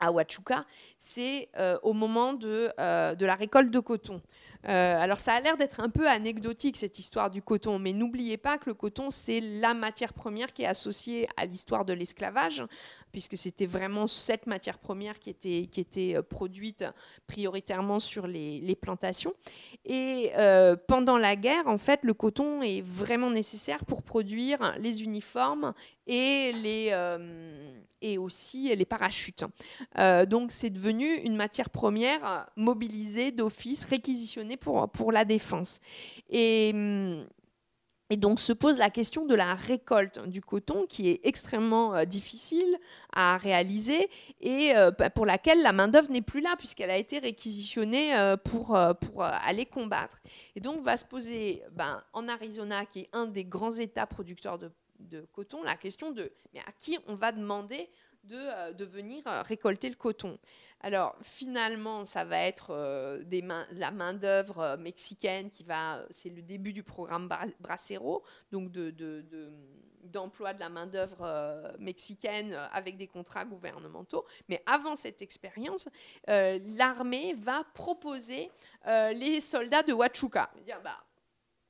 à 0.00 0.10
Huachuca, 0.10 0.64
c'est 0.98 1.48
euh, 1.56 1.78
au 1.84 1.92
moment 1.92 2.36
euh, 2.42 3.14
de, 3.14 3.24
la 3.24 3.36
récolte 3.36 3.70
de 3.70 3.78
coton. 3.78 4.20
alors 4.64 5.20
ça 5.20 5.34
a 5.34 5.40
l'air 5.40 5.56
d'être 5.56 5.78
un 5.78 5.90
peu 5.90 6.08
anecdotique 6.08 6.76
cette 6.76 6.98
histoire 6.98 7.30
du 7.30 7.40
coton, 7.40 7.78
mais 7.78 7.92
n'oubliez 7.92 8.36
pas 8.36 8.58
que 8.58 8.68
le 8.68 8.74
coton 8.74 9.10
c'est 9.10 9.40
la 9.40 9.74
matière 9.74 10.12
première 10.12 10.52
qui 10.52 10.62
est 10.62 10.66
associée 10.66 11.28
à 11.36 11.46
l'histoire 11.46 11.84
de 11.84 11.92
l'esclavage 11.92 12.64
puisque 13.12 13.36
c'était 13.36 13.66
vraiment 13.66 14.06
cette 14.06 14.46
matière 14.46 14.78
première 14.78 15.18
qui 15.18 15.30
était, 15.30 15.68
qui 15.70 15.80
était 15.80 16.16
euh, 16.16 16.22
produite 16.22 16.84
prioritairement 17.26 17.98
sur 17.98 18.26
les, 18.26 18.76
plantations. 18.80 19.32
Et 19.84 20.32
euh, 20.36 20.76
pendant 20.86 21.18
la 21.18 21.34
guerre, 21.34 21.66
en 21.66 21.78
fait, 21.78 22.00
le 22.02 22.14
coton 22.14 22.62
est 22.62 22.80
vraiment 22.80 23.30
nécessaire 23.30 23.84
pour 23.84 24.02
produire 24.02 24.74
les 24.78 25.02
uniformes 25.02 25.74
et, 26.06 26.52
les, 26.52 26.90
euh, 26.92 27.80
et 28.00 28.18
aussi 28.18 28.74
les 28.74 28.84
parachutes. 28.84 29.44
donc 30.28 30.52
c'est 30.52 30.70
devenu 30.70 31.16
une 31.24 31.34
matière 31.34 31.70
première 31.70 32.48
mobilisée 32.56 33.32
d'office, 33.32 33.84
réquisitionnée 33.84 34.56
pour, 34.56 34.88
pour 34.90 35.10
la 35.10 35.24
défense. 35.24 35.80
Et 36.30 36.70
hum, 36.72 37.26
et 38.10 38.16
donc 38.16 38.40
se 38.40 38.52
pose 38.52 38.78
la 38.78 38.90
question 38.90 39.26
de 39.26 39.34
la 39.34 39.54
récolte 39.54 40.18
du 40.26 40.40
coton 40.40 40.86
qui 40.86 41.10
est 41.10 41.20
extrêmement 41.24 41.94
euh, 41.94 42.04
difficile 42.04 42.78
à 43.12 43.36
réaliser 43.36 44.08
et 44.40 44.76
euh, 44.76 44.90
bah, 44.90 45.10
pour 45.10 45.26
laquelle 45.26 45.62
la 45.62 45.72
main-d'œuvre 45.72 46.10
n'est 46.10 46.22
plus 46.22 46.40
là 46.40 46.54
puisqu'elle 46.56 46.90
a 46.90 46.96
été 46.96 47.18
réquisitionnée 47.18 48.16
euh, 48.16 48.36
pour, 48.36 48.78
pour 49.00 49.22
aller 49.22 49.66
combattre. 49.66 50.18
Et 50.56 50.60
donc 50.60 50.82
va 50.82 50.96
se 50.96 51.04
poser 51.04 51.62
ben, 51.72 52.02
en 52.12 52.28
Arizona, 52.28 52.86
qui 52.86 53.00
est 53.00 53.08
un 53.12 53.26
des 53.26 53.44
grands 53.44 53.72
États 53.72 54.06
producteurs 54.06 54.58
de, 54.58 54.70
de 55.00 55.26
coton, 55.32 55.62
la 55.62 55.76
question 55.76 56.12
de 56.12 56.32
à 56.66 56.72
qui 56.72 56.98
on 57.06 57.14
va 57.14 57.32
demander 57.32 57.88
de, 58.24 58.72
de 58.72 58.84
venir 58.84 59.22
récolter 59.44 59.88
le 59.88 59.94
coton? 59.96 60.38
Alors 60.80 61.16
finalement, 61.22 62.04
ça 62.04 62.24
va 62.24 62.38
être 62.38 62.70
euh, 62.70 63.22
la 63.72 63.90
main 63.90 64.14
d'œuvre 64.14 64.60
euh, 64.60 64.76
mexicaine 64.76 65.50
qui 65.50 65.64
va, 65.64 66.04
c'est 66.10 66.28
le 66.28 66.40
début 66.42 66.72
du 66.72 66.84
programme 66.84 67.28
Bracero, 67.58 68.22
donc 68.52 68.70
d'emploi 70.04 70.54
de, 70.54 70.60
la 70.60 70.68
main 70.68 70.86
d'œuvre 70.86 71.22
euh, 71.22 71.72
mexicaine 71.80 72.54
avec 72.72 72.96
des 72.96 73.08
contrats 73.08 73.44
gouvernementaux. 73.44 74.24
Mais 74.48 74.62
avant 74.66 74.94
cette 74.94 75.20
expérience, 75.20 75.88
l'armée 76.26 77.34
va 77.34 77.64
proposer 77.74 78.50
les 78.86 79.40
soldats 79.40 79.82
de 79.82 79.92
Huachuca. 79.92 80.50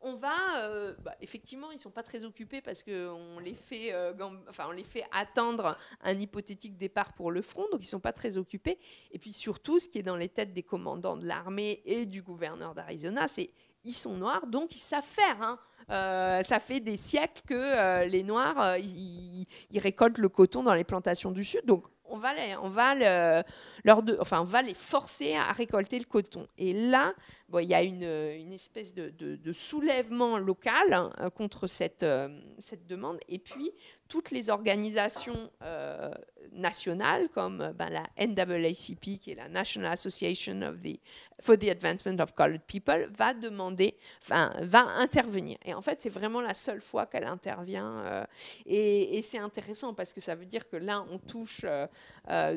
On 0.01 0.15
va, 0.17 0.69
euh, 0.69 0.95
bah, 1.03 1.15
effectivement, 1.21 1.71
ils 1.73 1.79
sont 1.79 1.91
pas 1.91 2.03
très 2.03 2.25
occupés 2.25 2.61
parce 2.61 2.83
qu'on 2.83 3.39
les, 3.41 3.55
fait, 3.55 3.93
euh, 3.93 4.13
enfin, 4.49 4.67
on 4.69 4.73
les 4.73 4.85
fait 4.85 5.05
attendre 5.13 5.77
un 6.03 6.19
hypothétique 6.19 6.77
départ 6.77 7.15
pour 7.15 7.31
le 7.31 7.43
front, 7.43 7.67
donc 7.73 7.83
ils 7.83 7.89
sont 7.89 8.01
pas 8.01 8.13
très 8.13 8.39
occupés. 8.39 8.79
Et 9.11 9.19
puis 9.19 9.33
surtout, 9.33 9.79
ce 9.79 9.89
qui 9.89 9.99
est 9.99 10.03
dans 10.03 10.17
les 10.17 10.29
têtes 10.29 10.55
des 10.55 10.63
commandants 10.63 11.17
de 11.17 11.27
l'armée 11.27 11.83
et 11.85 12.07
du 12.07 12.23
gouverneur 12.23 12.75
d'Arizona, 12.75 13.27
c'est 13.29 13.51
ils 13.85 13.95
sont 13.95 14.17
noirs, 14.17 14.47
donc 14.47 14.75
ils 14.75 14.81
savent 14.81 15.05
faire. 15.05 15.43
Hein. 15.43 15.59
Euh, 15.91 16.43
ça 16.43 16.61
fait 16.61 16.81
des 16.81 16.97
siècles 16.97 17.43
que 17.47 18.07
les 18.07 18.23
Noirs, 18.23 18.77
ils, 18.77 19.47
récoltent 19.77 20.19
le 20.19 20.29
coton 20.29 20.63
dans 20.63 20.75
les 20.75 20.85
plantations 20.85 21.31
du 21.31 21.43
Sud, 21.43 21.65
donc 21.65 21.87
on 22.05 22.19
va 22.19 22.35
les, 22.35 22.57
on 22.57 22.69
va 22.69 23.43
leur 23.85 24.03
enfin, 24.21 24.41
on 24.41 24.45
va 24.45 24.61
les 24.63 24.75
forcer 24.75 25.35
à 25.35 25.53
récolter 25.53 25.99
le 25.99 26.05
coton. 26.05 26.47
Et 26.59 26.73
là, 26.73 27.15
il 27.57 27.69
y 27.69 27.75
a 27.75 27.83
une, 27.83 28.53
espèce 28.53 28.93
de, 28.95 29.53
soulèvement 29.53 30.39
local 30.39 30.93
hein, 30.93 31.11
contre 31.35 31.67
cette, 31.67 32.03
euh, 32.03 32.29
cette 32.59 32.87
demande. 32.87 33.19
Et 33.29 33.39
puis, 33.39 33.73
toutes 34.07 34.31
les 34.31 34.49
organisations 34.49 35.51
euh, 35.63 36.11
nationales, 36.53 37.29
comme 37.31 37.73
ben, 37.75 37.91
la 37.91 38.05
NAACP, 38.27 39.19
qui 39.19 39.33
est 39.33 39.35
la 39.35 39.49
National 39.49 39.93
Association 39.93 40.63
of 40.63 40.81
the, 40.81 40.99
for 41.41 41.59
the 41.59 41.69
Advancement 41.69 42.19
of 42.21 42.35
Colored 42.35 42.63
People, 42.67 43.11
va 43.17 43.35
demander, 43.35 43.95
va 44.29 44.83
intervenir. 44.97 45.59
Et 45.65 45.75
en 45.75 45.83
fait, 45.83 46.01
c'est 46.01 46.09
vraiment 46.09 46.41
la 46.41 46.55
seule 46.55 46.81
fois 46.81 47.07
qu'elle 47.07 47.27
intervient. 47.27 48.01
Euh, 48.07 48.25
et, 48.65 49.21
c'est 49.23 49.39
intéressant 49.39 49.93
parce 49.93 50.15
que 50.15 50.21
ça 50.21 50.35
veut 50.35 50.47
dire 50.47 50.69
que 50.69 50.77
là, 50.77 51.05
on 51.11 51.19
touche 51.19 51.67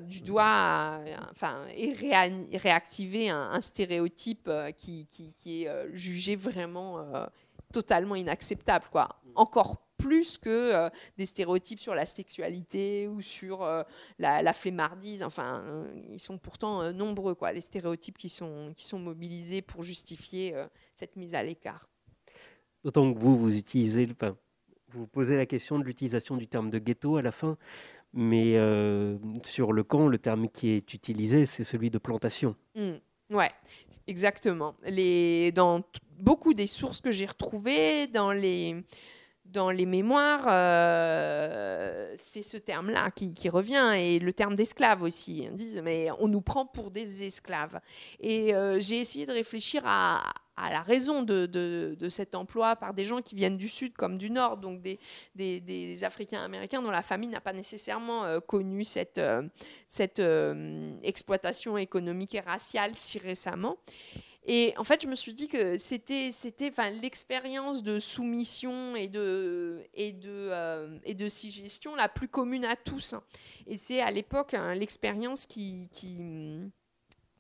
du 0.04 0.22
doigt, 0.22 1.00
enfin, 1.32 1.66
et 1.76 1.94
réactiver 2.58 3.30
un, 3.30 3.52
un 3.52 3.62
stéréotype 3.62 4.50
qui, 4.82 5.64
est 5.64 5.68
euh, 5.68 5.90
jugé 5.94 6.36
vraiment 6.36 7.00
euh, 7.00 7.26
totalement 7.74 8.16
inacceptable. 8.16 8.86
Quoi. 8.92 9.10
Encore 9.36 9.88
plus 9.98 10.38
que 10.38 10.50
euh, 10.50 10.90
des 11.18 11.26
stéréotypes 11.26 11.80
sur 11.80 11.94
la 11.94 12.06
sexualité 12.06 13.08
ou 13.08 13.22
sur 13.22 13.66
la, 14.20 14.42
la, 14.42 14.54
flemmardise. 14.54 15.24
Enfin, 15.24 15.64
ils 16.10 16.20
sont 16.20 16.38
pourtant 16.38 16.92
nombreux, 16.92 17.36
quoi, 17.36 17.52
les 17.52 17.62
stéréotypes 17.62 18.18
qui 18.18 18.30
sont, 18.30 18.74
qui 18.76 18.86
sont 18.86 19.00
mobilisés 19.00 19.62
pour 19.62 19.84
justifier 19.84 20.56
cette 20.96 21.16
mise 21.16 21.36
à 21.36 21.44
l'écart. 21.44 21.88
D'autant 22.84 23.14
que 23.14 23.20
vous, 23.20 23.38
vous 23.38 23.58
utilisez, 23.58 24.08
enfin, 24.12 24.36
vous 24.90 25.06
posez 25.06 25.36
la 25.36 25.46
question 25.46 25.78
de 25.78 25.84
l'utilisation 25.84 26.36
du 26.36 26.48
terme 26.48 26.72
de 26.72 26.80
ghetto 26.80 27.18
à 27.18 27.22
la 27.22 27.32
fin, 27.32 27.58
mais 28.12 28.56
sur 29.44 29.72
le 29.72 29.84
camp, 29.84 30.08
le 30.08 30.18
terme 30.18 30.50
qui 30.50 30.70
est 30.70 30.94
utilisé, 30.96 31.46
c'est 31.46 31.64
celui 31.64 31.92
de 31.92 32.00
plantation. 32.00 32.56
Mmh. 32.74 32.98
Ouais, 33.32 33.52
Exactement. 34.08 34.76
Dans 35.54 35.82
beaucoup 36.20 36.54
des 36.54 36.68
sources 36.68 37.00
que 37.00 37.12
j'ai 37.12 37.26
retrouvées, 37.26 38.08
dans 38.08 38.32
les, 38.32 38.84
dans 39.46 39.72
les 39.72 39.86
mémoires, 39.86 40.46
euh, 40.50 42.14
c'est 42.20 42.42
ce 42.42 42.58
terme-là 42.58 43.12
qui, 43.12 43.50
revient, 43.50 43.94
et 43.96 44.20
le 44.20 44.34
terme 44.34 44.56
d'esclave 44.56 45.04
aussi. 45.04 45.48
On 45.52 45.56
dit, 45.56 45.80
mais 45.84 46.10
on 46.20 46.28
nous 46.28 46.42
prend 46.42 46.66
pour 46.66 46.92
des 46.92 47.24
esclaves. 47.24 47.80
Et 48.20 48.54
euh, 48.54 48.80
j'ai 48.80 49.00
essayé 49.00 49.26
de 49.26 49.32
réfléchir 49.32 49.84
à, 49.86 50.34
à 50.62 50.70
la 50.70 50.82
raison 50.82 51.24
de, 51.24 52.08
cet 52.10 52.36
emploi 52.36 52.76
par 52.76 52.94
des 52.94 53.04
gens 53.04 53.22
qui 53.22 53.36
viennent 53.36 53.58
du 53.58 53.68
Sud 53.68 53.94
comme 53.94 54.18
du 54.18 54.30
Nord, 54.30 54.58
donc 54.58 54.82
des, 54.82 56.04
Africains 56.04 56.44
américains 56.44 56.82
dont 56.82 56.92
la 56.92 57.02
famille 57.02 57.30
n'a 57.30 57.42
pas 57.42 57.54
nécessairement 57.54 58.24
euh, 58.26 58.40
connu 58.40 58.84
cette, 58.84 59.18
euh, 59.18 59.44
euh, 60.20 60.94
exploitation 61.04 61.78
économique 61.78 62.36
et 62.36 62.40
raciale 62.40 62.94
si 62.96 63.18
récemment. 63.18 63.78
Et 64.46 64.74
en 64.78 64.84
fait, 64.84 65.04
je 65.04 65.08
me 65.08 65.14
suis 65.14 65.36
dit 65.36 65.48
que 65.48 65.78
c'était, 65.78 66.32
l'expérience 67.02 67.84
de 67.84 68.00
soumission 68.00 68.96
et 68.96 69.08
de, 69.08 69.88
et, 69.94 71.30
suggestion 71.30 71.96
la 71.96 72.10
plus 72.10 72.28
commune 72.28 72.66
à 72.66 72.76
tous. 72.76 73.14
Et 73.68 73.78
c'est 73.78 74.02
à 74.02 74.10
l'époque 74.10 74.56
hein, 74.56 74.74
l'expérience 74.74 75.46
qui, 75.46 75.90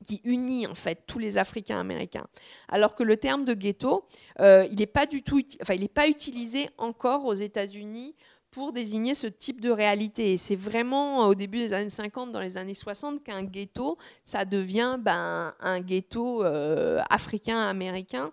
qui 0.07 0.21
unit 0.23 0.67
en 0.67 0.75
fait 0.75 1.03
tous 1.07 1.19
les 1.19 1.37
Africains 1.37 1.79
américains. 1.79 2.27
Alors 2.67 2.95
que 2.95 3.03
le 3.03 3.17
terme 3.17 3.45
de 3.45 3.53
ghetto, 3.53 4.05
euh, 4.39 4.67
il 4.71 4.77
n'est 4.77 4.85
pas 4.87 5.05
du 5.05 5.23
tout, 5.23 5.41
enfin, 5.61 5.73
il 5.73 5.81
n'est 5.81 5.87
pas 5.87 6.07
utilisé 6.07 6.69
encore 6.77 7.25
aux 7.25 7.33
États-Unis 7.33 8.15
pour 8.51 8.73
désigner 8.73 9.13
ce 9.13 9.27
type 9.27 9.61
de 9.61 9.69
réalité. 9.69 10.33
Et 10.33 10.37
c'est 10.37 10.57
vraiment 10.57 11.27
au 11.27 11.35
début 11.35 11.59
des 11.59 11.73
années 11.73 11.89
50, 11.89 12.31
dans 12.31 12.41
les 12.41 12.57
années 12.57 12.73
60, 12.73 13.23
qu'un 13.23 13.43
ghetto, 13.43 13.97
ça 14.23 14.43
devient 14.43 14.97
ben, 14.99 15.53
un 15.61 15.79
ghetto 15.79 16.43
euh, 16.43 17.01
africain-américain. 17.09 18.31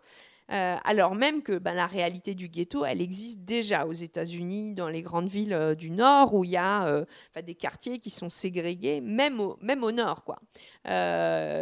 Euh, 0.51 0.77
alors 0.83 1.15
même 1.15 1.43
que 1.43 1.59
ben, 1.59 1.75
la 1.75 1.87
réalité 1.87 2.35
du 2.35 2.49
ghetto, 2.49 2.85
elle 2.85 3.03
existe 3.03 3.41
déjà 3.41 3.87
aux 3.87 3.93
États-Unis, 3.93 4.73
dans 4.73 4.89
les 4.89 5.03
grandes 5.03 5.29
villes 5.29 5.53
euh, 5.53 5.75
du 5.75 5.91
Nord, 5.91 6.33
où 6.35 6.45
il 6.45 6.51
y 6.53 6.57
a 6.57 6.87
euh, 6.87 7.05
des 7.45 7.55
quartiers 7.55 7.99
qui 7.99 8.09
sont 8.09 8.31
ségrégés, 8.31 9.01
même 9.03 9.41
au, 9.41 9.93
Nord. 9.93 10.25
Quoi. 10.25 10.39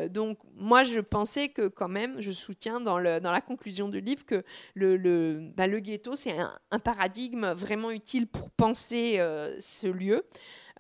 donc 0.09 0.39
moi, 0.55 0.85
je 0.85 1.01
pensais 1.01 1.49
que 1.49 1.69
quand 1.69 1.89
même, 1.89 2.21
je 2.21 2.33
soutiens 2.33 2.81
dans, 2.81 2.99
la 2.99 3.41
conclusion 3.41 3.89
du 3.89 4.01
livre 4.01 4.25
que 4.25 4.45
le, 4.75 5.51
ben, 5.57 5.71
ghetto, 5.79 6.15
c'est 6.15 6.37
un, 6.39 6.79
paradigme 6.79 7.53
vraiment 7.53 7.91
utile 7.91 8.27
pour 8.27 8.51
penser 8.51 9.19
ce 9.61 9.87
lieu. 9.87 10.25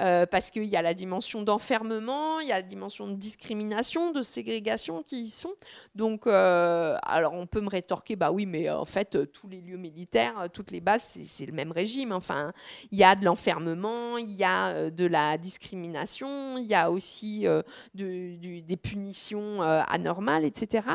Euh, 0.02 0.26
parce 0.26 0.50
qu'il 0.50 0.64
y 0.64 0.76
a 0.76 0.82
la 0.82 0.92
dimension 0.92 1.42
d'enfermement, 1.42 2.40
il 2.40 2.48
y 2.48 2.52
a 2.52 2.56
la 2.56 2.62
dimension 2.62 3.06
de 3.08 3.14
discrimination, 3.14 4.10
de 4.12 4.20
ségrégation 4.20 5.02
qui 5.02 5.22
y 5.22 5.30
sont. 5.30 5.54
Donc, 5.94 6.26
euh, 6.26 6.96
alors 7.02 7.32
on 7.32 7.46
peut 7.46 7.62
me 7.62 7.70
rétorquer, 7.70 8.14
bah 8.14 8.30
oui, 8.30 8.44
mais 8.44 8.68
en 8.68 8.84
fait, 8.84 9.32
tous 9.32 9.48
les 9.48 9.60
lieux 9.62 9.78
militaires, 9.78 10.48
toutes 10.52 10.70
les 10.70 10.80
bases, 10.80 11.18
c'est 11.24 11.46
le 11.46 11.52
même 11.52 11.72
régime. 11.72 12.12
Enfin, 12.12 12.52
il 12.90 12.98
y 12.98 13.04
a 13.04 13.16
de 13.16 13.24
l'enfermement, 13.24 14.18
il 14.18 14.34
y 14.34 14.44
a 14.44 14.68
euh, 14.68 14.90
de 14.90 15.06
la 15.06 15.38
discrimination, 15.38 16.58
il 16.58 16.66
y 16.66 16.74
a 16.74 16.90
aussi 16.90 17.46
des 17.94 18.76
punitions 18.76 19.62
anormales, 19.62 20.44
etc. 20.44 20.86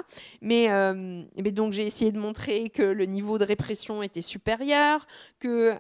Mais, 0.42 0.68
mais 1.38 1.52
donc 1.52 1.74
j'ai 1.74 1.86
essayé 1.86 2.12
de 2.12 2.20
montrer 2.20 2.70
que 2.70 2.84
le 2.84 3.06
niveau 3.06 3.38
de 3.38 3.46
répression 3.46 4.04
était 4.04 4.22
supérieur, 4.22 5.08
que 5.40 5.76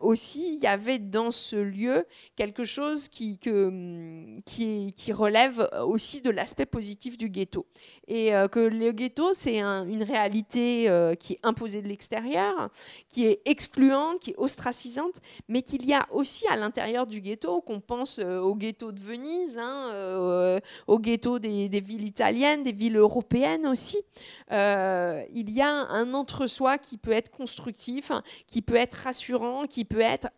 aussi 0.00 0.54
il 0.54 0.60
y 0.60 0.66
avait 0.66 0.98
dans 0.98 1.30
ce 1.30 1.56
lieu 1.56 2.06
quelque 2.36 2.47
chose 2.64 3.08
qui, 3.08 3.38
qui, 3.38 4.92
qui 4.96 5.12
relève 5.12 5.68
aussi 5.82 6.20
de 6.20 6.30
l'aspect 6.30 6.66
positif 6.66 7.16
du 7.18 7.28
ghetto. 7.30 7.66
Et 8.08 8.34
euh, 8.34 8.48
que 8.48 8.58
le 8.58 8.90
ghetto, 8.92 9.34
c'est 9.34 9.60
une 9.60 10.02
réalité 10.02 10.88
euh, 10.88 11.14
qui 11.14 11.34
est 11.34 11.40
imposée 11.42 11.82
de 11.82 11.88
l'extérieur, 11.88 12.70
qui 13.10 13.26
est 13.26 13.42
excluante, 13.44 14.20
qui 14.20 14.30
est 14.30 14.38
ostracisante, 14.38 15.20
mais 15.46 15.60
qu'il 15.60 15.84
y 15.84 15.92
a 15.92 16.06
aussi 16.10 16.48
à 16.48 16.56
l'intérieur 16.56 17.06
du 17.06 17.20
ghetto, 17.20 17.60
qu'on 17.60 17.80
pense 17.80 18.18
euh, 18.18 18.40
au 18.40 18.54
ghetto 18.54 18.92
de 18.92 18.98
Venise, 18.98 19.58
hein, 19.58 20.58
au 20.86 20.98
ghetto 20.98 21.38
des, 21.38 21.68
villes 21.68 22.06
italiennes, 22.06 22.62
des 22.62 22.72
villes 22.72 22.96
européennes 22.96 23.66
aussi, 23.66 23.98
il 24.50 25.50
y 25.50 25.60
a 25.60 25.68
un 25.68 26.14
entre-soi 26.14 26.78
qui 26.78 26.96
peut 26.96 27.12
être 27.12 27.30
constructif, 27.30 28.10
qui 28.46 28.62
peut 28.62 28.76
être 28.76 28.94
rassurant, 28.94 29.66
qui 29.66 29.84
peut 29.84 30.00
être 30.00 30.28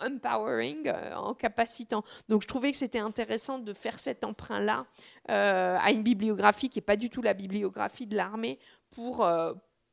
empowering, 0.00 0.90
en 1.14 1.34
capacitant. 1.34 2.04
Donc 2.28 2.42
je 2.42 2.48
trouvais 2.48 2.72
que 2.72 2.78
c'était 2.78 2.98
intéressant 2.98 3.58
de 3.58 3.74
faire 3.74 3.98
cet 3.98 4.24
emprunt-là 4.24 4.86
euh, 5.28 5.76
à 5.78 5.90
une 5.90 6.02
bibliographie 6.02 6.68
qui 6.68 6.78
n'est 6.78 6.84
pas 6.84 6.96
du 6.96 7.10
tout 7.10 7.22
la 7.22 7.34
bibliographie 7.34 8.06
de 8.06 8.16
l'armée 8.16 8.58
pour, 8.90 9.24
euh, 9.24 9.52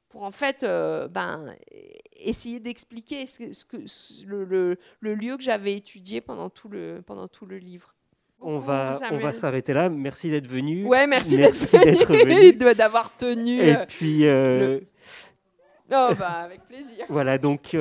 pour 0.09 0.23
en 0.23 0.31
fait 0.31 0.61
ben, 0.63 1.53
essayer 2.15 2.59
d'expliquer 2.59 3.25
ce, 3.25 3.65
que, 3.65 3.77
le, 4.25 4.77
le, 4.99 5.15
lieu 5.15 5.35
que 5.37 5.43
j'avais 5.43 5.75
étudié 5.75 6.21
pendant 6.21 6.49
tout 6.49 6.69
le, 6.69 7.01
pendant 7.05 7.27
tout 7.27 7.45
le 7.45 7.57
livre. 7.57 7.93
On 8.39 8.59
va, 8.59 8.99
on 9.11 9.17
va 9.17 9.33
s'arrêter 9.33 9.73
là. 9.73 9.89
Merci 9.89 10.29
d'être 10.29 10.47
venu. 10.47 10.85
Ouais, 10.85 11.07
merci, 11.07 11.37
d'être 11.37 11.55
venu, 11.55 12.53
d'avoir 12.75 13.15
tenu. 13.17 13.59
Et 13.61 13.75
puis. 13.87 14.25
Oh, 15.89 16.13
bah, 16.17 16.27
avec 16.43 16.61
plaisir. 16.67 17.05
voilà, 17.09 17.37
donc 17.37 17.75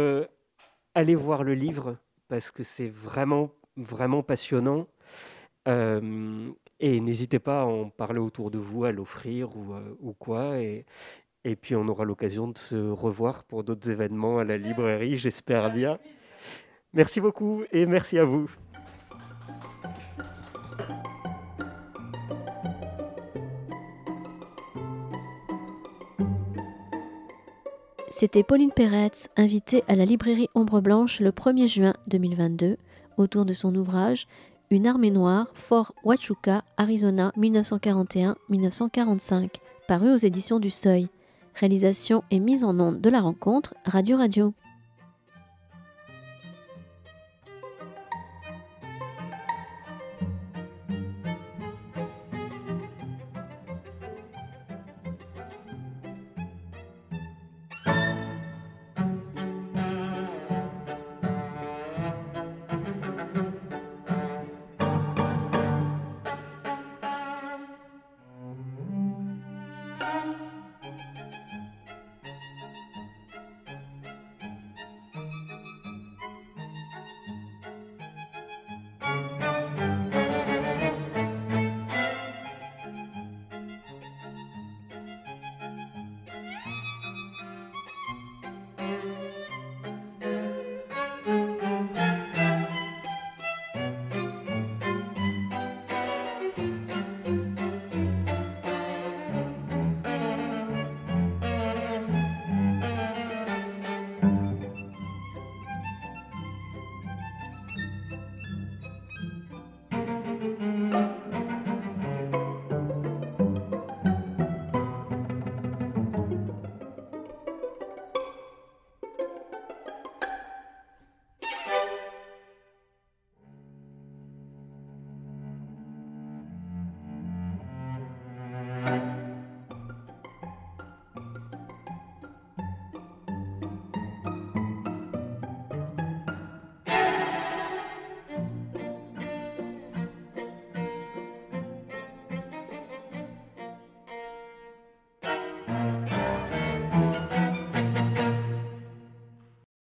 allez 0.95 1.15
voir 1.15 1.45
le 1.45 1.55
livre 1.55 1.97
parce 2.29 2.51
que 2.51 2.63
c'est 2.63 2.89
vraiment, 2.89 3.51
vraiment 3.77 4.23
passionnant. 4.23 4.87
Euh, 5.69 6.51
et 6.81 7.01
n'hésitez 7.01 7.39
pas 7.39 7.63
à 7.63 7.65
en 7.65 7.89
parler 7.91 8.19
autour 8.19 8.51
de 8.51 8.59
vous, 8.59 8.85
à 8.85 8.93
l'offrir 8.93 9.57
ou, 9.57 9.75
euh, 9.75 9.97
ou, 10.01 10.13
quoi. 10.13 10.59
Et, 10.59 10.85
et 11.45 11.57
puis 11.57 11.77
on 11.77 11.87
aura 11.89 12.05
l'occasion 12.05 12.49
de 12.49 12.59
se 12.59 12.77
revoir 12.77 13.45
pour 13.45 13.65
d'autres 13.65 13.89
événements 13.91 14.39
à 14.39 14.45
la 14.45 14.59
librairie, 14.59 15.17
j'espère 15.17 15.73
bien. 15.73 15.99
Merci 16.93 17.21
beaucoup 17.21 17.63
et 17.73 17.87
merci 17.87 18.19
à 18.19 18.25
vous. 18.25 18.51
C'était 28.11 28.43
Pauline 28.43 28.73
Peretz, 28.73 29.29
invitée 29.37 29.85
à 29.89 29.95
la 29.95 30.07
librairie 30.07 30.49
Ombre 30.55 30.81
Blanche 30.81 31.21
le 31.21 31.33
1er 31.33 31.69
juin 31.69 31.93
2022 32.07 32.79
autour 33.19 33.45
de 33.45 33.53
son 33.53 33.75
ouvrage 33.75 34.27
Une 34.69 34.89
armée 34.89 35.13
noire, 35.13 35.47
Fort 35.55 35.95
Huachuca, 36.05 36.65
Arizona 36.77 37.33
1941-1945, 37.39 39.61
paru 39.87 40.13
aux 40.13 40.17
éditions 40.17 40.59
du 40.59 40.71
Seuil. 40.71 41.07
Réalisation 41.55 42.25
et 42.33 42.41
mise 42.41 42.65
en 42.65 42.81
onde 42.81 43.01
de 43.01 43.09
la 43.09 43.21
rencontre 43.21 43.75
Radio 43.85 44.17
Radio. 44.17 44.55